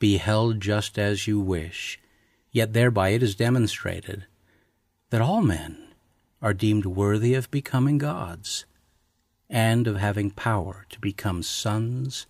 be 0.00 0.16
held 0.16 0.60
just 0.60 0.98
as 0.98 1.28
you 1.28 1.38
wish. 1.38 2.00
Yet 2.50 2.72
thereby 2.72 3.10
it 3.10 3.22
is 3.22 3.36
demonstrated 3.36 4.26
that 5.10 5.22
all 5.22 5.40
men 5.40 5.78
are 6.42 6.52
deemed 6.52 6.84
worthy 6.84 7.32
of 7.34 7.48
becoming 7.52 7.98
gods 7.98 8.64
and 9.48 9.86
of 9.86 9.98
having 9.98 10.32
power 10.32 10.84
to 10.90 10.98
become 10.98 11.44
sons 11.44 12.26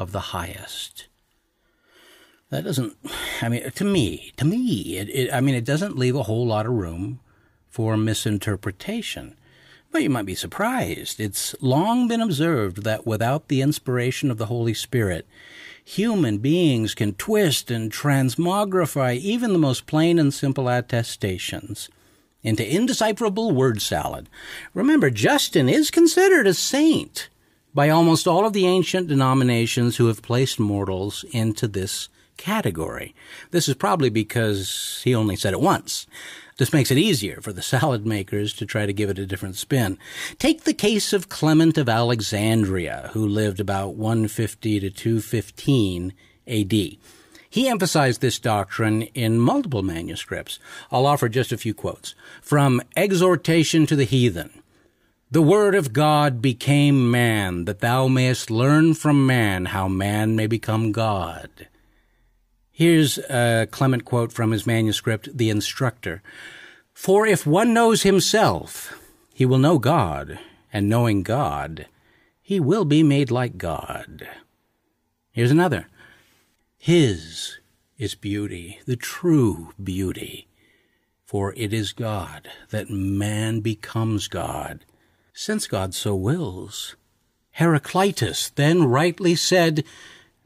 of 0.00 0.12
the 0.12 0.32
highest. 0.32 1.08
That 2.48 2.64
doesn't, 2.64 2.96
I 3.42 3.50
mean, 3.50 3.70
to 3.70 3.84
me, 3.84 4.32
to 4.38 4.46
me, 4.46 4.96
it, 4.96 5.10
it, 5.10 5.32
I 5.32 5.42
mean, 5.42 5.54
it 5.54 5.66
doesn't 5.66 5.98
leave 5.98 6.16
a 6.16 6.22
whole 6.22 6.46
lot 6.46 6.64
of 6.64 6.72
room 6.72 7.20
for 7.68 7.98
misinterpretation. 7.98 9.36
But 9.92 10.02
you 10.02 10.08
might 10.08 10.24
be 10.24 10.34
surprised. 10.34 11.20
It's 11.20 11.54
long 11.60 12.08
been 12.08 12.22
observed 12.22 12.82
that 12.82 13.06
without 13.06 13.48
the 13.48 13.60
inspiration 13.60 14.30
of 14.30 14.38
the 14.38 14.46
Holy 14.46 14.72
Spirit, 14.72 15.26
human 15.84 16.38
beings 16.38 16.94
can 16.94 17.12
twist 17.12 17.70
and 17.70 17.92
transmogrify 17.92 19.18
even 19.18 19.52
the 19.52 19.58
most 19.58 19.86
plain 19.86 20.18
and 20.18 20.32
simple 20.32 20.68
attestations 20.68 21.90
into 22.42 22.66
indecipherable 22.66 23.52
word 23.52 23.82
salad. 23.82 24.30
Remember, 24.72 25.10
Justin 25.10 25.68
is 25.68 25.90
considered 25.90 26.46
a 26.46 26.54
saint 26.54 27.28
by 27.74 27.88
almost 27.88 28.26
all 28.26 28.46
of 28.46 28.52
the 28.52 28.66
ancient 28.66 29.08
denominations 29.08 29.96
who 29.96 30.06
have 30.06 30.22
placed 30.22 30.58
mortals 30.58 31.24
into 31.30 31.68
this 31.68 32.08
category. 32.36 33.14
This 33.50 33.68
is 33.68 33.74
probably 33.74 34.08
because 34.08 35.00
he 35.04 35.14
only 35.14 35.36
said 35.36 35.52
it 35.52 35.60
once. 35.60 36.06
This 36.56 36.72
makes 36.72 36.90
it 36.90 36.98
easier 36.98 37.40
for 37.40 37.52
the 37.52 37.62
salad 37.74 38.06
makers 38.06 38.52
to 38.54 38.66
try 38.66 38.86
to 38.86 38.92
give 38.92 39.10
it 39.10 39.18
a 39.18 39.26
different 39.26 39.56
spin. 39.56 39.98
Take 40.38 40.64
the 40.64 40.74
case 40.74 41.12
of 41.12 41.28
Clement 41.28 41.78
of 41.78 41.88
Alexandria, 41.88 43.10
who 43.12 43.26
lived 43.26 43.60
about 43.60 43.94
150 43.94 44.80
to 44.80 44.90
215 44.90 46.12
AD. 46.46 46.72
He 47.52 47.68
emphasized 47.68 48.20
this 48.20 48.38
doctrine 48.38 49.02
in 49.14 49.40
multiple 49.40 49.82
manuscripts. 49.82 50.58
I'll 50.92 51.06
offer 51.06 51.28
just 51.28 51.50
a 51.50 51.58
few 51.58 51.74
quotes. 51.74 52.14
From 52.40 52.80
Exhortation 52.96 53.86
to 53.86 53.96
the 53.96 54.04
Heathen 54.04 54.59
The 55.32 55.42
Word 55.42 55.76
of 55.76 55.92
God 55.92 56.42
became 56.42 57.08
man, 57.08 57.64
that 57.66 57.78
thou 57.78 58.08
mayest 58.08 58.50
learn 58.50 58.94
from 58.94 59.26
man 59.26 59.66
how 59.66 59.86
man 59.86 60.34
may 60.34 60.48
become 60.48 60.90
God. 60.90 61.68
Here's 62.72 63.16
a 63.18 63.68
Clement 63.70 64.04
quote 64.04 64.32
from 64.32 64.50
his 64.50 64.66
manuscript, 64.66 65.28
The 65.32 65.48
Instructor. 65.48 66.20
For 66.92 67.28
if 67.28 67.46
one 67.46 67.72
knows 67.72 68.02
himself, 68.02 69.00
he 69.32 69.46
will 69.46 69.58
know 69.58 69.78
God, 69.78 70.40
and 70.72 70.88
knowing 70.88 71.22
God, 71.22 71.86
he 72.42 72.58
will 72.58 72.84
be 72.84 73.04
made 73.04 73.30
like 73.30 73.56
God. 73.56 74.26
Here's 75.30 75.52
another. 75.52 75.86
His 76.76 77.58
is 77.98 78.16
beauty, 78.16 78.80
the 78.84 78.96
true 78.96 79.74
beauty. 79.80 80.48
For 81.24 81.54
it 81.56 81.72
is 81.72 81.92
God 81.92 82.50
that 82.70 82.90
man 82.90 83.60
becomes 83.60 84.26
God, 84.26 84.84
since 85.32 85.66
God 85.66 85.94
so 85.94 86.14
wills. 86.14 86.96
Heraclitus 87.52 88.50
then 88.50 88.84
rightly 88.84 89.34
said, 89.34 89.84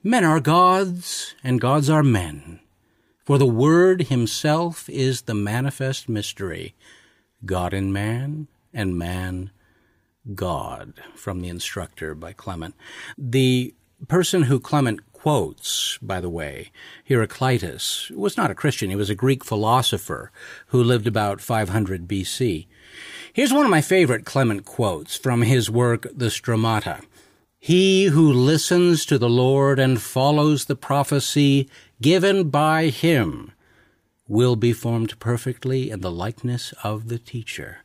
Men 0.03 0.25
are 0.25 0.41
gods, 0.41 1.35
and 1.43 1.61
gods 1.61 1.89
are 1.89 2.03
men. 2.03 2.61
For 3.25 3.39
the 3.39 3.47
Word 3.47 4.03
himself 4.03 4.89
is 4.89 5.23
the 5.23 5.35
manifest 5.35 6.09
mystery, 6.09 6.75
God 7.45 7.73
in 7.73 7.93
man, 7.93 8.49
and 8.73 8.99
man 8.99 9.51
God, 10.35 10.95
from 11.15 11.41
the 11.41 11.49
instructor 11.49 12.15
by 12.15 12.33
Clement. 12.33 12.75
The 13.17 13.75
person 14.09 14.43
who 14.43 14.61
Clement 14.61 15.01
quotes, 15.13 15.99
by 16.03 16.21
the 16.21 16.29
way, 16.29 16.71
Heraclitus, 17.05 18.11
was 18.11 18.37
not 18.37 18.51
a 18.51 18.55
Christian. 18.55 18.91
He 18.91 18.97
was 18.97 19.09
a 19.09 19.15
Greek 19.15 19.43
philosopher 19.43 20.31
who 20.67 20.83
lived 20.83 21.07
about 21.07 21.41
500 21.41 22.07
BC. 22.07 22.67
Here's 23.35 23.53
one 23.53 23.65
of 23.65 23.71
my 23.71 23.81
favorite 23.81 24.25
Clement 24.25 24.65
quotes 24.65 25.17
from 25.17 25.43
his 25.43 25.69
work, 25.69 26.07
The 26.15 26.27
Stromata. 26.27 27.03
He 27.59 28.05
who 28.05 28.33
listens 28.33 29.05
to 29.07 29.19
the 29.19 29.29
Lord 29.29 29.81
and 29.81 30.01
follows 30.01 30.67
the 30.67 30.77
prophecy 30.77 31.69
given 32.01 32.49
by 32.49 32.91
him 32.91 33.51
will 34.29 34.55
be 34.55 34.73
formed 34.73 35.19
perfectly 35.19 35.91
in 35.91 36.01
the 36.01 36.13
likeness 36.13 36.73
of 36.85 37.09
the 37.09 37.19
teacher, 37.19 37.79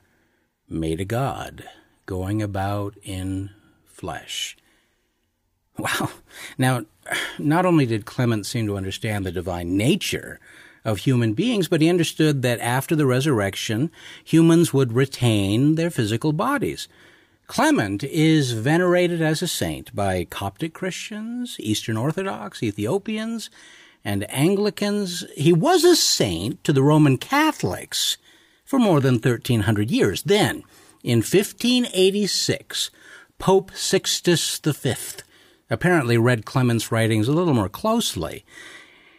made 0.70 1.02
a 1.02 1.06
God, 1.06 1.64
going 2.06 2.44
about 2.44 2.94
in 3.02 3.50
flesh. 3.88 4.56
Wow. 5.80 6.12
Now, 6.60 6.86
not 7.40 7.66
only 7.66 7.88
did 7.88 8.06
Clement 8.06 8.46
seem 8.46 8.68
to 8.68 8.78
understand 8.78 9.26
the 9.26 9.32
divine 9.32 9.76
nature 9.76 10.40
of 10.86 11.00
human 11.00 11.34
beings, 11.34 11.68
but 11.68 11.82
he 11.82 11.90
understood 11.90 12.42
that 12.42 12.60
after 12.60 12.96
the 12.96 13.06
resurrection, 13.06 13.92
humans 14.24 14.74
would 14.74 14.94
retain 14.94 15.76
their 15.76 15.90
physical 15.90 16.34
bodies. 16.34 16.88
Clement 17.48 18.04
is 18.04 18.52
venerated 18.52 19.22
as 19.22 19.42
a 19.42 19.48
saint 19.48 19.94
by 19.96 20.26
Coptic 20.26 20.74
Christians, 20.74 21.56
Eastern 21.60 21.98
Orthodox, 21.98 22.62
Ethiopians, 22.62 23.50
and 24.06 24.30
Anglicans. 24.30 25.26
He 25.36 25.52
was 25.52 25.84
a 25.84 25.96
saint 25.96 26.64
to 26.64 26.72
the 26.72 26.84
Roman 26.84 27.18
Catholics 27.18 28.18
for 28.64 28.78
more 28.78 29.00
than 29.00 29.16
1300 29.16 29.90
years. 29.90 30.22
Then, 30.22 30.64
in 31.04 31.20
1586, 31.20 32.92
Pope 33.40 33.72
Sixtus 33.74 34.60
V 34.60 34.94
apparently 35.70 36.18
read 36.18 36.46
Clement's 36.46 36.92
writings 36.92 37.28
a 37.28 37.32
little 37.32 37.54
more 37.54 37.70
closely 37.70 38.46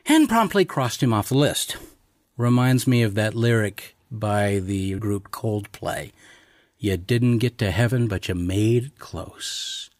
and 0.06 0.28
promptly 0.28 0.64
crossed 0.64 1.02
him 1.02 1.12
off 1.12 1.28
the 1.28 1.36
list. 1.36 1.76
Reminds 2.36 2.86
me 2.86 3.02
of 3.02 3.14
that 3.14 3.34
lyric 3.34 3.96
by 4.10 4.58
the 4.58 4.94
group 4.94 5.30
Coldplay. 5.30 6.12
You 6.78 6.96
didn't 6.96 7.38
get 7.38 7.58
to 7.58 7.70
heaven, 7.70 8.08
but 8.08 8.28
you 8.28 8.34
made 8.34 8.84
it 8.84 8.98
close. 8.98 9.90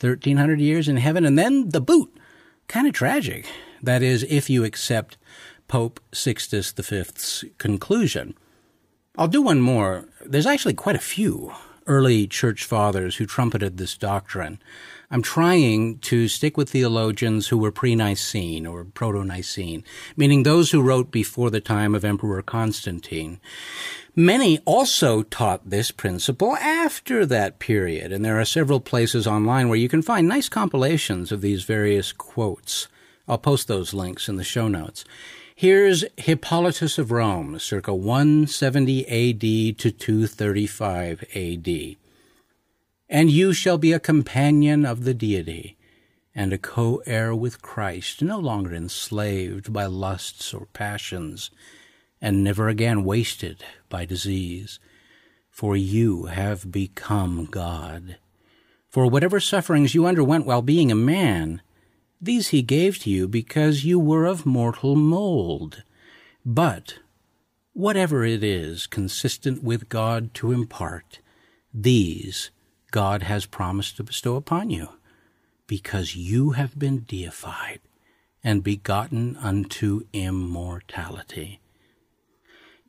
1300 0.00 0.60
years 0.60 0.88
in 0.88 0.96
heaven 0.96 1.24
and 1.24 1.38
then 1.38 1.70
the 1.70 1.80
boot. 1.80 2.12
Kind 2.68 2.86
of 2.86 2.92
tragic. 2.92 3.46
That 3.82 4.02
is, 4.02 4.24
if 4.24 4.50
you 4.50 4.64
accept 4.64 5.16
Pope 5.68 6.00
Sixtus 6.12 6.72
V's 6.72 7.44
conclusion. 7.58 8.34
I'll 9.16 9.28
do 9.28 9.42
one 9.42 9.60
more. 9.60 10.06
There's 10.24 10.46
actually 10.46 10.74
quite 10.74 10.96
a 10.96 11.00
few 11.00 11.52
early 11.86 12.26
church 12.26 12.64
fathers 12.64 13.16
who 13.16 13.26
trumpeted 13.26 13.76
this 13.76 13.96
doctrine. 13.96 14.60
I'm 15.10 15.22
trying 15.22 15.98
to 15.98 16.26
stick 16.26 16.56
with 16.56 16.70
theologians 16.70 17.48
who 17.48 17.58
were 17.58 17.70
pre-Nicene 17.70 18.66
or 18.66 18.84
proto-Nicene, 18.84 19.84
meaning 20.16 20.42
those 20.42 20.72
who 20.72 20.82
wrote 20.82 21.12
before 21.12 21.50
the 21.50 21.60
time 21.60 21.94
of 21.94 22.04
Emperor 22.04 22.42
Constantine. 22.42 23.40
Many 24.16 24.58
also 24.64 25.22
taught 25.22 25.70
this 25.70 25.90
principle 25.90 26.56
after 26.56 27.24
that 27.26 27.58
period, 27.58 28.12
and 28.12 28.24
there 28.24 28.40
are 28.40 28.44
several 28.44 28.80
places 28.80 29.26
online 29.26 29.68
where 29.68 29.78
you 29.78 29.88
can 29.88 30.02
find 30.02 30.26
nice 30.26 30.48
compilations 30.48 31.30
of 31.30 31.40
these 31.40 31.62
various 31.64 32.12
quotes. 32.12 32.88
I'll 33.28 33.38
post 33.38 33.68
those 33.68 33.94
links 33.94 34.28
in 34.28 34.36
the 34.36 34.44
show 34.44 34.68
notes. 34.68 35.04
Here's 35.54 36.04
Hippolytus 36.16 36.98
of 36.98 37.10
Rome, 37.10 37.58
circa 37.58 37.94
170 37.94 39.06
AD 39.06 39.78
to 39.78 39.90
235 39.90 41.24
AD. 41.34 41.96
And 43.08 43.30
you 43.30 43.52
shall 43.52 43.78
be 43.78 43.92
a 43.92 44.00
companion 44.00 44.84
of 44.84 45.04
the 45.04 45.14
deity, 45.14 45.76
and 46.34 46.52
a 46.52 46.58
co-heir 46.58 47.34
with 47.34 47.62
Christ, 47.62 48.20
no 48.20 48.38
longer 48.38 48.74
enslaved 48.74 49.72
by 49.72 49.86
lusts 49.86 50.52
or 50.52 50.66
passions, 50.72 51.50
and 52.20 52.42
never 52.42 52.68
again 52.68 53.04
wasted 53.04 53.64
by 53.88 54.04
disease. 54.04 54.80
For 55.50 55.76
you 55.76 56.24
have 56.24 56.70
become 56.72 57.46
God. 57.46 58.16
For 58.88 59.06
whatever 59.06 59.40
sufferings 59.40 59.94
you 59.94 60.06
underwent 60.06 60.44
while 60.46 60.62
being 60.62 60.90
a 60.90 60.96
man, 60.96 61.62
these 62.20 62.48
he 62.48 62.62
gave 62.62 62.98
to 63.00 63.10
you 63.10 63.28
because 63.28 63.84
you 63.84 64.00
were 64.00 64.24
of 64.24 64.46
mortal 64.46 64.96
mold. 64.96 65.82
But 66.44 66.98
whatever 67.72 68.24
it 68.24 68.42
is 68.42 68.86
consistent 68.86 69.62
with 69.62 69.88
God 69.88 70.34
to 70.34 70.50
impart, 70.50 71.20
these 71.72 72.50
God 72.90 73.22
has 73.22 73.46
promised 73.46 73.96
to 73.96 74.02
bestow 74.02 74.36
upon 74.36 74.70
you, 74.70 74.88
because 75.66 76.16
you 76.16 76.50
have 76.50 76.78
been 76.78 77.00
deified 77.00 77.80
and 78.44 78.62
begotten 78.62 79.36
unto 79.36 80.02
immortality. 80.12 81.60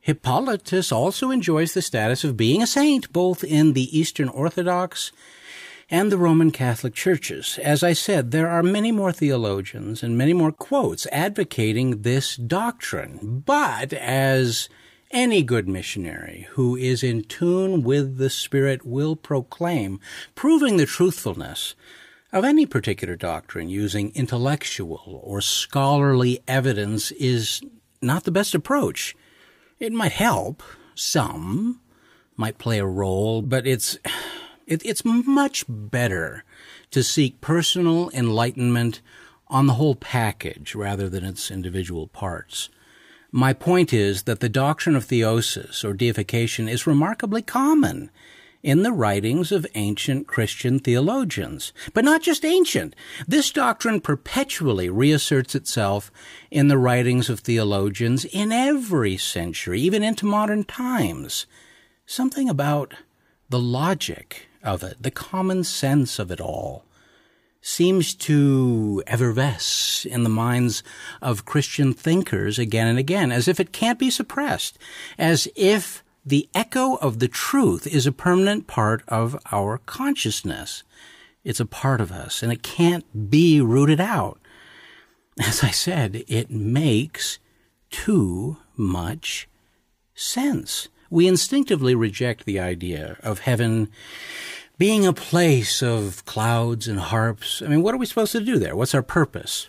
Hippolytus 0.00 0.92
also 0.92 1.30
enjoys 1.30 1.74
the 1.74 1.82
status 1.82 2.24
of 2.24 2.36
being 2.36 2.62
a 2.62 2.66
saint 2.66 3.12
both 3.12 3.42
in 3.44 3.72
the 3.72 3.98
Eastern 3.98 4.28
Orthodox 4.28 5.12
and 5.90 6.12
the 6.12 6.18
Roman 6.18 6.50
Catholic 6.50 6.94
churches. 6.94 7.58
As 7.62 7.82
I 7.82 7.92
said, 7.92 8.30
there 8.30 8.48
are 8.48 8.62
many 8.62 8.92
more 8.92 9.12
theologians 9.12 10.02
and 10.02 10.16
many 10.16 10.32
more 10.32 10.52
quotes 10.52 11.06
advocating 11.12 12.02
this 12.02 12.36
doctrine. 12.36 13.42
But 13.44 13.92
as 13.92 14.68
any 15.10 15.42
good 15.42 15.68
missionary 15.68 16.46
who 16.50 16.76
is 16.76 17.02
in 17.02 17.22
tune 17.22 17.82
with 17.82 18.18
the 18.18 18.30
Spirit 18.30 18.84
will 18.84 19.16
proclaim, 19.16 20.00
proving 20.34 20.76
the 20.76 20.86
truthfulness 20.86 21.74
of 22.32 22.44
any 22.44 22.66
particular 22.66 23.16
doctrine 23.16 23.68
using 23.68 24.12
intellectual 24.14 25.20
or 25.24 25.40
scholarly 25.40 26.40
evidence 26.46 27.10
is 27.12 27.62
not 28.02 28.24
the 28.24 28.30
best 28.30 28.54
approach. 28.54 29.16
It 29.78 29.92
might 29.92 30.12
help, 30.12 30.62
some 30.94 31.80
might 32.36 32.58
play 32.58 32.78
a 32.78 32.86
role, 32.86 33.42
but 33.42 33.66
it's, 33.66 33.98
it, 34.66 34.84
it's 34.84 35.04
much 35.04 35.64
better 35.68 36.44
to 36.90 37.02
seek 37.02 37.40
personal 37.40 38.10
enlightenment 38.10 39.00
on 39.48 39.66
the 39.66 39.74
whole 39.74 39.94
package 39.94 40.74
rather 40.74 41.08
than 41.08 41.24
its 41.24 41.50
individual 41.50 42.06
parts. 42.06 42.68
My 43.38 43.52
point 43.52 43.92
is 43.92 44.24
that 44.24 44.40
the 44.40 44.48
doctrine 44.48 44.96
of 44.96 45.04
theosis 45.04 45.84
or 45.84 45.92
deification 45.92 46.68
is 46.68 46.88
remarkably 46.88 47.40
common 47.40 48.10
in 48.64 48.82
the 48.82 48.90
writings 48.90 49.52
of 49.52 49.64
ancient 49.76 50.26
Christian 50.26 50.80
theologians. 50.80 51.72
But 51.94 52.04
not 52.04 52.20
just 52.20 52.44
ancient. 52.44 52.96
This 53.28 53.52
doctrine 53.52 54.00
perpetually 54.00 54.90
reasserts 54.90 55.54
itself 55.54 56.10
in 56.50 56.66
the 56.66 56.78
writings 56.78 57.30
of 57.30 57.38
theologians 57.38 58.24
in 58.24 58.50
every 58.50 59.16
century, 59.16 59.80
even 59.82 60.02
into 60.02 60.26
modern 60.26 60.64
times. 60.64 61.46
Something 62.06 62.48
about 62.48 62.94
the 63.48 63.60
logic 63.60 64.48
of 64.64 64.82
it, 64.82 65.00
the 65.00 65.12
common 65.12 65.62
sense 65.62 66.18
of 66.18 66.32
it 66.32 66.40
all, 66.40 66.87
seems 67.60 68.14
to 68.14 69.02
effervesce 69.06 70.04
in 70.04 70.22
the 70.22 70.28
minds 70.28 70.82
of 71.20 71.44
Christian 71.44 71.92
thinkers 71.92 72.58
again 72.58 72.86
and 72.86 72.98
again, 72.98 73.32
as 73.32 73.48
if 73.48 73.58
it 73.58 73.72
can't 73.72 73.98
be 73.98 74.10
suppressed, 74.10 74.78
as 75.18 75.48
if 75.56 76.02
the 76.24 76.48
echo 76.54 76.96
of 76.96 77.18
the 77.18 77.28
truth 77.28 77.86
is 77.86 78.06
a 78.06 78.12
permanent 78.12 78.66
part 78.66 79.02
of 79.08 79.36
our 79.50 79.78
consciousness. 79.78 80.82
It's 81.42 81.60
a 81.60 81.66
part 81.66 82.00
of 82.00 82.12
us, 82.12 82.42
and 82.42 82.52
it 82.52 82.62
can't 82.62 83.30
be 83.30 83.60
rooted 83.60 84.00
out. 84.00 84.38
As 85.40 85.62
I 85.64 85.70
said, 85.70 86.24
it 86.28 86.50
makes 86.50 87.38
too 87.90 88.58
much 88.76 89.48
sense. 90.14 90.88
we 91.10 91.26
instinctively 91.26 91.94
reject 91.94 92.44
the 92.44 92.60
idea 92.60 93.16
of 93.22 93.40
heaven 93.40 93.88
being 94.78 95.04
a 95.04 95.12
place 95.12 95.82
of 95.82 96.24
clouds 96.24 96.86
and 96.86 97.00
harps. 97.00 97.60
I 97.60 97.66
mean, 97.66 97.82
what 97.82 97.94
are 97.94 97.98
we 97.98 98.06
supposed 98.06 98.32
to 98.32 98.40
do 98.40 98.58
there? 98.58 98.76
What's 98.76 98.94
our 98.94 99.02
purpose? 99.02 99.68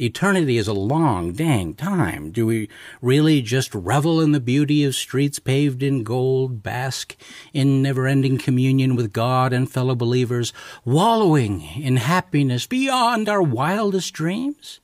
Eternity 0.00 0.58
is 0.58 0.68
a 0.68 0.72
long, 0.72 1.32
dang 1.32 1.74
time. 1.74 2.30
Do 2.30 2.46
we 2.46 2.68
really 3.02 3.42
just 3.42 3.74
revel 3.74 4.20
in 4.20 4.30
the 4.30 4.40
beauty 4.40 4.84
of 4.84 4.94
streets 4.94 5.40
paved 5.40 5.82
in 5.82 6.04
gold, 6.04 6.62
bask 6.62 7.16
in 7.52 7.82
never 7.82 8.06
ending 8.06 8.38
communion 8.38 8.94
with 8.94 9.12
God 9.12 9.52
and 9.52 9.70
fellow 9.70 9.96
believers, 9.96 10.52
wallowing 10.84 11.62
in 11.62 11.96
happiness 11.96 12.66
beyond 12.66 13.28
our 13.28 13.42
wildest 13.42 14.12
dreams? 14.12 14.78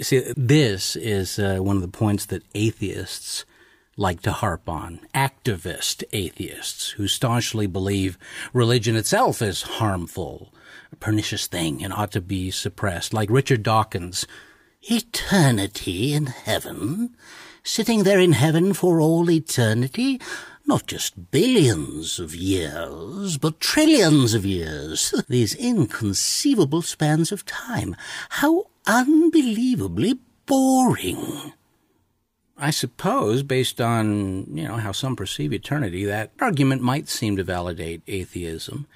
See, 0.00 0.32
this 0.36 0.96
is 0.96 1.38
uh, 1.38 1.58
one 1.58 1.76
of 1.76 1.82
the 1.82 1.88
points 1.88 2.26
that 2.26 2.42
atheists 2.54 3.46
like 4.02 4.20
to 4.22 4.32
harp 4.32 4.68
on. 4.68 5.00
Activist 5.14 6.04
atheists 6.12 6.90
who 6.90 7.08
staunchly 7.08 7.66
believe 7.66 8.18
religion 8.52 8.96
itself 8.96 9.40
is 9.40 9.62
harmful 9.62 10.52
a 10.92 10.96
pernicious 10.96 11.46
thing 11.46 11.82
and 11.82 11.92
ought 11.92 12.12
to 12.12 12.20
be 12.20 12.50
suppressed, 12.50 13.14
like 13.14 13.30
Richard 13.30 13.62
Dawkins. 13.62 14.26
Eternity 14.82 16.12
in 16.12 16.26
heaven? 16.26 17.16
Sitting 17.62 18.02
there 18.02 18.18
in 18.18 18.32
heaven 18.32 18.74
for 18.74 19.00
all 19.00 19.30
eternity? 19.30 20.20
Not 20.66 20.86
just 20.86 21.30
billions 21.30 22.18
of 22.18 22.34
years, 22.34 23.38
but 23.38 23.60
trillions 23.60 24.34
of 24.34 24.44
years. 24.44 25.14
These 25.28 25.54
inconceivable 25.54 26.82
spans 26.82 27.32
of 27.32 27.46
time. 27.46 27.96
How 28.30 28.66
unbelievably 28.86 30.18
boring. 30.46 31.52
I 32.62 32.70
suppose, 32.70 33.42
based 33.42 33.80
on, 33.80 34.46
you 34.56 34.68
know, 34.68 34.76
how 34.76 34.92
some 34.92 35.16
perceive 35.16 35.52
eternity, 35.52 36.04
that 36.04 36.30
argument 36.40 36.80
might 36.80 37.08
seem 37.08 37.36
to 37.36 37.42
validate 37.42 38.02
atheism. 38.06 38.86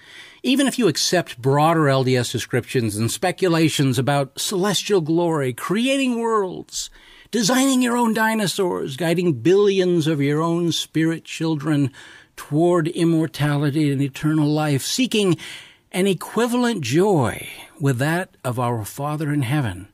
Even 0.45 0.69
if 0.69 0.79
you 0.79 0.87
accept 0.87 1.43
broader 1.43 1.81
LDS 1.81 2.31
descriptions 2.31 2.97
and 2.97 3.11
speculations 3.11 3.99
about 3.99 4.39
celestial 4.39 5.01
glory, 5.01 5.53
creating 5.53 6.21
worlds, 6.21 6.91
designing 7.33 7.83
your 7.83 7.97
own 7.97 8.15
dinosaurs, 8.15 8.97
guiding 8.97 9.33
billions 9.33 10.07
of 10.07 10.21
your 10.23 10.41
own 10.41 10.71
spirit 10.71 11.25
children 11.25 11.91
toward 12.37 12.87
immortality 12.87 13.91
and 13.91 14.01
eternal 14.01 14.47
life, 14.47 14.83
seeking 14.83 15.37
an 15.91 16.07
equivalent 16.07 16.83
joy 16.83 17.49
with 17.81 17.99
that 17.99 18.37
of 18.45 18.61
our 18.61 18.85
Father 18.85 19.33
in 19.33 19.43
heaven. 19.43 19.89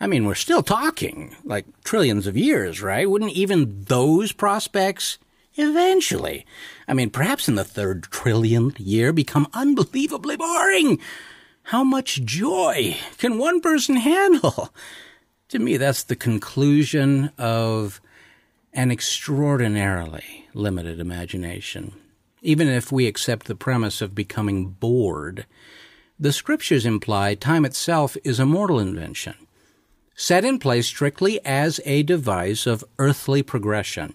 I 0.00 0.06
mean, 0.06 0.24
we're 0.24 0.34
still 0.34 0.62
talking 0.62 1.36
like 1.44 1.66
trillions 1.84 2.26
of 2.26 2.36
years, 2.36 2.80
right? 2.80 3.08
Wouldn't 3.08 3.32
even 3.32 3.84
those 3.84 4.32
prospects 4.32 5.18
Eventually. 5.54 6.46
I 6.86 6.94
mean, 6.94 7.10
perhaps 7.10 7.48
in 7.48 7.56
the 7.56 7.64
third 7.64 8.04
trillionth 8.04 8.76
year 8.78 9.12
become 9.12 9.48
unbelievably 9.52 10.36
boring. 10.36 11.00
How 11.64 11.84
much 11.84 12.24
joy 12.24 12.96
can 13.18 13.38
one 13.38 13.60
person 13.60 13.96
handle? 13.96 14.70
To 15.48 15.58
me, 15.58 15.76
that's 15.76 16.04
the 16.04 16.16
conclusion 16.16 17.30
of 17.36 18.00
an 18.72 18.92
extraordinarily 18.92 20.48
limited 20.54 21.00
imagination. 21.00 21.92
Even 22.40 22.68
if 22.68 22.92
we 22.92 23.06
accept 23.06 23.46
the 23.46 23.56
premise 23.56 24.00
of 24.00 24.14
becoming 24.14 24.68
bored, 24.68 25.46
the 26.20 26.32
scriptures 26.32 26.86
imply 26.86 27.34
time 27.34 27.64
itself 27.64 28.16
is 28.22 28.38
a 28.38 28.46
mortal 28.46 28.78
invention, 28.78 29.34
set 30.20 30.44
in 30.44 30.58
place 30.58 30.86
strictly 30.86 31.40
as 31.44 31.80
a 31.84 32.02
device 32.02 32.66
of 32.66 32.84
earthly 32.98 33.42
progression 33.42 34.12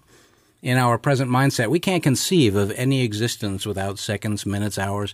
in 0.65 0.79
our 0.79 0.97
present 0.97 1.29
mindset, 1.29 1.69
we 1.69 1.79
can't 1.79 2.01
conceive 2.01 2.55
of 2.55 2.71
any 2.71 3.03
existence 3.03 3.67
without 3.67 3.99
seconds, 3.99 4.47
minutes, 4.47 4.79
hours. 4.79 5.13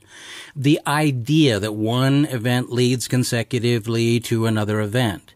The 0.55 0.79
idea 0.87 1.59
that 1.59 1.73
one 1.73 2.23
event 2.23 2.71
leads 2.71 3.09
consecutively 3.09 4.21
to 4.21 4.45
another 4.45 4.79
event. 4.79 5.33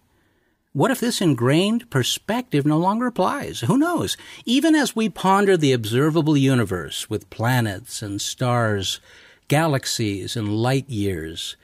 What 0.72 0.90
if 0.90 1.02
this 1.02 1.20
ingrained 1.20 1.90
perspective 1.90 2.66
no 2.66 2.78
longer 2.78 3.08
applies? 3.08 3.60
Who 3.62 3.78
knows? 3.78 4.16
Even 4.46 4.74
as 4.74 4.96
we 4.96 5.10
ponder 5.10 5.58
the 5.58 5.74
observable 5.74 6.38
universe 6.38 7.10
with 7.10 7.30
planets 7.30 8.02
and 8.02 8.22
stars, 8.22 9.02
galaxies 9.50 10.38
and 10.38 10.56
light 10.56 10.90
years, 10.90 11.58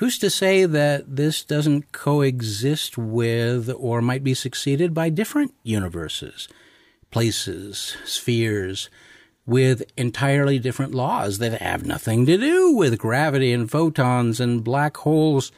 who's 0.00 0.18
to 0.18 0.28
say 0.28 0.66
that 0.66 1.16
this 1.16 1.44
doesn't 1.44 1.92
coexist 1.92 2.98
with 2.98 3.70
or 3.78 4.02
might 4.02 4.24
be 4.24 4.34
succeeded 4.34 4.92
by 4.92 5.08
different 5.08 5.54
universes? 5.62 6.48
places, 7.10 7.96
spheres, 8.04 8.88
with 9.46 9.82
entirely 9.96 10.58
different 10.58 10.94
laws 10.94 11.38
that 11.38 11.60
have 11.60 11.84
nothing 11.84 12.24
to 12.26 12.38
do 12.38 12.72
with 12.72 12.98
gravity 12.98 13.52
and 13.52 13.70
photons 13.70 14.38
and 14.38 14.62
black 14.62 14.96
holes. 14.98 15.50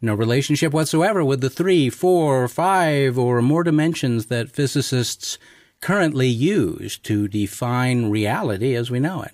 No 0.00 0.14
relationship 0.14 0.72
whatsoever 0.72 1.24
with 1.24 1.40
the 1.40 1.50
three, 1.50 1.90
four, 1.90 2.48
five, 2.48 3.18
or 3.18 3.42
more 3.42 3.64
dimensions 3.64 4.26
that 4.26 4.50
physicists 4.50 5.38
currently 5.80 6.28
use 6.28 6.96
to 6.98 7.28
define 7.28 8.10
reality 8.10 8.74
as 8.74 8.90
we 8.90 9.00
know 9.00 9.22
it. 9.22 9.32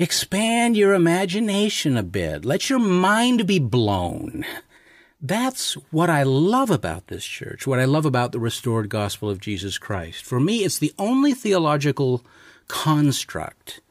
Expand 0.00 0.78
your 0.78 0.94
imagination 0.94 1.94
a 1.98 2.02
bit. 2.02 2.46
Let 2.46 2.70
your 2.70 2.78
mind 2.78 3.46
be 3.46 3.58
blown. 3.58 4.46
That's 5.20 5.74
what 5.90 6.08
I 6.08 6.22
love 6.22 6.70
about 6.70 7.08
this 7.08 7.26
church, 7.26 7.66
what 7.66 7.78
I 7.78 7.84
love 7.84 8.06
about 8.06 8.32
the 8.32 8.40
restored 8.40 8.88
gospel 8.88 9.28
of 9.28 9.42
Jesus 9.42 9.76
Christ. 9.76 10.24
For 10.24 10.40
me, 10.40 10.64
it's 10.64 10.78
the 10.78 10.94
only 10.98 11.34
theological 11.34 12.24
construct 12.66 13.82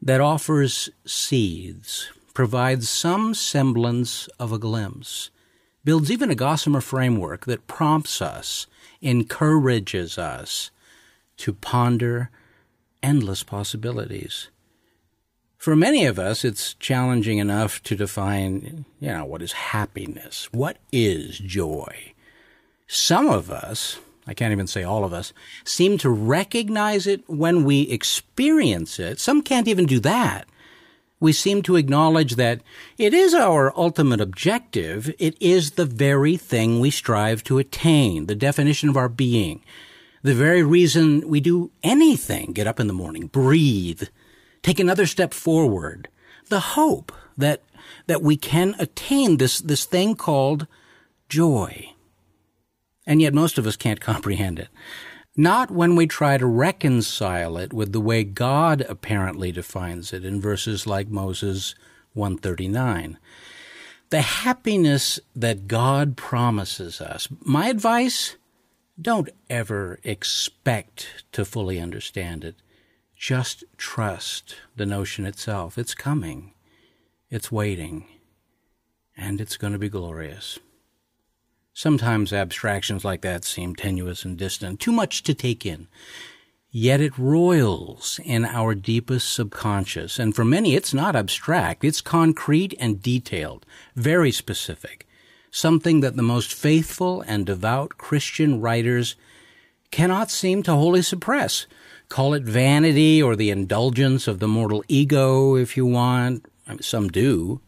that 0.00 0.20
offers 0.20 0.90
seeds, 1.04 2.12
provides 2.34 2.88
some 2.88 3.34
semblance 3.34 4.28
of 4.38 4.52
a 4.52 4.60
glimpse, 4.60 5.30
builds 5.82 6.08
even 6.08 6.30
a 6.30 6.36
gossamer 6.36 6.80
framework 6.80 7.46
that 7.46 7.66
prompts 7.66 8.22
us, 8.22 8.68
encourages 9.00 10.18
us 10.18 10.70
to 11.38 11.52
ponder 11.52 12.30
endless 13.02 13.42
possibilities. 13.42 14.46
For 15.62 15.76
many 15.76 16.06
of 16.06 16.18
us, 16.18 16.44
it's 16.44 16.74
challenging 16.74 17.38
enough 17.38 17.80
to 17.84 17.94
define, 17.94 18.84
you 18.98 19.12
know, 19.12 19.24
what 19.24 19.42
is 19.42 19.52
happiness? 19.52 20.48
What 20.52 20.78
is 20.90 21.38
joy? 21.38 22.14
Some 22.88 23.28
of 23.28 23.48
us, 23.48 24.00
I 24.26 24.34
can't 24.34 24.50
even 24.50 24.66
say 24.66 24.82
all 24.82 25.04
of 25.04 25.12
us, 25.12 25.32
seem 25.62 25.98
to 25.98 26.10
recognize 26.10 27.06
it 27.06 27.22
when 27.28 27.62
we 27.62 27.82
experience 27.82 28.98
it. 28.98 29.20
Some 29.20 29.40
can't 29.40 29.68
even 29.68 29.86
do 29.86 30.00
that. 30.00 30.48
We 31.20 31.32
seem 31.32 31.62
to 31.62 31.76
acknowledge 31.76 32.34
that 32.34 32.60
it 32.98 33.14
is 33.14 33.32
our 33.32 33.72
ultimate 33.78 34.20
objective. 34.20 35.14
It 35.20 35.36
is 35.38 35.70
the 35.70 35.86
very 35.86 36.36
thing 36.36 36.80
we 36.80 36.90
strive 36.90 37.44
to 37.44 37.58
attain, 37.58 38.26
the 38.26 38.34
definition 38.34 38.88
of 38.88 38.96
our 38.96 39.08
being, 39.08 39.62
the 40.22 40.34
very 40.34 40.64
reason 40.64 41.28
we 41.28 41.38
do 41.38 41.70
anything, 41.84 42.50
get 42.50 42.66
up 42.66 42.80
in 42.80 42.88
the 42.88 42.92
morning, 42.92 43.28
breathe, 43.28 44.08
take 44.62 44.80
another 44.80 45.06
step 45.06 45.34
forward. 45.34 46.08
The 46.48 46.60
hope 46.60 47.12
that, 47.36 47.62
that 48.06 48.22
we 48.22 48.36
can 48.36 48.74
attain 48.78 49.36
this, 49.38 49.60
this 49.60 49.84
thing 49.84 50.14
called 50.14 50.66
joy. 51.28 51.92
And 53.06 53.20
yet 53.20 53.34
most 53.34 53.58
of 53.58 53.66
us 53.66 53.76
can't 53.76 54.00
comprehend 54.00 54.58
it. 54.58 54.68
Not 55.36 55.70
when 55.70 55.96
we 55.96 56.06
try 56.06 56.36
to 56.36 56.46
reconcile 56.46 57.56
it 57.56 57.72
with 57.72 57.92
the 57.92 58.00
way 58.00 58.22
God 58.22 58.82
apparently 58.82 59.50
defines 59.50 60.12
it 60.12 60.24
in 60.24 60.40
verses 60.40 60.86
like 60.86 61.08
Moses 61.08 61.74
139. 62.12 63.18
The 64.10 64.20
happiness 64.20 65.18
that 65.34 65.68
God 65.68 66.18
promises 66.18 67.00
us. 67.00 67.28
My 67.40 67.68
advice, 67.68 68.36
don't 69.00 69.30
ever 69.48 69.98
expect 70.04 71.24
to 71.32 71.46
fully 71.46 71.80
understand 71.80 72.44
it. 72.44 72.56
Just 73.22 73.62
trust 73.76 74.56
the 74.74 74.84
notion 74.84 75.26
itself. 75.26 75.78
It's 75.78 75.94
coming. 75.94 76.54
It's 77.30 77.52
waiting. 77.52 78.04
And 79.16 79.40
it's 79.40 79.56
going 79.56 79.72
to 79.72 79.78
be 79.78 79.88
glorious. 79.88 80.58
Sometimes 81.72 82.32
abstractions 82.32 83.04
like 83.04 83.20
that 83.20 83.44
seem 83.44 83.76
tenuous 83.76 84.24
and 84.24 84.36
distant, 84.36 84.80
too 84.80 84.90
much 84.90 85.22
to 85.22 85.34
take 85.34 85.64
in. 85.64 85.86
Yet 86.72 87.00
it 87.00 87.16
roils 87.16 88.18
in 88.24 88.44
our 88.44 88.74
deepest 88.74 89.32
subconscious. 89.32 90.18
And 90.18 90.34
for 90.34 90.44
many, 90.44 90.74
it's 90.74 90.92
not 90.92 91.14
abstract. 91.14 91.84
It's 91.84 92.00
concrete 92.00 92.74
and 92.80 93.00
detailed, 93.00 93.64
very 93.94 94.32
specific. 94.32 95.06
Something 95.52 96.00
that 96.00 96.16
the 96.16 96.24
most 96.24 96.52
faithful 96.52 97.20
and 97.20 97.46
devout 97.46 97.98
Christian 97.98 98.60
writers 98.60 99.14
cannot 99.92 100.28
seem 100.28 100.64
to 100.64 100.74
wholly 100.74 101.02
suppress. 101.02 101.66
Call 102.12 102.34
it 102.34 102.42
vanity 102.42 103.22
or 103.22 103.34
the 103.36 103.48
indulgence 103.48 104.28
of 104.28 104.38
the 104.38 104.46
mortal 104.46 104.84
ego 104.86 105.56
if 105.56 105.78
you 105.78 105.86
want. 105.86 106.44
I 106.68 106.72
mean, 106.72 106.82
some 106.82 107.08
do. 107.08 107.62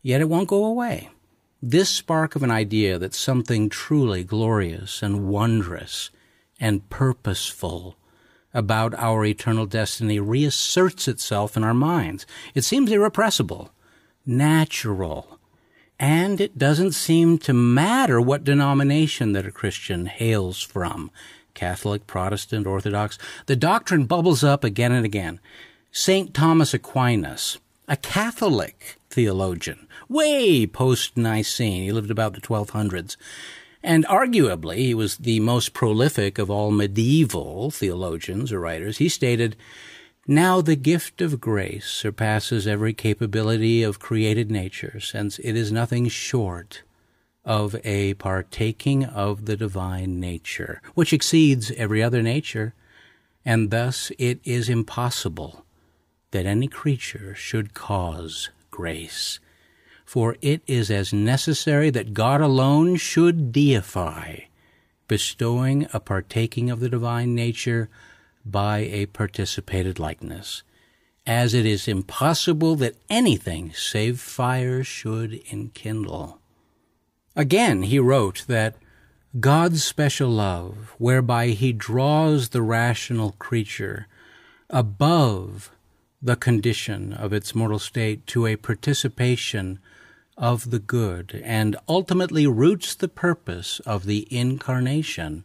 Yet 0.00 0.22
it 0.22 0.30
won't 0.30 0.48
go 0.48 0.64
away. 0.64 1.10
This 1.60 1.90
spark 1.90 2.34
of 2.34 2.42
an 2.42 2.50
idea 2.50 2.98
that 2.98 3.12
something 3.12 3.68
truly 3.68 4.24
glorious 4.24 5.02
and 5.02 5.28
wondrous 5.28 6.08
and 6.58 6.88
purposeful 6.88 7.98
about 8.54 8.94
our 8.94 9.26
eternal 9.26 9.66
destiny 9.66 10.18
reasserts 10.18 11.06
itself 11.06 11.54
in 11.54 11.62
our 11.62 11.74
minds. 11.74 12.24
It 12.54 12.64
seems 12.64 12.90
irrepressible, 12.90 13.72
natural, 14.24 15.38
and 15.98 16.40
it 16.40 16.56
doesn't 16.56 16.92
seem 16.92 17.36
to 17.40 17.52
matter 17.52 18.22
what 18.22 18.42
denomination 18.42 19.32
that 19.32 19.44
a 19.44 19.52
Christian 19.52 20.06
hails 20.06 20.62
from 20.62 21.10
Catholic, 21.56 22.06
Protestant, 22.06 22.68
Orthodox. 22.68 23.18
The 23.46 23.56
doctrine 23.56 24.04
bubbles 24.04 24.44
up 24.44 24.62
again 24.62 24.92
and 24.92 25.04
again. 25.04 25.40
St. 25.90 26.32
Thomas 26.32 26.72
Aquinas, 26.72 27.58
a 27.88 27.96
Catholic 27.96 28.98
theologian, 29.10 29.88
way 30.08 30.66
post 30.66 31.16
Nicene, 31.16 31.82
he 31.82 31.90
lived 31.90 32.12
about 32.12 32.34
the 32.34 32.40
1200s, 32.40 33.16
and 33.82 34.04
arguably 34.06 34.76
he 34.76 34.94
was 34.94 35.16
the 35.16 35.40
most 35.40 35.72
prolific 35.72 36.38
of 36.38 36.50
all 36.50 36.70
medieval 36.70 37.70
theologians 37.70 38.52
or 38.52 38.60
writers. 38.60 38.98
He 38.98 39.08
stated, 39.08 39.56
now 40.28 40.60
the 40.60 40.76
gift 40.76 41.20
of 41.20 41.40
grace 41.40 41.86
surpasses 41.86 42.66
every 42.66 42.92
capability 42.92 43.82
of 43.82 44.00
created 44.00 44.50
nature, 44.50 44.98
since 45.00 45.38
it 45.38 45.56
is 45.56 45.70
nothing 45.70 46.08
short 46.08 46.82
of 47.46 47.76
a 47.84 48.12
partaking 48.14 49.04
of 49.04 49.46
the 49.46 49.56
divine 49.56 50.18
nature, 50.18 50.82
which 50.94 51.12
exceeds 51.12 51.70
every 51.72 52.02
other 52.02 52.20
nature, 52.20 52.74
and 53.44 53.70
thus 53.70 54.10
it 54.18 54.40
is 54.42 54.68
impossible 54.68 55.64
that 56.32 56.44
any 56.44 56.66
creature 56.66 57.34
should 57.36 57.72
cause 57.72 58.50
grace. 58.72 59.38
For 60.04 60.36
it 60.42 60.62
is 60.66 60.90
as 60.90 61.12
necessary 61.12 61.88
that 61.90 62.14
God 62.14 62.40
alone 62.40 62.96
should 62.96 63.52
deify, 63.52 64.40
bestowing 65.06 65.86
a 65.92 66.00
partaking 66.00 66.68
of 66.68 66.80
the 66.80 66.88
divine 66.88 67.34
nature 67.34 67.88
by 68.44 68.78
a 68.78 69.06
participated 69.06 69.98
likeness, 70.00 70.64
as 71.26 71.54
it 71.54 71.66
is 71.66 71.88
impossible 71.88 72.74
that 72.76 72.96
anything 73.08 73.72
save 73.72 74.20
fire 74.20 74.82
should 74.84 75.40
enkindle. 75.50 76.40
Again, 77.36 77.82
he 77.82 77.98
wrote 77.98 78.44
that 78.48 78.76
God's 79.38 79.84
special 79.84 80.30
love, 80.30 80.94
whereby 80.96 81.48
he 81.48 81.72
draws 81.74 82.48
the 82.48 82.62
rational 82.62 83.32
creature 83.32 84.06
above 84.70 85.70
the 86.22 86.36
condition 86.36 87.12
of 87.12 87.34
its 87.34 87.54
mortal 87.54 87.78
state 87.78 88.26
to 88.28 88.46
a 88.46 88.56
participation 88.56 89.78
of 90.38 90.70
the 90.70 90.78
good 90.78 91.42
and 91.44 91.76
ultimately 91.86 92.46
roots 92.46 92.94
the 92.94 93.08
purpose 93.08 93.80
of 93.80 94.06
the 94.06 94.26
incarnation 94.34 95.44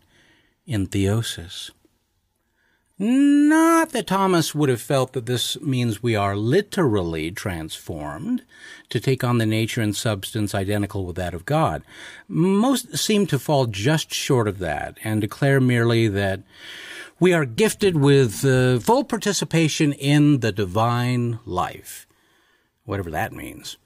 in 0.66 0.88
theosis. 0.88 1.72
Not 3.04 3.90
that 3.94 4.06
Thomas 4.06 4.54
would 4.54 4.70
have 4.70 4.80
felt 4.80 5.14
that 5.14 5.26
this 5.26 5.60
means 5.60 6.04
we 6.04 6.16
are 6.16 6.36
literally 6.36 7.32
transformed 7.32 8.44
to 8.90 9.00
take 9.00 9.24
on 9.24 9.40
the 9.40 9.46
nature 9.48 9.82
and 9.82 9.96
substance 9.96 10.54
identical 10.54 11.04
with 11.04 11.16
that 11.16 11.34
of 11.34 11.44
God. 11.44 11.82
Most 12.28 12.96
seem 12.96 13.26
to 13.26 13.40
fall 13.40 13.66
just 13.66 14.14
short 14.14 14.48
of 14.48 14.60
that 14.60 15.00
and 15.04 15.20
declare 15.20 15.60
merely 15.60 16.08
that 16.10 16.44
we 17.20 17.34
are 17.34 17.44
gifted 17.44 17.98
with 17.98 18.46
uh, 18.46 18.78
full 18.78 19.04
participation 19.04 19.94
in 19.94 20.42
the 20.42 20.52
divine 20.52 21.40
life, 21.44 22.06
whatever 22.86 23.10
that 23.10 23.34
means. 23.34 23.78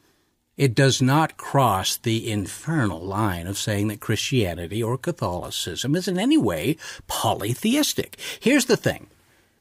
It 0.58 0.74
does 0.74 1.02
not 1.02 1.36
cross 1.38 1.98
the 1.98 2.32
infernal 2.32 3.02
line 3.02 3.46
of 3.46 3.58
saying 3.58 3.90
that 3.90 4.00
Christianity 4.00 4.82
or 4.82 4.98
Catholicism 4.98 5.96
is 5.96 6.08
in 6.08 6.18
any 6.18 6.38
way 6.38 6.78
polytheistic. 7.08 8.18
Here's 8.40 8.66
the 8.66 8.78
thing. 8.78 9.08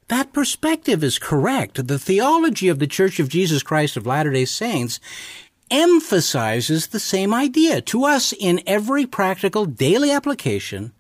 That 0.09 0.33
perspective 0.33 1.03
is 1.03 1.19
correct. 1.19 1.87
The 1.89 1.99
theology 1.99 2.69
of 2.69 2.79
the 2.79 2.87
Church 2.87 3.19
of 3.19 3.29
Jesus 3.29 3.63
Christ 3.63 3.97
of 3.97 4.07
Latter-day 4.07 4.45
Saints 4.45 5.01
emphasizes 5.71 6.89
the 6.89 7.01
same 7.01 7.35
idea. 7.35 7.81
To 7.81 8.05
us, 8.05 8.33
in 8.39 8.61
every 8.67 9.07
practical 9.07 9.65
daily 9.65 10.13
application, 10.13 10.93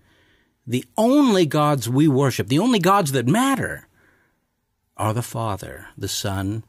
the 0.66 0.86
only 0.97 1.45
gods 1.45 1.88
we 1.88 2.09
worship, 2.09 2.49
the 2.49 2.59
only 2.59 2.78
gods 2.78 3.12
that 3.12 3.28
matter, 3.28 3.86
are 4.97 5.12
the 5.12 5.22
Father, 5.22 5.88
the 5.97 6.09
Son, 6.09 6.64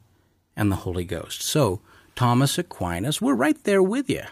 and 0.55 0.71
the 0.71 0.78
Holy 0.78 1.05
Ghost. 1.05 1.41
So, 1.41 1.80
Thomas 2.16 2.57
Aquinas, 2.57 3.22
we're 3.22 3.36
right 3.36 3.61
there 3.63 3.84
with 3.84 4.09
you. 4.09 4.24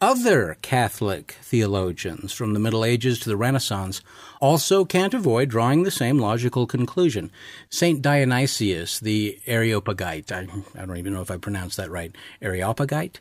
Other 0.00 0.58
Catholic 0.62 1.36
theologians 1.42 2.32
from 2.32 2.52
the 2.52 2.60
Middle 2.60 2.84
Ages 2.84 3.18
to 3.20 3.28
the 3.28 3.36
Renaissance 3.36 4.02
also 4.40 4.84
can't 4.84 5.14
avoid 5.14 5.48
drawing 5.48 5.82
the 5.82 5.90
same 5.90 6.18
logical 6.18 6.66
conclusion. 6.66 7.32
St. 7.70 8.02
Dionysius, 8.02 9.00
the 9.00 9.40
Areopagite, 9.46 10.30
I, 10.30 10.46
I 10.78 10.84
don't 10.84 10.98
even 10.98 11.14
know 11.14 11.22
if 11.22 11.30
I 11.30 11.38
pronounced 11.38 11.78
that 11.78 11.90
right, 11.90 12.14
Areopagite, 12.42 13.20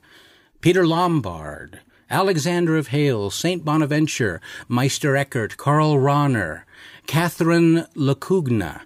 Peter 0.59 0.85
Lombard, 0.85 1.79
Alexander 2.09 2.75
of 2.75 2.89
Hales, 2.89 3.33
St. 3.35 3.63
Bonaventure, 3.65 4.41
Meister 4.67 5.15
Eckhart, 5.15 5.57
Karl 5.57 5.95
Rahner, 5.95 6.63
Catherine 7.07 7.85
LaCugna, 7.95 8.81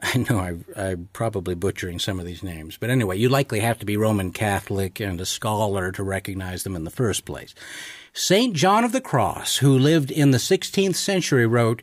I 0.14 0.18
know 0.28 0.38
I, 0.38 0.56
I'm 0.80 1.08
probably 1.12 1.54
butchering 1.54 1.98
some 1.98 2.18
of 2.18 2.26
these 2.26 2.42
names, 2.42 2.76
but 2.78 2.90
anyway, 2.90 3.18
you 3.18 3.28
likely 3.28 3.60
have 3.60 3.78
to 3.80 3.86
be 3.86 3.96
Roman 3.96 4.32
Catholic 4.32 5.00
and 5.00 5.20
a 5.20 5.26
scholar 5.26 5.92
to 5.92 6.02
recognize 6.02 6.64
them 6.64 6.76
in 6.76 6.84
the 6.84 6.90
first 6.90 7.24
place. 7.24 7.54
St. 8.12 8.54
John 8.54 8.84
of 8.84 8.92
the 8.92 9.00
Cross, 9.00 9.58
who 9.58 9.78
lived 9.78 10.10
in 10.10 10.30
the 10.30 10.38
16th 10.38 10.96
century, 10.96 11.46
wrote, 11.46 11.82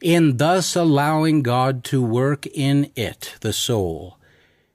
In 0.00 0.36
thus 0.36 0.76
allowing 0.76 1.42
God 1.42 1.84
to 1.84 2.02
work 2.02 2.46
in 2.46 2.90
it, 2.94 3.34
the 3.40 3.52
soul, 3.52 4.18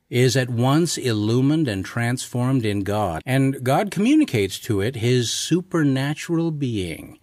is 0.10 0.38
at 0.38 0.50
once 0.50 0.98
illumined 0.98 1.68
and 1.68 1.84
transformed 1.84 2.66
in 2.66 2.82
God, 2.82 3.24
and 3.26 3.64
God 3.64 3.90
communicates 3.90 4.60
to 4.60 4.82
it 4.82 4.98
his 4.98 5.32
supernatural 5.32 6.52
being, 6.52 7.18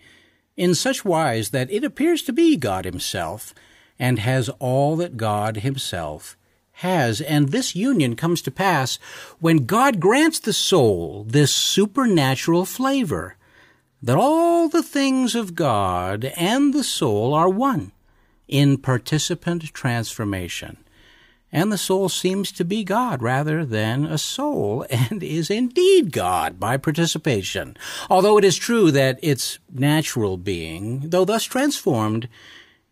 in 0.57 0.75
such 0.75 1.05
wise 1.05 1.51
that 1.51 1.71
it 1.71 1.85
appears 1.85 2.23
to 2.23 2.33
be 2.33 2.57
God 2.57 2.85
himself, 2.85 3.55
and 4.01 4.19
has 4.19 4.49
all 4.59 4.97
that 4.97 5.19
God 5.19 5.59
Himself 5.59 6.37
has. 6.73 7.21
And 7.21 7.51
this 7.51 7.77
union 7.77 8.17
comes 8.17 8.41
to 8.43 8.51
pass 8.51 8.99
when 9.39 9.67
God 9.67 10.01
grants 10.01 10.41
the 10.41 10.55
soul 10.55 11.25
this 11.29 11.55
supernatural 11.55 12.65
flavor, 12.65 13.37
that 14.03 14.17
all 14.17 14.71
the 14.71 14.83
things 14.83 15.35
of 15.35 15.55
God 15.55 16.33
and 16.37 16.73
the 16.73 16.83
soul 16.83 17.35
are 17.35 17.51
one 17.51 17.93
in 18.49 18.79
participant 18.79 19.73
transformation. 19.75 20.79
And 21.53 21.71
the 21.71 21.79
soul 21.79 22.09
seems 22.09 22.53
to 22.53 22.65
be 22.65 22.85
God 22.85 23.23
rather 23.23 23.65
than 23.65 24.07
a 24.07 24.17
soul, 24.17 24.87
and 24.91 25.23
is 25.23 25.51
indeed 25.51 26.13
God 26.13 26.59
by 26.59 26.79
participation. 26.79 27.77
Although 28.09 28.39
it 28.39 28.45
is 28.45 28.57
true 28.57 28.91
that 28.93 29.19
its 29.23 29.59
natural 29.71 30.39
being, 30.39 31.11
though 31.11 31.27
thus 31.27 31.45
transformed, 31.45 32.29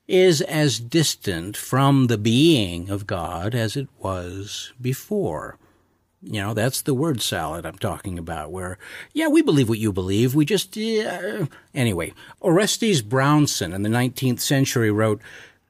is 0.09 0.41
as 0.41 0.81
distant 0.81 1.55
from 1.55 2.07
the 2.07 2.19
being 2.19 2.89
of 2.89 3.07
God 3.07 3.55
as 3.55 3.77
it 3.77 3.89
was 3.99 4.73
before. 4.81 5.59
You 6.23 6.41
know, 6.41 6.55
that's 6.55 6.83
the 6.83 6.95
word 6.95 7.21
salad 7.21 7.65
I'm 7.65 7.79
talking 7.79 8.19
about, 8.19 8.51
where, 8.51 8.79
yeah, 9.13 9.29
we 9.29 9.43
believe 9.43 9.69
what 9.69 9.79
you 9.79 9.93
believe. 9.93 10.35
We 10.35 10.45
just, 10.45 10.77
anyway. 10.77 12.13
Orestes 12.41 13.03
Brownson 13.03 13.73
in 13.73 13.83
the 13.83 13.89
19th 13.89 14.41
century 14.41 14.91
wrote, 14.91 15.21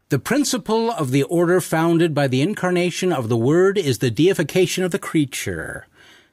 the 0.09 0.19
principle 0.19 0.91
of 0.91 1.11
the 1.11 1.25
order 1.25 1.61
founded 1.61 2.15
by 2.15 2.29
the 2.29 2.41
incarnation 2.41 3.13
of 3.13 3.29
the 3.29 3.37
Word 3.37 3.77
is 3.77 3.99
the 3.99 4.11
deification 4.11 4.85
of 4.85 4.91
the 4.91 4.99
creature, 4.99 5.87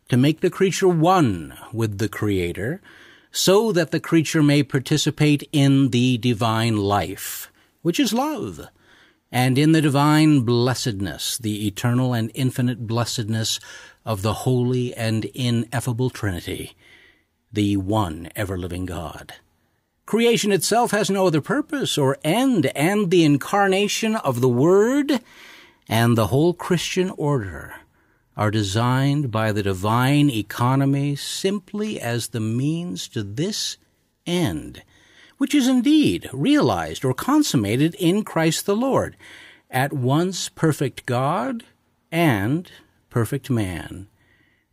to 0.08 0.16
make 0.16 0.40
the 0.40 0.50
creature 0.50 0.88
one 0.88 1.58
with 1.74 1.98
the 1.98 2.08
Creator, 2.08 2.80
so 3.34 3.74
that 3.74 3.92
the 3.92 4.00
creature 4.00 4.42
may 4.42 4.64
participate 4.64 5.50
in 5.52 5.90
the 5.90 6.18
divine 6.18 6.78
life 6.78 7.52
which 7.86 8.00
is 8.00 8.12
love, 8.12 8.68
and 9.32 9.60
in 9.60 9.72
the 9.72 9.80
divine 9.80 10.40
blessedness, 10.40 11.38
the 11.38 11.68
eternal 11.68 12.16
and 12.16 12.32
infinite 12.34 12.88
blessedness 12.88 13.60
of 14.04 14.24
the 14.24 14.34
holy 14.34 14.92
and 14.96 15.26
ineffable 15.36 16.10
Trinity, 16.10 16.76
the 17.54 17.78
one 17.78 18.28
ever 18.36 18.58
living 18.58 18.88
God. 18.88 19.36
Creation 20.08 20.52
itself 20.52 20.90
has 20.90 21.12
no 21.12 21.28
other 21.28 21.42
purpose 21.42 21.96
or 21.96 22.18
end, 22.24 22.66
and 22.76 23.12
the 23.12 23.24
incarnation 23.24 24.16
of 24.16 24.42
the 24.42 24.50
Word 24.50 25.20
and 25.88 26.18
the 26.18 26.28
whole 26.28 26.56
Christian 26.56 27.12
order 27.12 27.76
are 28.36 28.50
designed 28.50 29.30
by 29.30 29.52
the 29.52 29.62
divine 29.62 30.32
economy 30.32 31.16
simply 31.16 32.02
as 32.02 32.30
the 32.30 32.40
means 32.40 33.08
to 33.10 33.22
this 33.22 33.78
end 34.26 34.82
which 35.38 35.56
is 35.56 35.68
indeed 35.68 36.30
realized 36.32 37.04
or 37.04 37.14
consummated 37.14 37.96
in 37.96 38.24
Christ 38.24 38.66
the 38.66 38.76
Lord, 38.76 39.16
at 39.70 39.92
once 39.92 40.50
perfect 40.50 41.06
God 41.06 41.64
and 42.12 42.72
perfect 43.10 43.50
man, 43.50 44.08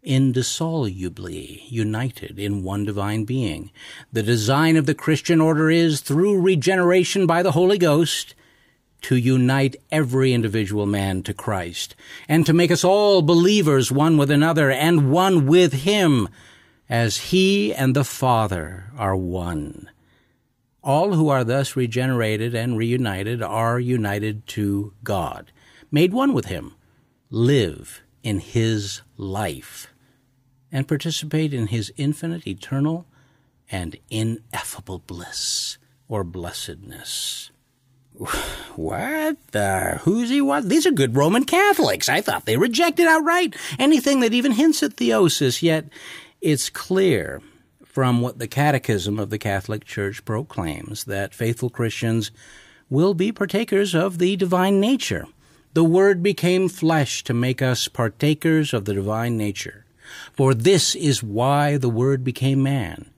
indissolubly 0.03 1.63
united 1.69 2.39
in 2.39 2.63
one 2.63 2.85
divine 2.85 3.25
being. 3.25 3.71
The 4.13 4.23
design 4.23 4.77
of 4.77 4.87
the 4.87 4.95
Christian 4.95 5.41
order 5.41 5.71
is, 5.71 6.01
through 6.01 6.41
regeneration 6.41 7.27
by 7.27 7.43
the 7.43 7.53
Holy 7.53 7.79
Ghost, 7.79 8.35
to 9.03 9.17
unite 9.17 9.77
every 9.91 10.33
individual 10.33 10.87
man 10.87 11.23
to 11.25 11.35
Christ, 11.35 11.97
and 12.29 12.47
to 12.47 12.53
make 12.53 12.71
us 12.71 12.85
all 12.85 13.23
believers 13.23 13.91
one 13.91 14.17
with 14.17 14.31
another 14.31 14.71
and 14.71 15.11
one 15.11 15.47
with 15.47 15.73
Him, 15.73 16.29
as 16.89 17.19
He 17.19 17.75
and 17.75 17.97
the 17.97 18.05
Father 18.05 18.91
are 18.97 19.17
one. 19.17 19.89
All 20.83 21.15
who 21.15 21.29
are 21.29 21.45
thus 21.45 21.77
regenerated 21.77 22.55
and 22.55 22.77
reunited 22.77 23.41
are 23.41 23.79
united 23.79 24.47
to 24.49 24.93
God, 25.05 25.53
made 25.93 26.13
one 26.13 26.33
with 26.33 26.47
Him, 26.47 26.75
live 27.31 28.03
in 28.25 28.41
His 28.41 29.03
life, 29.17 29.89
and 30.73 30.89
participate 30.89 31.55
in 31.55 31.69
His 31.69 31.93
infinite, 31.97 32.49
eternal, 32.49 33.07
and 33.71 33.97
ineffable 34.11 34.99
bliss 34.99 35.79
or 36.09 36.25
blessedness. 36.25 37.51
What 38.75 39.37
the? 39.49 40.01
Who's 40.05 40.31
he? 40.31 40.41
What? 40.41 40.67
These 40.67 40.87
are 40.87 40.93
good 40.93 41.15
Roman 41.15 41.45
Catholics. 41.45 42.09
I 42.09 42.23
thought 42.23 42.47
they 42.47 42.57
rejected 42.57 43.07
outright 43.07 43.55
anything 43.79 44.21
that 44.21 44.33
even 44.33 44.53
hints 44.53 44.83
at 44.83 44.97
theosis, 44.97 45.61
yet 45.63 45.85
it's 46.41 46.71
clear 46.71 47.43
from 47.93 48.23
what 48.23 48.39
the 48.39 48.49
Catechism 48.49 49.19
of 49.19 49.29
the 49.29 49.39
Catholic 49.39 49.85
Church 49.85 50.25
proclaims 50.25 51.05
that 51.05 51.35
faithful 51.35 51.69
Christians 51.69 52.31
will 52.89 53.13
be 53.13 53.31
partakers 53.31 53.95
of 53.95 54.17
the 54.17 54.35
divine 54.35 54.81
nature. 54.81 55.27
The 55.75 55.85
Word 55.85 56.23
became 56.23 56.71
flesh 56.71 57.23
to 57.25 57.35
make 57.35 57.61
us 57.61 57.89
partakers 57.89 58.73
of 58.73 58.87
the 58.87 58.95
divine 58.95 59.37
nature. 59.37 59.85
For 60.33 60.55
this 60.55 60.95
is 60.95 61.23
why 61.23 61.77
the 61.77 61.91
Word 61.91 62.25
became 62.25 62.63
man, 62.63 63.11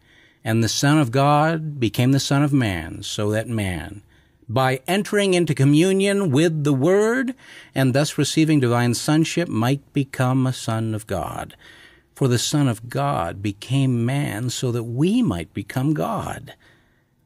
and 0.43 0.63
the 0.63 0.69
Son 0.69 0.99
of 0.99 1.13
God 1.13 1.79
became 1.79 2.11
the 2.11 2.19
Son 2.19 2.43
of 2.43 2.53
man, 2.53 3.05
so 3.05 3.31
that 3.31 3.49
man, 3.49 4.03
by 4.49 4.81
entering 4.89 5.35
into 5.35 5.55
communion 5.55 6.33
with 6.33 6.65
the 6.65 6.75
Word 6.75 7.37
and 7.77 7.95
thus 7.95 8.19
receiving 8.19 8.59
divine 8.59 8.95
sonship, 8.95 9.49
might 9.49 9.93
become 9.93 10.49
a 10.49 10.53
son 10.53 10.97
of 10.97 11.07
God. 11.07 11.57
For 12.15 12.29
the 12.29 12.39
Son 12.39 12.69
of 12.69 12.89
God 12.89 13.43
became 13.43 14.07
man 14.07 14.51
so 14.51 14.71
that 14.71 14.85
we 14.85 15.21
might 15.21 15.53
become 15.53 15.95
God. 15.95 16.55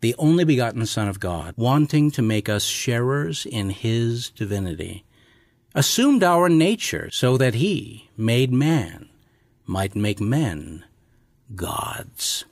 The 0.01 0.14
only 0.16 0.45
begotten 0.45 0.86
Son 0.86 1.09
of 1.09 1.20
God, 1.20 1.55
wanting 1.57 2.11
to 2.12 2.22
make 2.22 2.49
us 2.49 2.64
sharers 2.64 3.45
in 3.45 3.70
His 3.70 4.30
divinity, 4.30 5.05
assumed 5.74 6.22
our 6.22 6.49
nature 6.49 7.11
so 7.12 7.36
that 7.36 7.55
He, 7.55 8.09
made 8.16 8.53
man, 8.53 9.09
might 9.66 9.95
make 9.95 10.20
men 10.20 10.84
gods. 11.55 12.45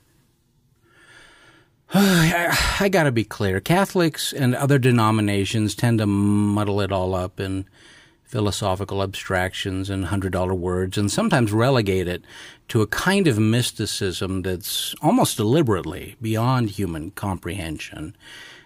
I, 1.93 2.75
I 2.81 2.89
got 2.89 3.03
to 3.03 3.11
be 3.11 3.23
clear. 3.23 3.59
Catholics 3.59 4.33
and 4.33 4.53
other 4.53 4.77
denominations 4.77 5.73
tend 5.73 5.99
to 5.99 6.05
muddle 6.05 6.81
it 6.81 6.91
all 6.91 7.15
up 7.15 7.39
in 7.39 7.65
philosophical 8.27 9.01
abstractions 9.01 9.89
and 9.89 10.05
hundred 10.05 10.33
dollar 10.33 10.53
words 10.53 10.97
and 10.97 11.11
sometimes 11.11 11.51
relegate 11.51 12.07
it 12.07 12.23
to 12.67 12.81
a 12.81 12.87
kind 12.87 13.25
of 13.25 13.39
mysticism 13.39 14.41
that's 14.41 14.93
almost 15.01 15.37
deliberately 15.37 16.15
beyond 16.21 16.71
human 16.71 17.11
comprehension. 17.11 18.15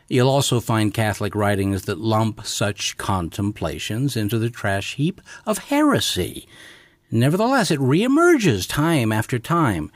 You'll 0.07 0.30
also 0.30 0.59
find 0.59 0.93
Catholic 0.93 1.36
writings 1.36 1.84
that 1.84 1.99
lump 1.99 2.45
such 2.45 2.97
contemplations 2.97 4.18
into 4.18 4.38
the 4.38 4.49
trash 4.49 4.95
heap 4.95 5.22
of 5.45 5.57
heresy. 5.70 6.47
Nevertheless, 7.12 7.72
it 7.72 7.80
reemerges 7.80 8.68
time 8.68 9.12
after 9.12 9.39
time. 9.39 9.91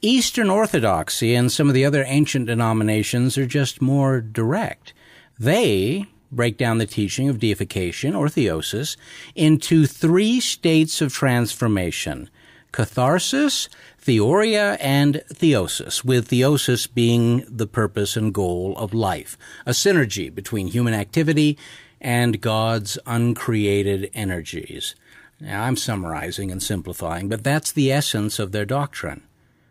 Eastern 0.00 0.48
Orthodoxy 0.48 1.34
and 1.34 1.50
some 1.50 1.68
of 1.68 1.74
the 1.74 1.84
other 1.84 2.04
ancient 2.06 2.46
denominations 2.46 3.36
are 3.36 3.46
just 3.46 3.82
more 3.82 4.20
direct. 4.20 4.94
They 5.38 6.06
break 6.30 6.56
down 6.56 6.78
the 6.78 6.86
teaching 6.86 7.28
of 7.28 7.38
deification 7.38 8.14
or 8.14 8.26
theosis 8.26 8.96
into 9.34 9.86
three 9.86 10.40
states 10.40 11.00
of 11.00 11.12
transformation 11.12 12.28
catharsis, 12.70 13.68
theoria, 13.98 14.76
and 14.80 15.22
theosis, 15.32 16.04
with 16.04 16.28
theosis 16.28 16.86
being 16.92 17.44
the 17.48 17.66
purpose 17.66 18.16
and 18.16 18.34
goal 18.34 18.76
of 18.76 18.92
life, 18.92 19.38
a 19.64 19.70
synergy 19.70 20.32
between 20.32 20.66
human 20.68 20.92
activity 20.92 21.56
and 22.00 22.40
God's 22.40 22.98
uncreated 23.06 24.10
energies. 24.14 24.94
Now, 25.40 25.64
I'm 25.64 25.76
summarizing 25.76 26.50
and 26.50 26.62
simplifying, 26.62 27.28
but 27.28 27.44
that's 27.44 27.72
the 27.72 27.90
essence 27.92 28.38
of 28.38 28.52
their 28.52 28.64
doctrine. 28.64 29.22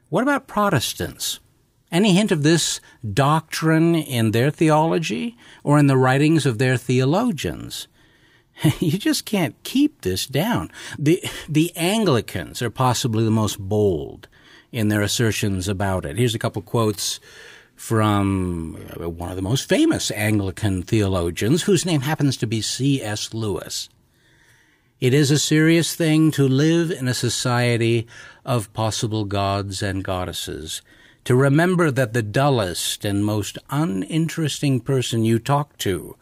What 0.10 0.24
about 0.24 0.48
Protestants? 0.48 1.40
Any 1.92 2.14
hint 2.14 2.32
of 2.32 2.44
this 2.44 2.82
doctrine 3.14 3.96
in 3.96 4.32
their 4.32 4.52
theology 4.52 5.38
or 5.64 5.80
in 5.80 5.88
the 5.88 5.98
writings 5.98 6.46
of 6.46 6.58
their 6.58 6.78
theologians? 6.78 7.88
you 8.80 8.98
just 8.98 9.26
can't 9.26 9.56
keep 9.64 10.02
this 10.02 10.26
down. 10.26 10.72
The, 10.98 11.24
the 11.48 11.72
Anglicans 11.76 12.62
are 12.62 12.70
possibly 12.70 13.24
the 13.24 13.32
most 13.32 13.60
bold 13.60 14.28
in 14.72 14.90
their 14.90 15.02
assertions 15.02 15.68
about 15.68 16.06
it. 16.06 16.18
Here's 16.18 16.36
a 16.36 16.40
couple 16.40 16.62
quotes 16.62 17.20
from 17.76 18.78
uh, 19.00 19.10
one 19.10 19.30
of 19.30 19.36
the 19.36 19.42
most 19.42 19.70
famous 19.70 20.10
Anglican 20.12 20.82
theologians, 20.82 21.64
whose 21.64 21.86
name 21.86 22.02
happens 22.02 22.36
to 22.38 22.48
be 22.48 22.62
C.S. 22.62 23.34
Lewis. 23.34 23.88
It 25.00 25.14
is 25.14 25.30
a 25.30 25.38
serious 25.38 25.96
thing 25.96 26.32
to 26.32 26.48
live 26.48 26.90
in 26.90 27.08
a 27.08 27.14
society 27.14 28.08
of 28.44 28.74
possible 28.74 29.26
gods 29.26 29.84
and 29.84 30.04
goddesses, 30.04 30.82
to 31.28 31.36
remember 31.36 31.92
that 31.92 32.14
the 32.14 32.24
dullest 32.24 33.04
and 33.04 33.26
most 33.26 33.58
uninteresting 33.70 34.80
person 34.80 35.26
you 35.26 35.38
talk 35.38 35.78
to 35.78 36.16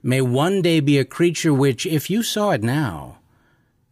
may 0.00 0.20
one 0.20 0.62
day 0.62 0.78
be 0.78 0.96
a 0.96 1.04
creature 1.04 1.52
which, 1.52 1.84
if 1.84 2.08
you 2.08 2.22
saw 2.22 2.52
it 2.52 2.62
now, 2.62 3.18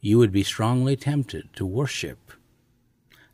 you 0.00 0.16
would 0.18 0.30
be 0.30 0.44
strongly 0.44 0.94
tempted 0.94 1.52
to 1.52 1.66
worship. 1.66 2.32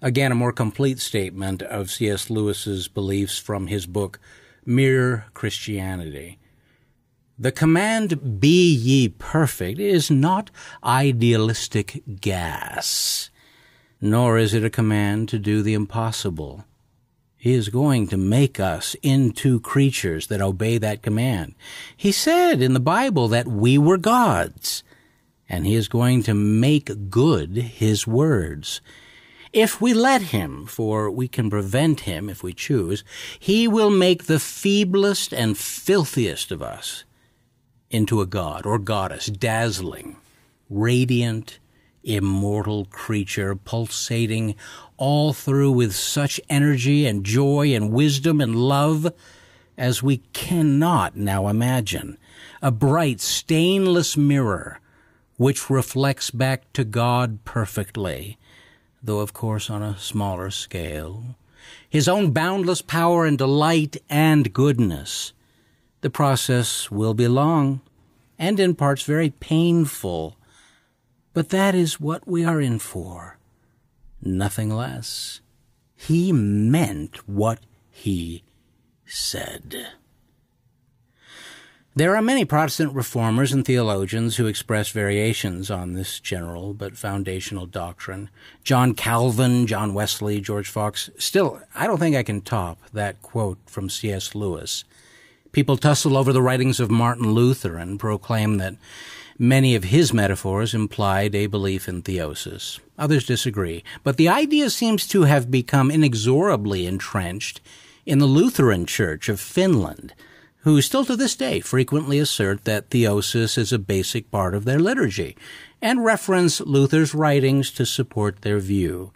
Again, 0.01 0.33
a 0.33 0.35
more 0.35 0.55
complete 0.55 1.01
statement 1.01 1.61
of 1.61 1.91
C.S. 1.91 2.31
Lewis's 2.31 2.89
beliefs 2.89 3.37
from 3.37 3.67
his 3.67 3.85
book, 3.85 4.19
Mere 4.65 5.27
Christianity. 5.35 6.39
The 7.39 7.53
command, 7.53 8.41
be 8.41 8.73
ye 8.73 9.11
perfect, 9.11 9.79
is 9.79 10.11
not 10.11 10.51
idealistic 10.83 12.03
gas, 12.23 13.29
nor 14.01 14.39
is 14.39 14.55
it 14.55 14.65
a 14.65 14.71
command 14.71 15.29
to 15.29 15.39
do 15.39 15.61
the 15.61 15.75
impossible. 15.75 16.65
He 17.49 17.55
is 17.55 17.71
going 17.71 18.09
to 18.09 18.19
make 18.19 18.61
us 18.61 18.95
into 19.03 19.59
creatures 19.61 20.27
that 20.27 20.43
obey 20.43 20.77
that 20.77 21.01
command. 21.01 21.55
He 21.97 22.13
said 22.13 22.61
in 22.61 22.75
the 22.75 22.79
Bible 22.79 23.27
that 23.29 23.49
we 23.49 23.79
were 23.79 23.97
gods, 23.97 24.85
and 25.49 25.65
he 25.65 25.75
is 25.75 25.89
going 25.89 26.23
to 26.25 26.35
make 26.35 27.09
good 27.09 27.57
his 27.57 28.07
words. 28.07 28.83
If 29.51 29.81
we 29.81 29.95
let 29.95 30.21
him, 30.25 30.67
for 30.67 31.11
we 31.11 31.27
can 31.27 31.49
prevent 31.49 32.01
him 32.01 32.29
if 32.29 32.43
we 32.43 32.53
choose, 32.53 33.03
he 33.39 33.67
will 33.67 33.89
make 33.89 34.25
the 34.25 34.35
feeblest 34.35 35.33
and 35.33 35.57
filthiest 35.57 36.53
of 36.53 36.61
us 36.61 37.05
into 37.89 38.21
a 38.21 38.27
god 38.27 38.67
or 38.67 38.79
goddess, 38.79 39.25
dazzling, 39.25 40.19
radiant, 40.69 41.61
immortal 42.05 42.85
creature, 42.85 43.57
pulsating 43.57 44.55
all 44.99 45.33
through 45.33 45.73
with 45.73 45.95
such 45.95 46.41
energy 46.51 47.07
and 47.07 47.25
joy 47.25 47.75
and 47.75 47.93
wisdom 47.93 48.41
and 48.41 48.55
love 48.55 49.13
as 49.79 50.03
we 50.03 50.19
cannot 50.33 51.17
now 51.17 51.49
imagine. 51.49 52.19
A 52.61 52.71
bright, 52.71 53.21
stainless 53.21 54.17
mirror 54.17 54.81
which 55.37 55.71
reflects 55.71 56.31
back 56.31 56.71
to 56.73 56.85
God 56.85 57.45
perfectly, 57.45 58.37
though 59.03 59.21
of 59.21 59.33
course 59.33 59.71
on 59.71 59.83
a 59.83 59.97
smaller 59.99 60.51
scale. 60.51 61.37
His 61.89 62.09
own 62.09 62.33
boundless 62.33 62.83
power 62.83 63.25
and 63.25 63.39
delight 63.39 63.97
and 64.11 64.53
goodness 64.53 65.33
the 66.01 66.11
process 66.11 66.91
will 66.91 67.15
be 67.15 67.27
long 67.27 67.81
and 68.39 68.61
in 68.61 68.75
parts 68.75 69.03
very 69.03 69.31
painful, 69.31 70.37
but 71.33 71.49
that 71.49 71.75
is 71.75 72.01
what 72.01 72.27
we 72.27 72.45
are 72.45 72.61
in 72.61 72.79
for. 72.79 73.38
Nothing 74.23 74.71
less. 74.71 75.41
He 75.95 76.33
meant 76.33 77.29
what 77.29 77.61
he 77.91 78.45
said. 79.05 79.89
There 81.99 82.15
are 82.15 82.23
many 82.23 82.45
Protestant 82.45 82.95
reformers 82.95 83.53
and 83.53 83.65
theologians 83.65 84.37
who 84.37 84.47
express 84.47 84.91
variations 84.91 85.69
on 85.69 85.95
this 85.95 86.21
general 86.21 86.73
but 86.73 86.97
foundational 86.97 87.67
doctrine. 87.67 88.31
John 88.63 88.95
Calvin, 88.95 89.67
John 89.67 89.95
Wesley, 89.95 90.41
George 90.41 90.69
Fox. 90.69 91.11
Still, 91.19 91.61
I 91.75 91.89
don't 91.89 91.99
think 91.99 92.15
I 92.15 92.23
can 92.23 92.41
top 92.41 92.79
that 92.93 93.21
quote 93.21 93.59
from 93.67 93.91
C.S. 93.91 94.37
Lewis. 94.37 94.85
People 95.51 95.77
tussle 95.77 96.17
over 96.17 96.33
the 96.33 96.43
writings 96.43 96.79
of 96.79 96.89
Martin 96.89 97.33
Luther 97.33 97.77
and 97.77 97.99
proclaim 97.99 98.59
that 98.59 98.77
many 99.37 99.75
of 99.75 99.83
his 99.83 100.13
metaphors 100.13 100.75
implied 100.75 101.35
a 101.35 101.47
belief 101.49 101.89
in 101.89 102.03
theosis. 102.03 102.79
Others 102.99 103.27
disagree, 103.27 103.85
but 104.03 104.17
the 104.17 104.29
idea 104.29 104.71
seems 104.71 105.07
to 105.09 105.23
have 105.23 105.51
become 105.51 105.91
inexorably 105.91 106.85
entrenched 106.85 107.61
in 108.05 108.19
the 108.19 108.27
Lutheran 108.27 108.87
Church 108.87 109.29
of 109.29 109.41
Finland. 109.41 110.13
who 110.63 110.83
still 110.83 111.05
to 111.05 111.17
this 111.17 111.37
day 111.37 111.61
frequently 111.61 112.19
assert 112.19 112.65
that 112.65 112.91
theosis 112.91 113.57
is 113.57 113.73
a 113.73 113.79
basic 113.79 114.31
part 114.31 114.55
of 114.55 114.65
their 114.65 114.79
liturgy 114.79 115.37
and 115.81 116.05
reference 116.05 116.61
Luther's 116.61 117.15
writings 117.15 117.71
to 117.71 117.87
support 117.87 118.43
their 118.43 118.59
view. 118.59 119.13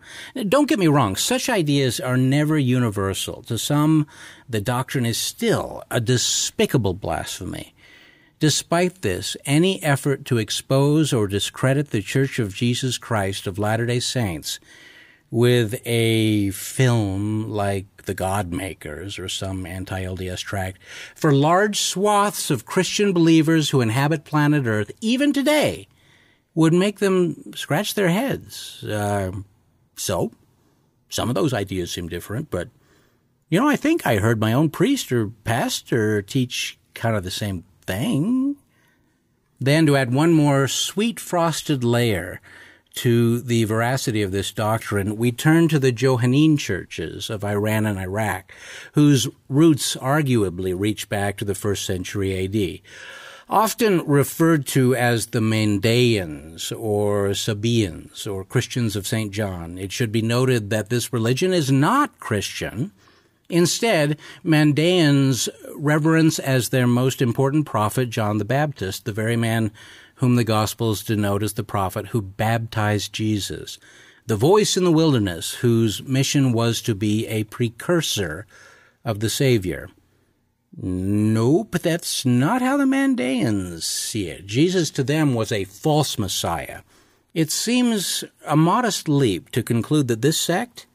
Don't 0.49 0.69
get 0.69 0.79
me 0.79 0.87
wrong, 0.87 1.17
such 1.17 1.49
ideas 1.49 1.99
are 1.99 2.17
never 2.17 2.57
universal. 2.57 3.43
To 3.43 3.59
some, 3.59 4.07
the 4.49 4.61
doctrine 4.61 5.05
is 5.05 5.19
still 5.19 5.83
a 5.91 6.01
despicable 6.01 6.95
blasphemy. 6.95 7.75
Despite 8.43 9.03
this, 9.03 9.37
any 9.47 9.81
effort 9.85 10.25
to 10.25 10.37
expose 10.37 11.13
or 11.13 11.29
discredit 11.29 11.91
the 11.91 12.03
Church 12.03 12.41
of 12.41 12.57
Jesus 12.57 12.99
Christ 12.99 13.47
of 13.47 13.57
Latter 13.57 13.87
day 13.87 14.01
Saints 14.01 14.59
with 15.31 15.81
a 15.85 16.51
film 16.51 17.49
like 17.49 17.87
The 18.03 18.15
God 18.15 18.53
Makers 18.53 19.17
or 19.17 19.29
some 19.29 19.65
anti 19.65 20.03
LDS 20.03 20.41
tract 20.41 20.83
for 21.15 21.31
large 21.33 21.79
swaths 21.79 22.51
of 22.51 22.67
Christian 22.67 23.13
believers 23.13 23.71
who 23.71 23.81
inhabit 23.81 24.25
planet 24.25 24.67
Earth, 24.67 24.91
even 25.01 25.33
today, 25.33 25.87
would 26.53 26.73
make 26.75 26.99
them 26.99 27.55
scratch 27.55 27.95
their 27.95 28.11
heads. 28.11 28.83
Uh, 28.83 29.31
so, 29.95 30.33
some 31.09 31.29
of 31.29 31.37
those 31.37 31.55
ideas 31.55 31.93
seem 31.93 32.09
different, 32.09 32.51
but 32.51 32.71
you 33.49 33.61
know, 33.61 33.69
I 33.69 33.77
think 33.77 34.05
I 34.05 34.17
heard 34.17 34.41
my 34.41 34.53
own 34.53 34.69
priest 34.69 35.13
or 35.13 35.29
pastor 35.29 36.23
teach 36.23 36.77
kind 36.93 37.15
of 37.15 37.23
the 37.23 37.31
same 37.31 37.63
thing. 37.83 38.57
Then, 39.61 39.87
to 39.87 39.97
add 39.97 40.13
one 40.13 40.33
more 40.33 40.67
sweet 40.67 41.21
frosted 41.21 41.85
layer 41.85 42.41
to 42.95 43.41
the 43.41 43.65
veracity 43.65 44.23
of 44.23 44.33
this 44.33 44.53
doctrine, 44.53 45.17
we 45.17 45.33
turn 45.33 45.69
to 45.69 45.79
the 45.79 45.93
Johannine 45.93 46.57
churches 46.57 47.31
of 47.31 47.45
Iran 47.45 47.87
and 47.87 47.99
Iraq, 47.99 48.53
whose 48.95 49.29
roots 49.49 49.97
arguably 49.97 50.79
reach 50.79 51.09
back 51.09 51.37
to 51.37 51.45
the 51.45 51.55
first 51.55 51.85
century 51.85 52.45
AD 52.45 52.81
often 53.53 54.01
referred 54.07 54.67
to 54.67 54.95
as 54.95 55.27
the 55.27 55.41
Mandaeans 55.41 56.73
or 56.73 57.35
Sabaeans 57.35 58.27
or 58.27 58.45
Christians 58.45 58.97
of 58.97 59.07
St. 59.07 59.31
John. 59.31 59.77
It 59.77 59.93
should 59.93 60.11
be 60.11 60.23
noted 60.23 60.71
that 60.71 60.89
this 60.89 61.13
religion 61.13 61.53
is 61.53 61.71
not 61.71 62.19
Christian. 62.19 62.93
Instead, 63.53 64.19
Mandaeans 64.43 65.47
reverence 65.77 66.39
as 66.39 66.71
their 66.71 66.87
most 66.87 67.21
important 67.21 67.67
prophet 67.67 68.09
John 68.09 68.39
the 68.39 68.47
Baptist, 68.47 69.05
the 69.05 69.13
very 69.13 69.37
man 69.37 69.71
whom 70.17 70.37
the 70.37 70.43
Gospels 70.43 71.05
denote 71.05 71.43
as 71.43 71.53
the 71.53 71.63
prophet 71.63 72.07
who 72.09 72.23
baptized 72.23 73.13
Jesus, 73.13 73.79
the 74.27 74.37
voice 74.37 74.79
in 74.79 74.85
the 74.85 74.91
wilderness 74.91 75.57
whose 75.57 76.03
mission 76.03 76.55
was 76.55 76.81
to 76.81 76.95
be 76.95 77.27
a 77.27 77.45
precursor 77.45 78.47
of 79.05 79.21
the 79.21 79.29
Savior. 79.29 79.91
Nope, 80.75 81.77
that's 81.83 82.25
not 82.25 82.63
how 82.63 82.79
the 82.79 82.85
Mandaeans 82.85 83.83
see 83.83 84.29
it. 84.29 84.47
Jesus 84.47 84.89
to 84.93 85.05
them 85.05 85.35
was 85.35 85.53
a 85.53 85.65
false 85.65 86.19
Messiah. 86.19 86.81
It 87.35 87.51
seems 87.51 88.25
a 88.47 88.57
modest 88.57 89.11
leap 89.11 89.51
to 89.51 89.63
conclude 89.63 90.09
that 90.09 90.23
this 90.23 90.41
sect 90.41 90.87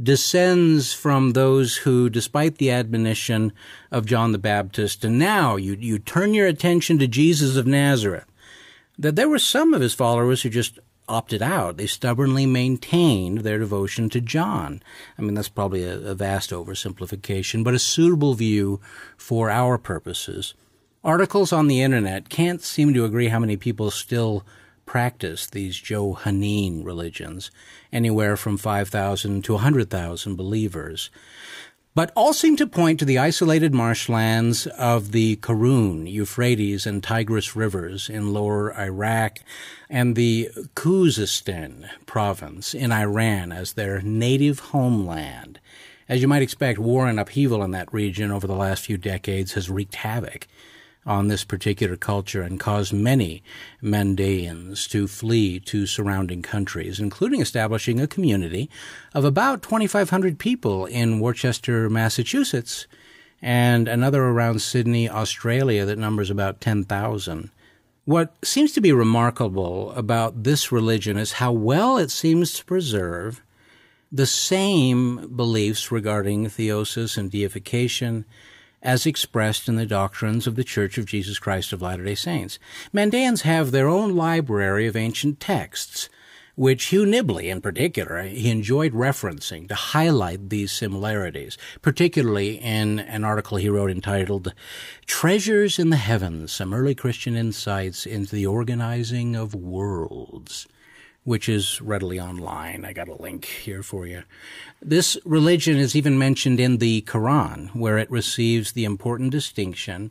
descends 0.00 0.92
from 0.92 1.32
those 1.32 1.78
who, 1.78 2.08
despite 2.08 2.56
the 2.56 2.70
admonition 2.70 3.52
of 3.90 4.06
John 4.06 4.32
the 4.32 4.38
Baptist, 4.38 5.04
and 5.04 5.18
now 5.18 5.56
you, 5.56 5.74
you 5.74 5.98
turn 5.98 6.34
your 6.34 6.46
attention 6.46 6.98
to 6.98 7.06
Jesus 7.06 7.56
of 7.56 7.66
Nazareth, 7.66 8.26
that 8.98 9.16
there 9.16 9.28
were 9.28 9.38
some 9.38 9.74
of 9.74 9.80
his 9.80 9.94
followers 9.94 10.42
who 10.42 10.50
just 10.50 10.78
opted 11.08 11.42
out. 11.42 11.76
They 11.76 11.86
stubbornly 11.86 12.46
maintained 12.46 13.38
their 13.38 13.58
devotion 13.58 14.08
to 14.10 14.20
John. 14.20 14.82
I 15.18 15.22
mean, 15.22 15.34
that's 15.34 15.48
probably 15.48 15.84
a, 15.84 15.98
a, 15.98 16.14
vast 16.14 16.50
oversimplification, 16.50 17.64
but 17.64 17.74
a 17.74 17.78
suitable 17.78 18.34
view 18.34 18.80
for 19.16 19.50
our 19.50 19.78
purposes. 19.78 20.54
Articles 21.04 21.52
on 21.52 21.66
the 21.66 21.82
internet 21.82 22.28
can't 22.28 22.62
seem 22.62 22.94
to 22.94 23.04
agree 23.04 23.28
how 23.28 23.40
many 23.40 23.56
people 23.56 23.90
still 23.90 24.44
practice 24.86 25.46
these 25.46 25.76
Johannine 25.76 26.84
religions, 26.84 27.50
anywhere 27.92 28.36
from 28.36 28.56
5,000 28.56 29.42
to 29.44 29.52
100,000 29.52 30.36
believers 30.36 31.10
but 31.94 32.10
all 32.16 32.32
seem 32.32 32.56
to 32.56 32.66
point 32.66 32.98
to 32.98 33.04
the 33.04 33.18
isolated 33.18 33.74
marshlands 33.74 34.66
of 34.66 35.12
the 35.12 35.36
Karun, 35.36 36.10
Euphrates, 36.10 36.86
and 36.86 37.02
Tigris 37.02 37.54
rivers 37.54 38.08
in 38.08 38.32
lower 38.32 38.74
Iraq 38.78 39.40
and 39.90 40.16
the 40.16 40.48
Khuzestan 40.74 41.88
province 42.06 42.72
in 42.72 42.92
Iran 42.92 43.52
as 43.52 43.74
their 43.74 44.00
native 44.00 44.58
homeland. 44.60 45.60
As 46.08 46.22
you 46.22 46.28
might 46.28 46.42
expect, 46.42 46.78
war 46.78 47.06
and 47.06 47.20
upheaval 47.20 47.62
in 47.62 47.72
that 47.72 47.92
region 47.92 48.30
over 48.30 48.46
the 48.46 48.56
last 48.56 48.86
few 48.86 48.96
decades 48.96 49.52
has 49.52 49.70
wreaked 49.70 49.96
havoc 49.96 50.48
on 51.04 51.28
this 51.28 51.44
particular 51.44 51.96
culture 51.96 52.42
and 52.42 52.60
caused 52.60 52.92
many 52.92 53.42
Mandaeans 53.82 54.88
to 54.90 55.08
flee 55.08 55.58
to 55.60 55.86
surrounding 55.86 56.42
countries, 56.42 57.00
including 57.00 57.40
establishing 57.40 58.00
a 58.00 58.06
community 58.06 58.70
of 59.14 59.24
about 59.24 59.62
2,500 59.62 60.38
people 60.38 60.86
in 60.86 61.20
Worcester, 61.20 61.90
Massachusetts, 61.90 62.86
and 63.40 63.88
another 63.88 64.22
around 64.22 64.62
Sydney, 64.62 65.08
Australia 65.08 65.84
that 65.84 65.98
numbers 65.98 66.30
about 66.30 66.60
10,000. 66.60 67.50
What 68.04 68.34
seems 68.44 68.72
to 68.72 68.80
be 68.80 68.92
remarkable 68.92 69.92
about 69.92 70.44
this 70.44 70.70
religion 70.70 71.16
is 71.16 71.32
how 71.32 71.52
well 71.52 71.98
it 71.98 72.10
seems 72.10 72.52
to 72.54 72.64
preserve 72.64 73.42
the 74.10 74.26
same 74.26 75.34
beliefs 75.34 75.90
regarding 75.90 76.46
theosis 76.46 77.16
and 77.16 77.30
deification 77.30 78.24
as 78.82 79.06
expressed 79.06 79.68
in 79.68 79.76
the 79.76 79.86
doctrines 79.86 80.46
of 80.46 80.56
the 80.56 80.64
Church 80.64 80.98
of 80.98 81.06
Jesus 81.06 81.38
Christ 81.38 81.72
of 81.72 81.82
Latter 81.82 82.04
day 82.04 82.14
Saints. 82.14 82.58
Mandaeans 82.92 83.42
have 83.42 83.70
their 83.70 83.88
own 83.88 84.16
library 84.16 84.86
of 84.86 84.96
ancient 84.96 85.38
texts, 85.38 86.08
which 86.54 86.86
Hugh 86.86 87.06
Nibley, 87.06 87.44
in 87.44 87.60
particular, 87.60 88.22
he 88.22 88.50
enjoyed 88.50 88.92
referencing 88.92 89.68
to 89.68 89.74
highlight 89.74 90.50
these 90.50 90.72
similarities, 90.72 91.56
particularly 91.80 92.58
in 92.58 92.98
an 92.98 93.24
article 93.24 93.56
he 93.56 93.68
wrote 93.68 93.90
entitled 93.90 94.52
Treasures 95.06 95.78
in 95.78 95.90
the 95.90 95.96
Heavens 95.96 96.52
Some 96.52 96.74
Early 96.74 96.94
Christian 96.94 97.36
Insights 97.36 98.04
into 98.04 98.34
the 98.34 98.46
Organizing 98.46 99.36
of 99.36 99.54
Worlds 99.54 100.66
which 101.24 101.48
is 101.48 101.80
readily 101.80 102.18
online. 102.18 102.84
I 102.84 102.92
got 102.92 103.08
a 103.08 103.14
link 103.14 103.44
here 103.44 103.82
for 103.82 104.06
you. 104.06 104.24
This 104.80 105.16
religion 105.24 105.76
is 105.76 105.94
even 105.94 106.18
mentioned 106.18 106.58
in 106.58 106.78
the 106.78 107.02
Quran, 107.02 107.74
where 107.74 107.98
it 107.98 108.10
receives 108.10 108.72
the 108.72 108.84
important 108.84 109.30
distinction 109.30 110.10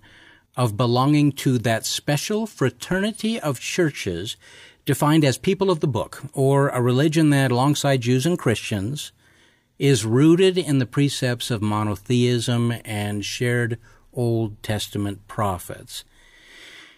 of 0.55 0.77
belonging 0.77 1.31
to 1.31 1.57
that 1.57 1.85
special 1.85 2.45
fraternity 2.45 3.39
of 3.39 3.59
churches 3.59 4.37
defined 4.85 5.23
as 5.23 5.37
people 5.37 5.69
of 5.69 5.79
the 5.79 5.87
book, 5.87 6.23
or 6.33 6.69
a 6.69 6.81
religion 6.81 7.29
that, 7.29 7.51
alongside 7.51 8.01
Jews 8.01 8.25
and 8.25 8.39
Christians, 8.39 9.11
is 9.77 10.05
rooted 10.05 10.57
in 10.57 10.79
the 10.79 10.85
precepts 10.85 11.51
of 11.51 11.61
monotheism 11.61 12.73
and 12.85 13.25
shared 13.25 13.77
Old 14.13 14.61
Testament 14.63 15.27
prophets. 15.27 16.03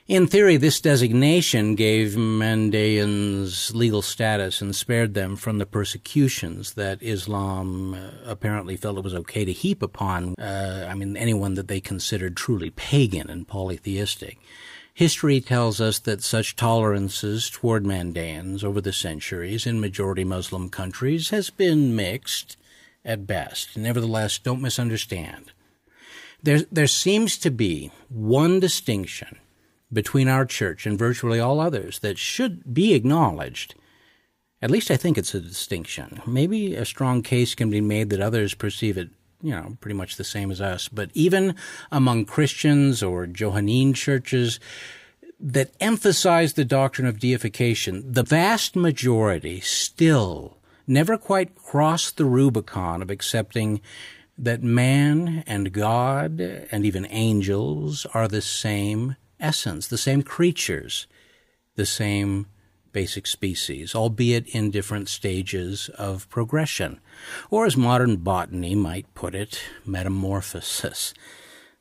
In 0.06 0.28
theory, 0.28 0.58
this 0.58 0.82
designation 0.82 1.76
gave 1.76 2.18
Mandaeans 2.18 3.74
legal 3.74 4.02
status 4.02 4.62
and 4.62 4.76
spared 4.76 5.14
them 5.14 5.38
from 5.38 5.60
the 5.60 5.66
persecutions 5.66 6.74
that 6.74 7.02
Islam 7.02 7.94
uh, 7.94 8.10
apparently 8.26 8.76
felt 8.76 8.98
it 8.98 9.04
was 9.06 9.16
okay 9.16 9.46
to 9.46 9.54
heap 9.54 9.82
upon, 9.82 10.36
uh, 10.38 10.90
I 10.92 10.94
mean, 10.94 11.16
anyone 11.16 11.54
that 11.54 11.70
they 11.70 11.80
considered 11.80 12.36
truly 12.36 12.70
pagan 12.70 13.30
and 13.30 13.48
polytheistic. 13.48 14.40
History 14.94 15.40
tells 15.40 15.80
us 15.80 16.00
that 16.00 16.22
such 16.22 16.58
tolerances 16.58 17.50
toward 17.50 17.86
Mandaeans 17.86 18.62
over 18.62 18.82
the 18.82 18.92
centuries 18.92 19.66
in 19.66 19.80
majority 19.80 20.26
Muslim 20.26 20.68
countries 20.68 21.30
has 21.30 21.50
been 21.50 21.96
mixed 21.96 22.58
at 23.06 23.26
best. 23.26 23.78
Nevertheless, 23.78 24.38
don't 24.38 24.62
misunderstand. 24.62 25.54
There, 26.44 26.64
there 26.70 26.88
seems 26.88 27.38
to 27.38 27.50
be 27.50 27.90
one 28.10 28.60
distinction 28.60 29.38
between 29.94 30.28
our 30.28 30.46
church 30.46 30.86
and 30.86 30.98
virtually 30.98 31.40
all 31.40 31.60
others 31.60 32.00
that 32.00 32.18
should 32.18 32.74
be 32.74 32.94
acknowledged. 32.94 33.76
At 34.62 34.72
least 34.72 34.90
I 34.90 34.98
think 34.98 35.18
it's 35.18 35.36
a 35.36 35.42
distinction. 35.42 36.22
Maybe 36.26 36.76
a 36.76 36.86
strong 36.86 37.22
case 37.22 37.54
can 37.54 37.70
be 37.70 37.82
made 37.82 38.10
that 38.10 38.22
others 38.22 38.54
perceive 38.54 38.98
it, 38.98 39.10
you 39.42 39.52
know, 39.52 39.78
pretty 39.82 39.96
much 39.96 40.16
the 40.16 40.24
same 40.24 40.52
as 40.52 40.62
us. 40.62 40.88
But 40.88 41.10
even 41.14 41.56
among 41.92 42.26
Christians 42.26 43.04
or 43.04 43.28
Johannine 43.28 43.94
churches 43.94 44.60
that 45.40 45.72
emphasize 45.82 46.54
the 46.54 46.64
doctrine 46.64 47.08
of 47.08 47.20
deification, 47.20 48.10
the 48.10 48.24
vast 48.24 48.76
majority 48.76 49.60
still 49.60 50.58
never 50.88 51.18
quite 51.18 51.56
cross 51.56 52.12
the 52.12 52.26
Rubicon 52.26 53.02
of 53.02 53.10
accepting 53.10 53.82
that 54.38 54.64
man 54.64 55.44
and 55.46 55.72
God 55.72 56.40
and 56.40 56.86
even 56.86 57.06
angels 57.10 58.06
are 58.14 58.28
the 58.28 58.42
same 58.42 59.16
essence, 59.44 59.88
the 59.88 59.98
same 59.98 60.24
creatures, 60.24 61.06
the 61.76 61.86
same 61.86 62.48
basic 62.92 63.28
species, 63.28 63.96
albeit 63.96 64.48
in 64.48 64.72
different 64.72 65.10
stages 65.10 65.90
of 65.98 66.30
progression, 66.30 67.00
or 67.50 67.66
as 67.66 67.76
modern 67.76 68.18
botany 68.18 68.76
might 68.76 69.14
put 69.16 69.36
it, 69.36 69.60
metamorphosis. 69.86 71.14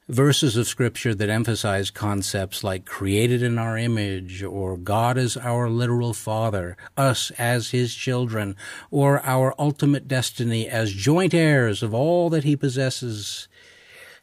verses 0.09 0.57
of 0.57 0.67
scripture 0.67 1.15
that 1.15 1.31
emphasize 1.31 1.91
concepts 1.91 2.65
like 2.65 2.85
created 2.85 3.43
in 3.43 3.59
our 3.59 3.79
image, 3.79 4.43
or 4.43 4.77
God 4.77 5.17
as 5.17 5.37
our 5.37 5.69
literal 5.69 6.13
father, 6.13 6.77
us 6.97 7.31
as 7.39 7.71
his 7.71 7.95
children, 7.95 8.57
or 8.91 9.25
our 9.25 9.55
ultimate 9.59 10.09
destiny 10.09 10.69
as 10.69 10.93
joint 10.93 11.33
heirs 11.33 11.83
of 11.83 11.95
all 11.95 12.29
that 12.31 12.45
he 12.45 12.57
possesses. 12.57 13.49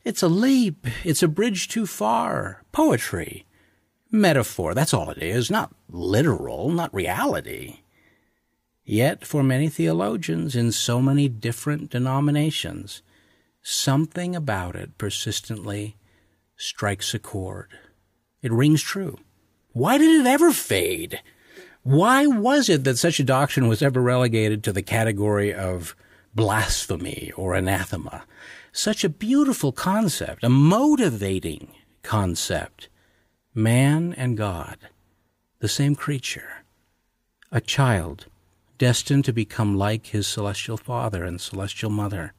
It's 0.09 0.23
a 0.23 0.27
leap. 0.27 0.87
It's 1.03 1.21
a 1.21 1.27
bridge 1.27 1.67
too 1.67 1.85
far. 1.85 2.63
Poetry. 2.71 3.45
Metaphor. 4.09 4.73
That's 4.73 4.91
all 4.91 5.11
it 5.11 5.19
is. 5.19 5.51
Not 5.51 5.71
literal, 5.87 6.71
not 6.71 6.91
reality. 6.91 7.81
Yet, 8.83 9.23
for 9.23 9.43
many 9.43 9.69
theologians 9.69 10.55
in 10.55 10.71
so 10.71 10.99
many 10.99 11.29
different 11.29 11.91
denominations, 11.91 13.03
something 13.61 14.35
about 14.35 14.75
it 14.75 14.97
persistently 14.97 15.95
strikes 16.57 17.13
a 17.13 17.19
chord. 17.19 17.69
It 18.41 18.51
rings 18.51 18.81
true. 18.81 19.19
Why 19.73 19.99
did 19.99 20.21
it 20.21 20.25
ever 20.25 20.51
fade? 20.51 21.21
Why 21.83 22.25
was 22.25 22.67
it 22.67 22.83
that 22.85 22.97
such 22.97 23.19
a 23.19 23.23
doctrine 23.23 23.67
was 23.67 23.83
ever 23.83 24.01
relegated 24.01 24.63
to 24.63 24.73
the 24.73 24.81
category 24.81 25.53
of 25.53 25.95
blasphemy 26.33 27.31
or 27.37 27.53
anathema? 27.53 28.23
Such 28.71 29.03
a 29.03 29.09
beautiful 29.09 29.71
concept, 29.71 30.43
a 30.43 30.49
motivating 30.49 31.73
concept. 32.03 32.89
Man 33.53 34.13
and 34.13 34.37
God, 34.37 34.77
the 35.59 35.67
same 35.67 35.95
creature, 35.95 36.63
a 37.51 37.59
child 37.59 38.27
destined 38.77 39.25
to 39.25 39.33
become 39.33 39.75
like 39.75 40.07
his 40.07 40.27
celestial 40.27 40.77
father 40.77 41.23
and 41.23 41.41
celestial 41.41 41.89
mother. 41.89 42.33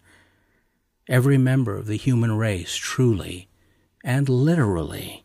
Every 1.08 1.36
member 1.36 1.76
of 1.76 1.86
the 1.86 1.96
human 1.96 2.36
race, 2.36 2.76
truly 2.76 3.48
and 4.02 4.28
literally, 4.28 5.24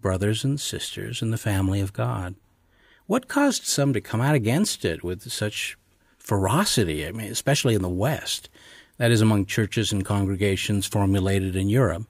brothers 0.00 0.42
and 0.42 0.60
sisters 0.60 1.22
in 1.22 1.30
the 1.30 1.38
family 1.38 1.80
of 1.80 1.92
God. 1.92 2.34
What 3.06 3.28
caused 3.28 3.64
some 3.64 3.92
to 3.92 4.00
come 4.00 4.20
out 4.20 4.34
against 4.34 4.84
it 4.84 5.04
with 5.04 5.30
such 5.30 5.78
ferocity? 6.18 7.06
I 7.06 7.12
mean, 7.12 7.30
especially 7.30 7.74
in 7.74 7.82
the 7.82 7.88
West, 7.88 8.48
that 8.98 9.10
is, 9.10 9.20
among 9.20 9.46
churches 9.46 9.92
and 9.92 10.04
congregations 10.04 10.86
formulated 10.86 11.56
in 11.56 11.68
Europe. 11.68 12.06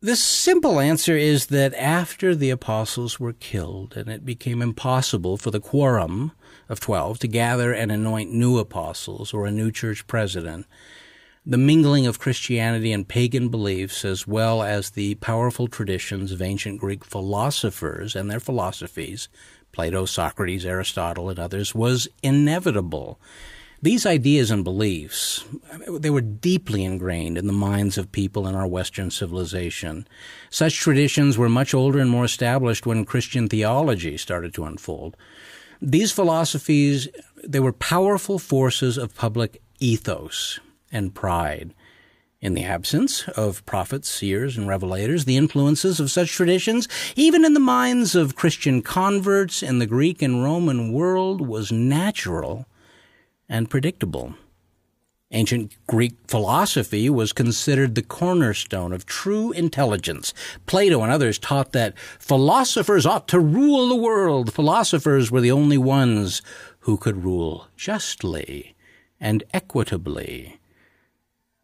The 0.00 0.16
simple 0.16 0.80
answer 0.80 1.16
is 1.16 1.46
that 1.46 1.72
after 1.74 2.34
the 2.34 2.50
apostles 2.50 3.18
were 3.18 3.32
killed 3.32 3.96
and 3.96 4.10
it 4.10 4.24
became 4.24 4.60
impossible 4.60 5.38
for 5.38 5.50
the 5.50 5.60
quorum 5.60 6.32
of 6.68 6.78
12 6.78 7.20
to 7.20 7.28
gather 7.28 7.72
and 7.72 7.90
anoint 7.90 8.30
new 8.30 8.58
apostles 8.58 9.32
or 9.32 9.46
a 9.46 9.50
new 9.50 9.70
church 9.70 10.06
president, 10.06 10.66
the 11.46 11.56
mingling 11.56 12.06
of 12.06 12.18
Christianity 12.18 12.92
and 12.92 13.08
pagan 13.08 13.48
beliefs, 13.48 14.04
as 14.04 14.26
well 14.26 14.62
as 14.62 14.90
the 14.90 15.14
powerful 15.16 15.68
traditions 15.68 16.32
of 16.32 16.42
ancient 16.42 16.80
Greek 16.80 17.04
philosophers 17.04 18.16
and 18.16 18.30
their 18.30 18.40
philosophies, 18.40 19.28
Plato, 19.72 20.04
Socrates, 20.04 20.64
Aristotle, 20.64 21.28
and 21.28 21.38
others, 21.38 21.74
was 21.74 22.08
inevitable. 22.22 23.18
These 23.84 24.06
ideas 24.06 24.50
and 24.50 24.64
beliefs, 24.64 25.44
they 25.90 26.08
were 26.08 26.22
deeply 26.22 26.84
ingrained 26.84 27.36
in 27.36 27.46
the 27.46 27.52
minds 27.52 27.98
of 27.98 28.12
people 28.12 28.46
in 28.46 28.54
our 28.54 28.66
Western 28.66 29.10
civilization. 29.10 30.08
Such 30.48 30.78
traditions 30.80 31.36
were 31.36 31.50
much 31.50 31.74
older 31.74 31.98
and 31.98 32.08
more 32.08 32.24
established 32.24 32.86
when 32.86 33.04
Christian 33.04 33.46
theology 33.46 34.16
started 34.16 34.54
to 34.54 34.64
unfold. 34.64 35.18
These 35.82 36.12
philosophies, 36.12 37.08
they 37.46 37.60
were 37.60 37.74
powerful 37.74 38.38
forces 38.38 38.96
of 38.96 39.14
public 39.14 39.60
ethos 39.80 40.60
and 40.90 41.14
pride. 41.14 41.74
In 42.40 42.54
the 42.54 42.64
absence 42.64 43.28
of 43.36 43.66
prophets, 43.66 44.08
seers, 44.08 44.56
and 44.56 44.66
revelators, 44.66 45.26
the 45.26 45.36
influences 45.36 46.00
of 46.00 46.10
such 46.10 46.32
traditions, 46.32 46.88
even 47.16 47.44
in 47.44 47.52
the 47.52 47.60
minds 47.60 48.14
of 48.14 48.34
Christian 48.34 48.80
converts 48.80 49.62
in 49.62 49.78
the 49.78 49.86
Greek 49.86 50.22
and 50.22 50.42
Roman 50.42 50.90
world, 50.90 51.46
was 51.46 51.70
natural 51.70 52.64
and 53.48 53.70
predictable. 53.70 54.34
Ancient 55.30 55.74
Greek 55.88 56.14
philosophy 56.28 57.10
was 57.10 57.32
considered 57.32 57.94
the 57.94 58.02
cornerstone 58.02 58.92
of 58.92 59.04
true 59.04 59.50
intelligence. 59.52 60.32
Plato 60.66 61.02
and 61.02 61.10
others 61.10 61.40
taught 61.40 61.72
that 61.72 61.98
philosophers 62.20 63.04
ought 63.04 63.26
to 63.28 63.40
rule 63.40 63.88
the 63.88 63.96
world. 63.96 64.52
Philosophers 64.52 65.32
were 65.32 65.40
the 65.40 65.50
only 65.50 65.78
ones 65.78 66.40
who 66.80 66.96
could 66.96 67.24
rule 67.24 67.66
justly 67.76 68.76
and 69.18 69.42
equitably. 69.52 70.60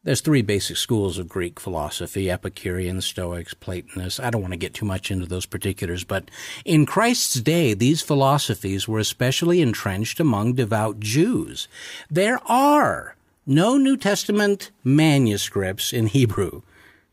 There's 0.03 0.23
three 0.23 0.41
basic 0.41 0.79
schools 0.79 1.19
of 1.19 1.29
Greek 1.29 1.61
philosophy 1.61 2.31
Epicurean, 2.31 3.03
Stoics, 3.03 3.53
Platonists. 3.53 4.19
I 4.19 4.31
don't 4.31 4.41
want 4.41 4.55
to 4.55 4.59
get 4.59 4.73
too 4.73 4.87
much 4.87 5.11
into 5.11 5.27
those 5.27 5.45
particulars, 5.45 6.05
but 6.05 6.31
in 6.65 6.87
Christ's 6.87 7.35
day, 7.35 7.75
these 7.75 8.01
philosophies 8.01 8.89
were 8.89 8.99
especially 8.99 9.61
entrenched 9.61 10.19
among 10.19 10.55
devout 10.55 11.01
Jews. 11.01 11.69
There 12.11 12.41
are 12.51 13.15
no 13.45 13.77
New 13.77 13.99
Testament 13.99 14.71
manuscripts 14.83 15.93
in 15.93 16.07
Hebrew 16.07 16.63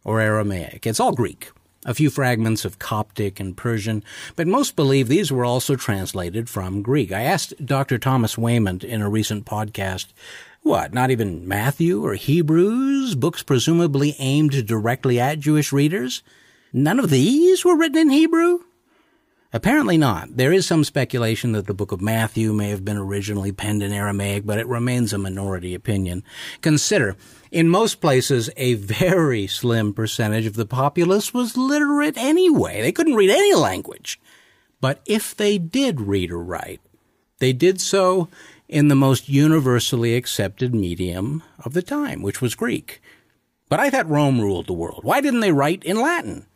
or 0.06 0.22
Aramaic. 0.22 0.88
It's 0.88 1.02
all 1.02 1.12
Greek. 1.12 1.52
A 1.86 1.94
few 1.94 2.10
fragments 2.10 2.64
of 2.64 2.80
Coptic 2.80 3.42
and 3.42 3.58
Persian, 3.58 4.02
but 4.38 4.48
most 4.48 4.78
believe 4.78 5.10
these 5.10 5.30
were 5.30 5.46
also 5.46 5.76
translated 5.76 6.50
from 6.50 6.82
Greek. 6.82 7.12
I 7.12 7.24
asked 7.24 7.66
Dr. 7.66 7.98
Thomas 7.98 8.38
Wayment 8.38 8.86
in 8.86 9.02
a 9.02 9.10
recent 9.10 9.46
podcast 9.46 10.08
what, 10.68 10.94
not 10.94 11.12
even 11.12 11.48
Matthew 11.48 12.06
or 12.06 12.16
Hebrews, 12.16 13.16
books 13.16 13.42
presumably 13.42 14.16
aimed 14.20 14.66
directly 14.68 15.20
at 15.20 15.40
Jewish 15.40 15.72
readers? 15.72 16.22
None 16.74 17.00
of 17.00 17.10
these 17.10 17.64
were 17.64 17.78
written 17.78 17.98
in 17.98 18.10
Hebrew? 18.10 18.60
Apparently 19.54 19.98
not. 19.98 20.36
There 20.36 20.52
is 20.52 20.66
some 20.68 20.84
speculation 20.84 21.54
that 21.54 21.68
the 21.68 21.74
book 21.74 21.94
of 21.94 22.02
Matthew 22.02 22.52
may 22.52 22.70
have 22.70 22.84
been 22.84 22.98
originally 22.98 23.54
penned 23.54 23.82
in 23.82 23.94
Aramaic, 23.94 24.46
but 24.46 24.60
it 24.60 24.68
remains 24.68 25.14
a 25.14 25.18
minority 25.18 25.74
opinion. 25.74 26.22
Consider, 26.62 27.16
in 27.50 27.70
most 27.70 28.02
places, 28.02 28.50
a 28.58 28.74
very 28.74 29.48
slim 29.48 29.94
percentage 29.94 30.46
of 30.46 30.56
the 30.56 30.66
populace 30.66 31.34
was 31.34 31.56
literate 31.56 32.18
anyway. 32.18 32.82
They 32.82 32.92
couldn't 32.92 33.16
read 33.16 33.30
any 33.30 33.54
language. 33.54 34.20
But 34.82 35.02
if 35.06 35.36
they 35.36 35.58
did 35.58 36.02
read 36.02 36.30
or 36.30 36.44
write, 36.44 36.82
they 37.40 37.54
did 37.54 37.80
so 37.80 38.28
in 38.68 38.88
the 38.88 38.96
most 38.96 39.30
universally 39.30 40.16
accepted 40.16 40.76
medium 40.76 41.44
of 41.64 41.74
the 41.74 41.82
time, 41.82 42.22
which 42.22 42.42
was 42.42 42.56
Greek. 42.56 43.02
But 43.70 43.80
I 43.80 43.90
thought 43.90 44.10
Rome 44.10 44.40
ruled 44.40 44.68
the 44.68 44.74
world. 44.74 45.04
Why 45.04 45.22
didn't 45.22 45.42
they 45.42 45.52
write 45.52 45.84
in 45.84 46.00
Latin? 46.02 46.48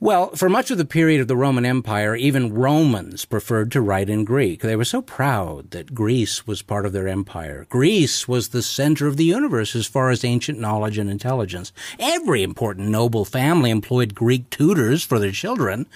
Well, 0.00 0.30
for 0.30 0.48
much 0.48 0.70
of 0.70 0.76
the 0.76 0.84
period 0.84 1.20
of 1.20 1.28
the 1.28 1.36
Roman 1.36 1.64
Empire, 1.64 2.16
even 2.16 2.52
Romans 2.52 3.24
preferred 3.24 3.70
to 3.72 3.80
write 3.80 4.10
in 4.10 4.24
Greek. 4.24 4.60
They 4.60 4.76
were 4.76 4.84
so 4.84 5.00
proud 5.00 5.70
that 5.70 5.94
Greece 5.94 6.46
was 6.46 6.62
part 6.62 6.84
of 6.84 6.92
their 6.92 7.08
empire. 7.08 7.66
Greece 7.70 8.26
was 8.28 8.48
the 8.48 8.60
center 8.60 9.06
of 9.06 9.16
the 9.16 9.24
universe 9.24 9.74
as 9.74 9.86
far 9.86 10.10
as 10.10 10.24
ancient 10.24 10.58
knowledge 10.58 10.98
and 10.98 11.08
intelligence. 11.08 11.72
Every 11.98 12.42
important 12.42 12.88
noble 12.88 13.24
family 13.24 13.70
employed 13.70 14.14
Greek 14.14 14.50
tutors 14.50 15.04
for 15.04 15.18
their 15.18 15.30
children. 15.30 15.86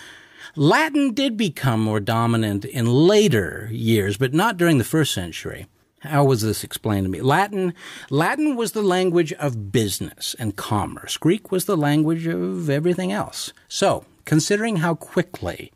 Latin 0.57 1.13
did 1.15 1.37
become 1.37 1.81
more 1.81 2.01
dominant 2.01 2.65
in 2.65 2.87
later 2.87 3.69
years, 3.71 4.17
but 4.17 4.35
not 4.35 4.57
during 4.57 4.79
the 4.79 4.85
first 4.85 5.13
century. 5.13 5.67
How 6.01 6.25
was 6.25 6.43
this 6.43 6.63
explained 6.63 7.07
to 7.07 7.11
me? 7.11 7.21
Latin, 7.21 7.75
Latin 8.09 8.55
was 8.55 8.73
the 8.73 8.83
language 8.83 9.33
of 9.35 9.73
business 9.73 10.37
and 10.39 10.57
commerce. 10.57 11.17
Greek 11.17 11.51
was 11.51 11.65
the 11.65 11.77
language 11.77 12.27
of 12.27 12.71
everything 12.71 13.13
else. 13.13 13.53
So, 13.67 14.05
considering 14.25 14.77
how 14.77 14.95
quickly 14.95 15.73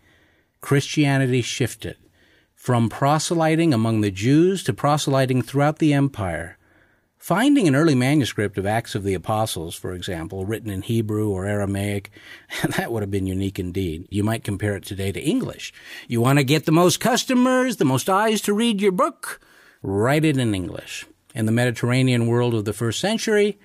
Christianity 0.61 1.43
shifted 1.43 1.97
from 2.55 2.89
proselyting 2.89 3.75
among 3.75 4.01
the 4.01 4.13
Jews 4.13 4.63
to 4.65 4.73
proselyting 4.73 5.43
throughout 5.43 5.81
the 5.81 5.93
empire, 5.93 6.57
Finding 7.23 7.69
an 7.69 7.77
early 7.77 7.95
manuscript 7.95 8.59
of 8.59 8.67
Acts 8.67 8.97
of 8.97 9.05
the 9.05 9.15
Apostles, 9.15 9.77
for 9.77 9.93
example, 9.93 10.45
written 10.45 10.69
in 10.69 10.83
Hebrew 10.83 11.29
or 11.29 11.47
Aramaic, 11.47 12.11
that 12.77 12.91
would 12.91 13.01
have 13.01 13.13
been 13.13 13.29
unique 13.29 13.61
indeed. 13.61 14.09
You 14.11 14.25
might 14.25 14.43
compare 14.43 14.75
it 14.75 14.85
today 14.85 15.13
to 15.13 15.23
English. 15.23 15.73
You 16.09 16.21
want 16.21 16.41
to 16.41 16.45
get 16.45 16.67
the 16.67 16.73
most 16.73 16.99
customers, 16.99 17.77
the 17.77 17.85
most 17.85 18.11
eyes 18.11 18.41
to 18.41 18.53
read 18.53 18.81
your 18.81 18.91
book? 18.91 19.41
Write 19.83 20.25
it 20.25 20.37
in 20.37 20.53
English. 20.53 21.07
In 21.33 21.47
the 21.47 21.53
Mediterranean 21.53 22.27
world 22.27 22.55
of 22.55 22.65
the 22.65 22.73
first 22.73 22.99
century, 22.99 23.57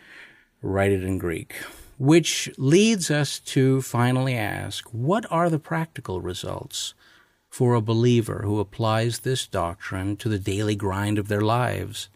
write 0.61 0.91
it 0.91 1.03
in 1.03 1.17
Greek. 1.17 1.55
Which 1.97 2.51
leads 2.59 3.09
us 3.09 3.39
to 3.39 3.81
finally 3.81 4.35
ask, 4.35 4.87
what 4.91 5.25
are 5.31 5.49
the 5.49 5.57
practical 5.57 6.21
results 6.21 6.93
for 7.49 7.73
a 7.73 7.81
believer 7.81 8.43
who 8.43 8.59
applies 8.59 9.21
this 9.21 9.47
doctrine 9.47 10.15
to 10.17 10.29
the 10.29 10.37
daily 10.37 10.75
grind 10.75 11.17
of 11.17 11.27
their 11.27 11.41
lives? 11.41 12.09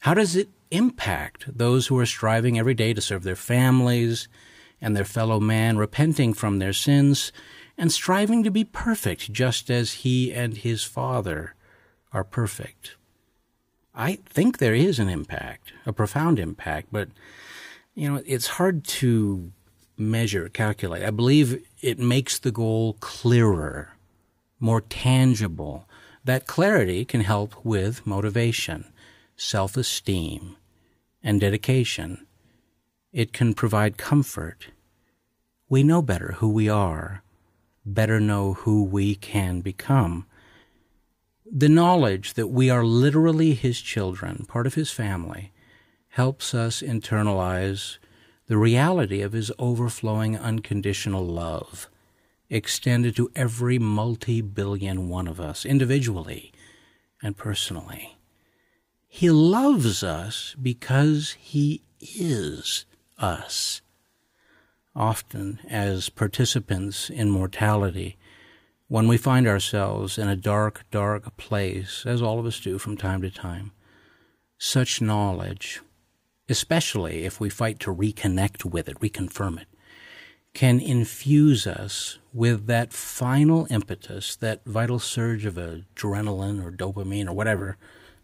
How 0.00 0.14
does 0.14 0.34
it 0.34 0.48
impact 0.70 1.46
those 1.46 1.86
who 1.86 1.98
are 1.98 2.06
striving 2.06 2.58
every 2.58 2.74
day 2.74 2.94
to 2.94 3.00
serve 3.00 3.22
their 3.22 3.36
families 3.36 4.28
and 4.80 4.96
their 4.96 5.04
fellow 5.04 5.40
man, 5.40 5.76
repenting 5.76 6.32
from 6.32 6.58
their 6.58 6.72
sins 6.72 7.32
and 7.76 7.92
striving 7.92 8.42
to 8.42 8.50
be 8.50 8.64
perfect 8.64 9.32
just 9.32 9.70
as 9.70 9.92
he 9.92 10.32
and 10.32 10.58
his 10.58 10.82
Father 10.82 11.54
are 12.12 12.24
perfect. 12.24 12.96
I 13.94 14.16
think 14.26 14.58
there 14.58 14.74
is 14.74 14.98
an 14.98 15.08
impact, 15.08 15.72
a 15.86 15.92
profound 15.92 16.38
impact, 16.38 16.88
but 16.92 17.08
you 17.94 18.08
know, 18.08 18.22
it's 18.26 18.46
hard 18.46 18.84
to 18.84 19.52
measure, 19.96 20.48
calculate. 20.48 21.02
I 21.02 21.10
believe 21.10 21.64
it 21.80 21.98
makes 21.98 22.38
the 22.38 22.52
goal 22.52 22.96
clearer, 23.00 23.96
more 24.60 24.80
tangible. 24.82 25.88
That 26.24 26.46
clarity 26.46 27.04
can 27.04 27.22
help 27.22 27.64
with 27.64 28.06
motivation, 28.06 28.84
self 29.36 29.76
esteem, 29.76 30.56
and 31.28 31.42
dedication. 31.42 32.26
It 33.12 33.34
can 33.34 33.52
provide 33.52 33.98
comfort. 33.98 34.68
We 35.68 35.82
know 35.82 36.00
better 36.00 36.36
who 36.38 36.48
we 36.48 36.70
are, 36.70 37.22
better 37.84 38.18
know 38.18 38.54
who 38.54 38.82
we 38.82 39.14
can 39.14 39.60
become. 39.60 40.24
The 41.44 41.68
knowledge 41.68 42.32
that 42.32 42.46
we 42.46 42.70
are 42.70 42.82
literally 42.82 43.52
His 43.52 43.82
children, 43.82 44.46
part 44.48 44.66
of 44.66 44.72
His 44.72 44.90
family, 44.90 45.52
helps 46.12 46.54
us 46.54 46.80
internalize 46.80 47.98
the 48.46 48.56
reality 48.56 49.20
of 49.20 49.32
His 49.34 49.52
overflowing 49.58 50.34
unconditional 50.34 51.26
love, 51.26 51.90
extended 52.48 53.14
to 53.16 53.30
every 53.36 53.78
multi 53.78 54.40
billion 54.40 55.10
one 55.10 55.28
of 55.28 55.38
us, 55.40 55.66
individually 55.66 56.52
and 57.22 57.36
personally. 57.36 58.17
He 59.08 59.30
loves 59.30 60.04
us 60.04 60.54
because 60.60 61.32
He 61.40 61.82
is 62.00 62.84
us. 63.18 63.80
Often, 64.94 65.60
as 65.68 66.08
participants 66.08 67.08
in 67.10 67.30
mortality, 67.30 68.16
when 68.88 69.08
we 69.08 69.16
find 69.16 69.46
ourselves 69.46 70.18
in 70.18 70.28
a 70.28 70.36
dark, 70.36 70.84
dark 70.90 71.36
place, 71.36 72.04
as 72.06 72.22
all 72.22 72.38
of 72.38 72.46
us 72.46 72.60
do 72.60 72.78
from 72.78 72.96
time 72.96 73.22
to 73.22 73.30
time, 73.30 73.72
such 74.58 75.00
knowledge, 75.00 75.80
especially 76.48 77.24
if 77.24 77.38
we 77.38 77.50
fight 77.50 77.78
to 77.80 77.94
reconnect 77.94 78.64
with 78.64 78.88
it, 78.88 78.98
reconfirm 79.00 79.60
it, 79.60 79.68
can 80.54 80.80
infuse 80.80 81.66
us 81.66 82.18
with 82.32 82.66
that 82.66 82.92
final 82.92 83.66
impetus, 83.70 84.34
that 84.36 84.64
vital 84.64 84.98
surge 84.98 85.44
of 85.44 85.54
adrenaline 85.54 86.64
or 86.64 86.70
dopamine 86.70 87.28
or 87.28 87.32
whatever. 87.32 87.76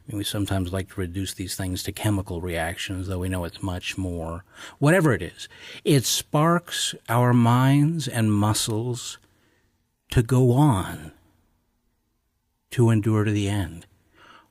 Mean, 0.07 0.19
we 0.19 0.25
sometimes 0.25 0.73
like 0.73 0.91
to 0.91 1.01
reduce 1.01 1.33
these 1.33 1.57
things 1.57 1.83
to 1.83 1.93
chemical 1.93 2.43
reactions, 2.43 3.07
though 3.07 3.21
we 3.21 3.31
know 3.31 3.45
it's 3.45 3.63
much 3.63 3.97
more. 3.97 4.45
Whatever 4.79 5.15
it 5.15 5.23
is, 5.23 5.49
it 5.83 6.05
sparks 6.05 6.95
our 7.09 7.33
minds 7.33 8.07
and 8.07 8.33
muscles 8.33 9.19
to 10.11 10.23
go 10.23 10.53
on, 10.53 11.13
to 12.73 12.91
endure 12.91 13.25
to 13.25 13.31
the 13.31 13.49
end. 13.49 13.87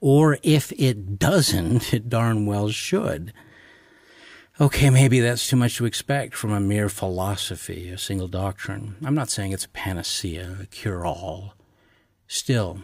Or 0.02 0.40
if 0.42 0.72
it 0.74 1.20
doesn't, 1.20 1.94
it 1.94 2.10
darn 2.10 2.48
well 2.48 2.70
should. 2.70 3.32
Okay, 4.60 4.90
maybe 4.90 5.20
that's 5.20 5.48
too 5.48 5.56
much 5.56 5.78
to 5.78 5.86
expect 5.86 6.36
from 6.36 6.52
a 6.52 6.60
mere 6.60 6.90
philosophy, 6.90 7.90
a 7.90 7.98
single 7.98 8.28
doctrine. 8.28 8.96
I'm 9.06 9.16
not 9.16 9.30
saying 9.30 9.52
it's 9.52 9.66
a 9.66 9.70
panacea, 9.70 10.58
a 10.64 10.66
cure 10.66 11.06
all. 11.06 11.54
Still, 12.28 12.80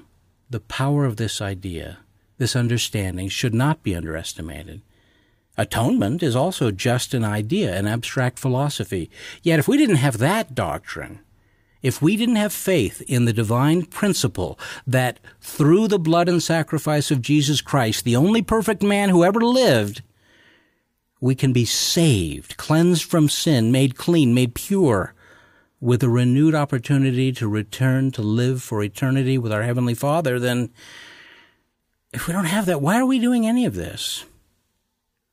the 0.49 0.59
power 0.59 1.05
of 1.05 1.17
this 1.17 1.41
idea, 1.41 1.99
this 2.39 2.55
understanding, 2.55 3.29
should 3.29 3.53
not 3.53 3.83
be 3.83 3.95
underestimated. 3.95 4.81
Atonement 5.57 6.23
is 6.23 6.35
also 6.35 6.71
just 6.71 7.13
an 7.13 7.23
idea, 7.23 7.77
an 7.77 7.85
abstract 7.85 8.39
philosophy. 8.39 9.11
Yet 9.43 9.59
if 9.59 9.67
we 9.67 9.77
didn't 9.77 9.97
have 9.97 10.17
that 10.17 10.55
doctrine, 10.55 11.19
if 11.81 12.01
we 12.01 12.15
didn't 12.15 12.37
have 12.37 12.53
faith 12.53 13.01
in 13.07 13.25
the 13.25 13.33
divine 13.33 13.83
principle 13.83 14.57
that 14.87 15.19
through 15.41 15.87
the 15.89 15.99
blood 15.99 16.27
and 16.27 16.41
sacrifice 16.41 17.11
of 17.11 17.21
Jesus 17.21 17.61
Christ, 17.61 18.05
the 18.05 18.15
only 18.15 18.41
perfect 18.41 18.81
man 18.81 19.09
who 19.09 19.23
ever 19.23 19.41
lived, 19.41 20.01
we 21.21 21.35
can 21.35 21.51
be 21.51 21.65
saved, 21.65 22.55
cleansed 22.55 23.03
from 23.03 23.27
sin, 23.27 23.71
made 23.71 23.97
clean, 23.97 24.33
made 24.33 24.55
pure, 24.55 25.13
with 25.81 26.03
a 26.03 26.09
renewed 26.09 26.55
opportunity 26.55 27.31
to 27.31 27.47
return 27.47 28.11
to 28.11 28.21
live 28.21 28.61
for 28.61 28.83
eternity 28.83 29.37
with 29.37 29.51
our 29.51 29.63
Heavenly 29.63 29.93
Father, 29.93 30.39
then 30.39 30.69
if 32.11 32.27
we 32.27 32.33
don't 32.33 32.45
have 32.45 32.65
that, 32.65 32.81
why 32.81 32.99
are 32.99 33.05
we 33.05 33.19
doing 33.19 33.45
any 33.45 33.65
of 33.65 33.75
this? 33.75 34.25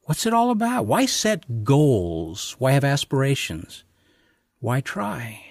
What's 0.02 0.26
it 0.26 0.32
all 0.32 0.50
about? 0.50 0.86
Why 0.86 1.06
set 1.06 1.64
goals? 1.64 2.54
Why 2.58 2.72
have 2.72 2.84
aspirations? 2.84 3.84
Why 4.60 4.80
try? 4.80 5.42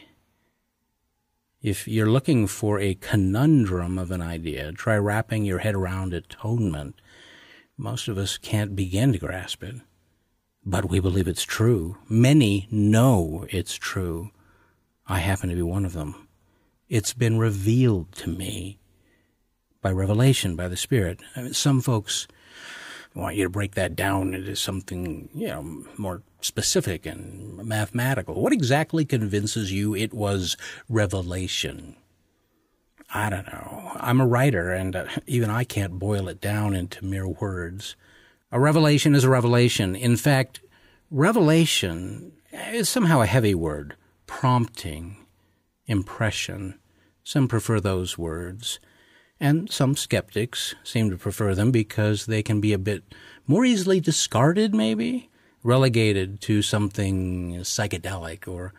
If 1.62 1.88
you're 1.88 2.10
looking 2.10 2.48
for 2.48 2.80
a 2.80 2.94
conundrum 2.96 3.98
of 3.98 4.12
an 4.12 4.22
idea, 4.22 4.72
try 4.72 4.98
wrapping 4.98 5.46
your 5.46 5.60
head 5.60 5.76
around 5.76 6.14
atonement. 6.14 7.02
Most 7.76 8.08
of 8.08 8.18
us 8.18 8.38
can't 8.38 8.76
begin 8.76 9.12
to 9.14 9.18
grasp 9.18 9.64
it, 9.64 9.76
but 10.64 10.90
we 10.90 11.00
believe 11.00 11.28
it's 11.28 11.44
true. 11.44 11.98
Many 12.08 12.68
know 12.70 13.46
it's 13.50 13.76
true. 13.76 14.30
I 15.08 15.20
happen 15.20 15.50
to 15.50 15.56
be 15.56 15.62
one 15.62 15.86
of 15.86 15.94
them. 15.94 16.28
It's 16.88 17.14
been 17.14 17.40
revealed 17.40 18.12
to 18.14 18.30
me 18.30 18.80
by 19.86 19.92
revelation, 19.92 20.56
by 20.56 20.68
the 20.68 20.76
Spirit. 20.76 21.20
I 21.36 21.44
mean, 21.44 21.54
some 21.54 21.80
folks 21.80 22.28
want 23.14 23.36
you 23.36 23.44
to 23.44 23.52
break 23.52 23.76
that 23.76 23.96
down 23.96 24.34
into 24.34 24.56
something, 24.56 25.30
you 25.32 25.48
know, 25.48 25.84
more 25.96 26.24
specific 26.42 27.06
and 27.06 27.58
mathematical. 27.58 28.42
What 28.42 28.52
exactly 28.52 29.06
convinces 29.06 29.72
you 29.72 29.94
it 29.94 30.12
was 30.12 30.58
revelation? 30.90 31.98
I 33.14 33.30
don't 33.30 33.46
know. 33.46 33.92
I'm 33.98 34.20
a 34.20 34.26
writer, 34.26 34.72
and 34.72 34.96
uh, 34.96 35.06
even 35.28 35.52
I 35.52 35.64
can't 35.64 36.00
boil 36.00 36.28
it 36.30 36.42
down 36.42 36.74
into 36.74 37.06
mere 37.06 37.28
words. 37.28 37.96
A 38.52 38.60
revelation 38.60 39.14
is 39.14 39.24
a 39.24 39.30
revelation. 39.30 39.96
In 39.96 40.18
fact, 40.18 40.62
revelation 41.12 42.32
is 42.52 42.90
somehow 42.90 43.22
a 43.22 43.28
heavy 43.28 43.54
word. 43.54 43.96
Prompting, 44.26 45.18
impression. 45.86 46.80
Some 47.24 47.48
prefer 47.48 47.80
those 47.80 48.18
words. 48.18 48.80
And 49.46 49.72
some 49.72 49.96
skeptics 49.96 50.74
seem 50.84 51.12
to 51.12 51.18
prefer 51.18 51.54
them 51.54 51.70
because 51.70 52.26
they 52.26 52.42
can 52.42 52.60
be 52.60 52.74
a 52.74 52.80
bit 52.80 53.04
more 53.46 53.64
easily 53.64 54.00
discarded, 54.00 54.74
maybe 54.74 55.30
relegated 55.62 56.42
to 56.42 56.64
something 56.64 57.54
psychedelic 57.58 58.48
or 58.48 58.74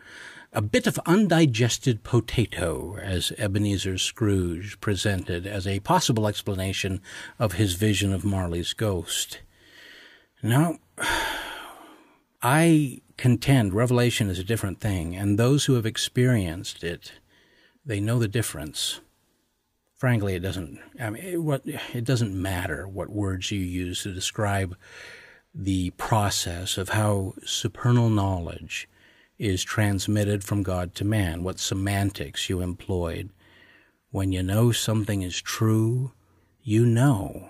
a 0.51 0.61
bit 0.61 0.85
of 0.85 0.99
undigested 1.05 2.03
potato, 2.03 2.97
as 2.97 3.31
Ebenezer 3.37 3.97
Scrooge 3.97 4.77
presented 4.81 5.47
as 5.47 5.65
a 5.65 5.79
possible 5.79 6.27
explanation 6.27 6.99
of 7.39 7.53
his 7.53 7.75
vision 7.75 8.11
of 8.11 8.25
Marley's 8.25 8.73
ghost. 8.73 9.39
Now, 10.43 10.79
I 12.43 12.99
contend 13.15 13.73
revelation 13.73 14.29
is 14.29 14.37
a 14.37 14.43
different 14.43 14.81
thing, 14.81 15.15
and 15.15 15.39
those 15.39 15.63
who 15.63 15.75
have 15.75 15.85
experienced 15.85 16.83
it, 16.83 17.13
they 17.85 18.01
know 18.01 18.19
the 18.19 18.27
difference. 18.27 18.99
Frankly, 19.97 20.35
it 20.35 20.41
doesn't. 20.41 20.79
I 21.01 21.09
mean, 21.09 21.23
it, 21.23 21.37
what 21.37 21.63
it 21.65 22.03
doesn't 22.03 22.39
matter 22.39 22.87
what 22.87 23.09
words 23.09 23.51
you 23.51 23.59
use 23.59 24.03
to 24.03 24.13
describe 24.13 24.77
the 25.55 25.89
process 25.91 26.77
of 26.77 26.89
how 26.89 27.33
supernal 27.43 28.09
knowledge 28.09 28.87
is 29.39 29.63
transmitted 29.63 30.43
from 30.43 30.61
God 30.61 30.93
to 30.95 31.05
man, 31.05 31.43
what 31.43 31.59
semantics 31.59 32.47
you 32.47 32.61
employed. 32.61 33.31
When 34.11 34.31
you 34.31 34.43
know 34.43 34.71
something 34.71 35.23
is 35.23 35.41
true, 35.41 36.11
you 36.61 36.85
know. 36.85 37.49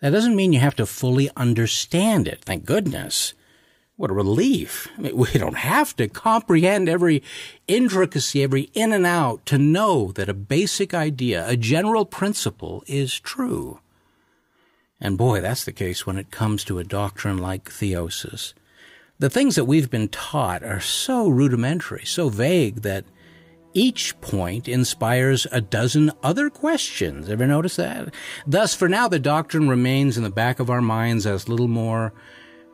That 0.00 0.10
doesn't 0.10 0.36
mean 0.36 0.52
you 0.52 0.60
have 0.60 0.76
to 0.76 0.86
fully 0.86 1.30
understand 1.36 2.26
it, 2.26 2.44
thank 2.44 2.64
goodness. 2.64 3.34
What 3.96 4.10
a 4.10 4.14
relief. 4.14 4.88
I 4.98 5.00
mean, 5.00 5.16
we 5.16 5.32
don't 5.32 5.56
have 5.56 5.96
to 5.96 6.06
comprehend 6.06 6.88
every 6.88 7.22
intricacy, 7.66 8.42
every 8.42 8.70
in 8.74 8.92
and 8.92 9.06
out 9.06 9.46
to 9.46 9.56
know 9.56 10.12
that 10.12 10.28
a 10.28 10.34
basic 10.34 10.92
idea, 10.92 11.48
a 11.48 11.56
general 11.56 12.04
principle 12.04 12.84
is 12.86 13.18
true. 13.18 13.80
And 15.00 15.16
boy, 15.16 15.40
that's 15.40 15.64
the 15.64 15.72
case 15.72 16.06
when 16.06 16.18
it 16.18 16.30
comes 16.30 16.62
to 16.64 16.78
a 16.78 16.84
doctrine 16.84 17.38
like 17.38 17.70
theosis. 17.70 18.52
The 19.18 19.30
things 19.30 19.54
that 19.54 19.64
we've 19.64 19.90
been 19.90 20.08
taught 20.08 20.62
are 20.62 20.80
so 20.80 21.28
rudimentary, 21.28 22.04
so 22.04 22.28
vague 22.28 22.82
that 22.82 23.06
each 23.72 24.18
point 24.20 24.68
inspires 24.68 25.46
a 25.50 25.62
dozen 25.62 26.12
other 26.22 26.50
questions. 26.50 27.30
Ever 27.30 27.46
notice 27.46 27.76
that? 27.76 28.12
Thus, 28.46 28.74
for 28.74 28.88
now, 28.88 29.08
the 29.08 29.18
doctrine 29.18 29.70
remains 29.70 30.18
in 30.18 30.22
the 30.22 30.30
back 30.30 30.60
of 30.60 30.68
our 30.68 30.82
minds 30.82 31.26
as 31.26 31.48
little 31.48 31.68
more 31.68 32.12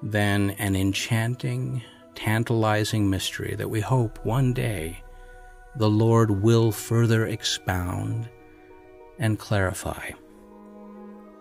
than 0.02 0.50
an 0.50 0.74
enchanting, 0.74 1.82
tantalizing 2.14 3.08
mystery 3.08 3.54
that 3.56 3.70
we 3.70 3.80
hope 3.80 4.24
one 4.24 4.52
day 4.52 5.02
the 5.76 5.88
Lord 5.88 6.42
will 6.42 6.72
further 6.72 7.26
expound 7.26 8.28
and 9.18 9.38
clarify 9.38 10.10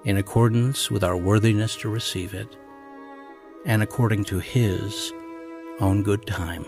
in 0.05 0.17
accordance 0.17 0.89
with 0.89 1.03
our 1.03 1.17
worthiness 1.17 1.75
to 1.77 1.89
receive 1.89 2.33
it, 2.33 2.57
and 3.65 3.83
according 3.83 4.23
to 4.25 4.39
His 4.39 5.11
own 5.79 6.03
good 6.03 6.25
time. 6.25 6.65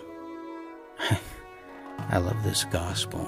I 2.09 2.17
love 2.17 2.43
this 2.43 2.65
gospel. 2.65 3.25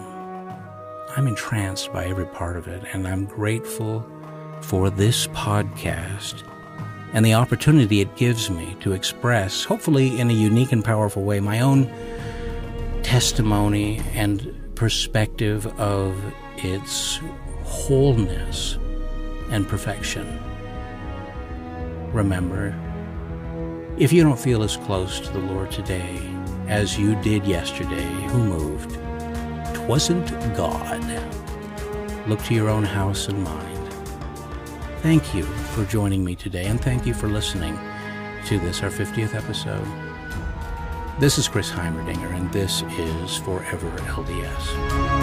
I'm 1.16 1.28
entranced 1.28 1.94
by 1.94 2.06
every 2.06 2.26
part 2.26 2.58
of 2.58 2.68
it, 2.68 2.84
and 2.94 3.08
I'm 3.08 3.26
grateful 3.26 4.06
for 4.62 4.90
this 4.90 5.28
podcast 5.28 6.44
and 7.16 7.26
the 7.26 7.34
opportunity 7.34 8.02
it 8.02 8.14
gives 8.18 8.50
me 8.50 8.76
to 8.82 8.92
express, 8.92 9.64
hopefully 9.64 10.20
in 10.20 10.30
a 10.30 10.34
unique 10.34 10.74
and 10.74 10.84
powerful 10.84 11.24
way, 11.24 11.40
my 11.40 11.62
own 11.62 11.90
testimony 13.04 14.02
and 14.14 14.54
perspective 14.76 15.66
of 15.80 16.22
its 16.58 17.22
wholeness 17.64 18.78
and 19.50 19.66
perfection. 19.66 20.28
Remember, 22.12 22.76
if 23.98 24.12
you 24.12 24.22
don't 24.22 24.38
feel 24.38 24.62
as 24.62 24.76
close 24.76 25.22
to 25.22 25.32
the 25.32 25.40
Lord 25.40 25.72
today 25.72 26.20
as 26.68 27.00
you 27.00 27.16
did 27.22 27.46
yesterday, 27.46 28.04
who 28.28 28.44
moved? 28.44 28.94
Twasn't 29.74 30.28
God. 30.58 31.02
Look 32.28 32.44
to 32.44 32.54
your 32.54 32.68
own 32.68 32.84
house 32.84 33.30
and 33.30 33.42
mind. 33.42 33.75
Thank 35.06 35.36
you 35.36 35.44
for 35.44 35.86
joining 35.86 36.26
me 36.26 36.34
today, 36.34 36.66
and 36.66 36.82
thank 36.82 37.06
you 37.06 37.14
for 37.14 37.28
listening 37.28 37.78
to 38.48 38.58
this, 38.58 38.82
our 38.82 38.90
50th 38.90 39.36
episode. 39.36 39.86
This 41.20 41.38
is 41.38 41.48
Chris 41.48 41.70
Heimerdinger, 41.70 42.34
and 42.34 42.52
this 42.52 42.82
is 42.98 43.38
Forever 43.38 43.92
LDS. 44.00 45.15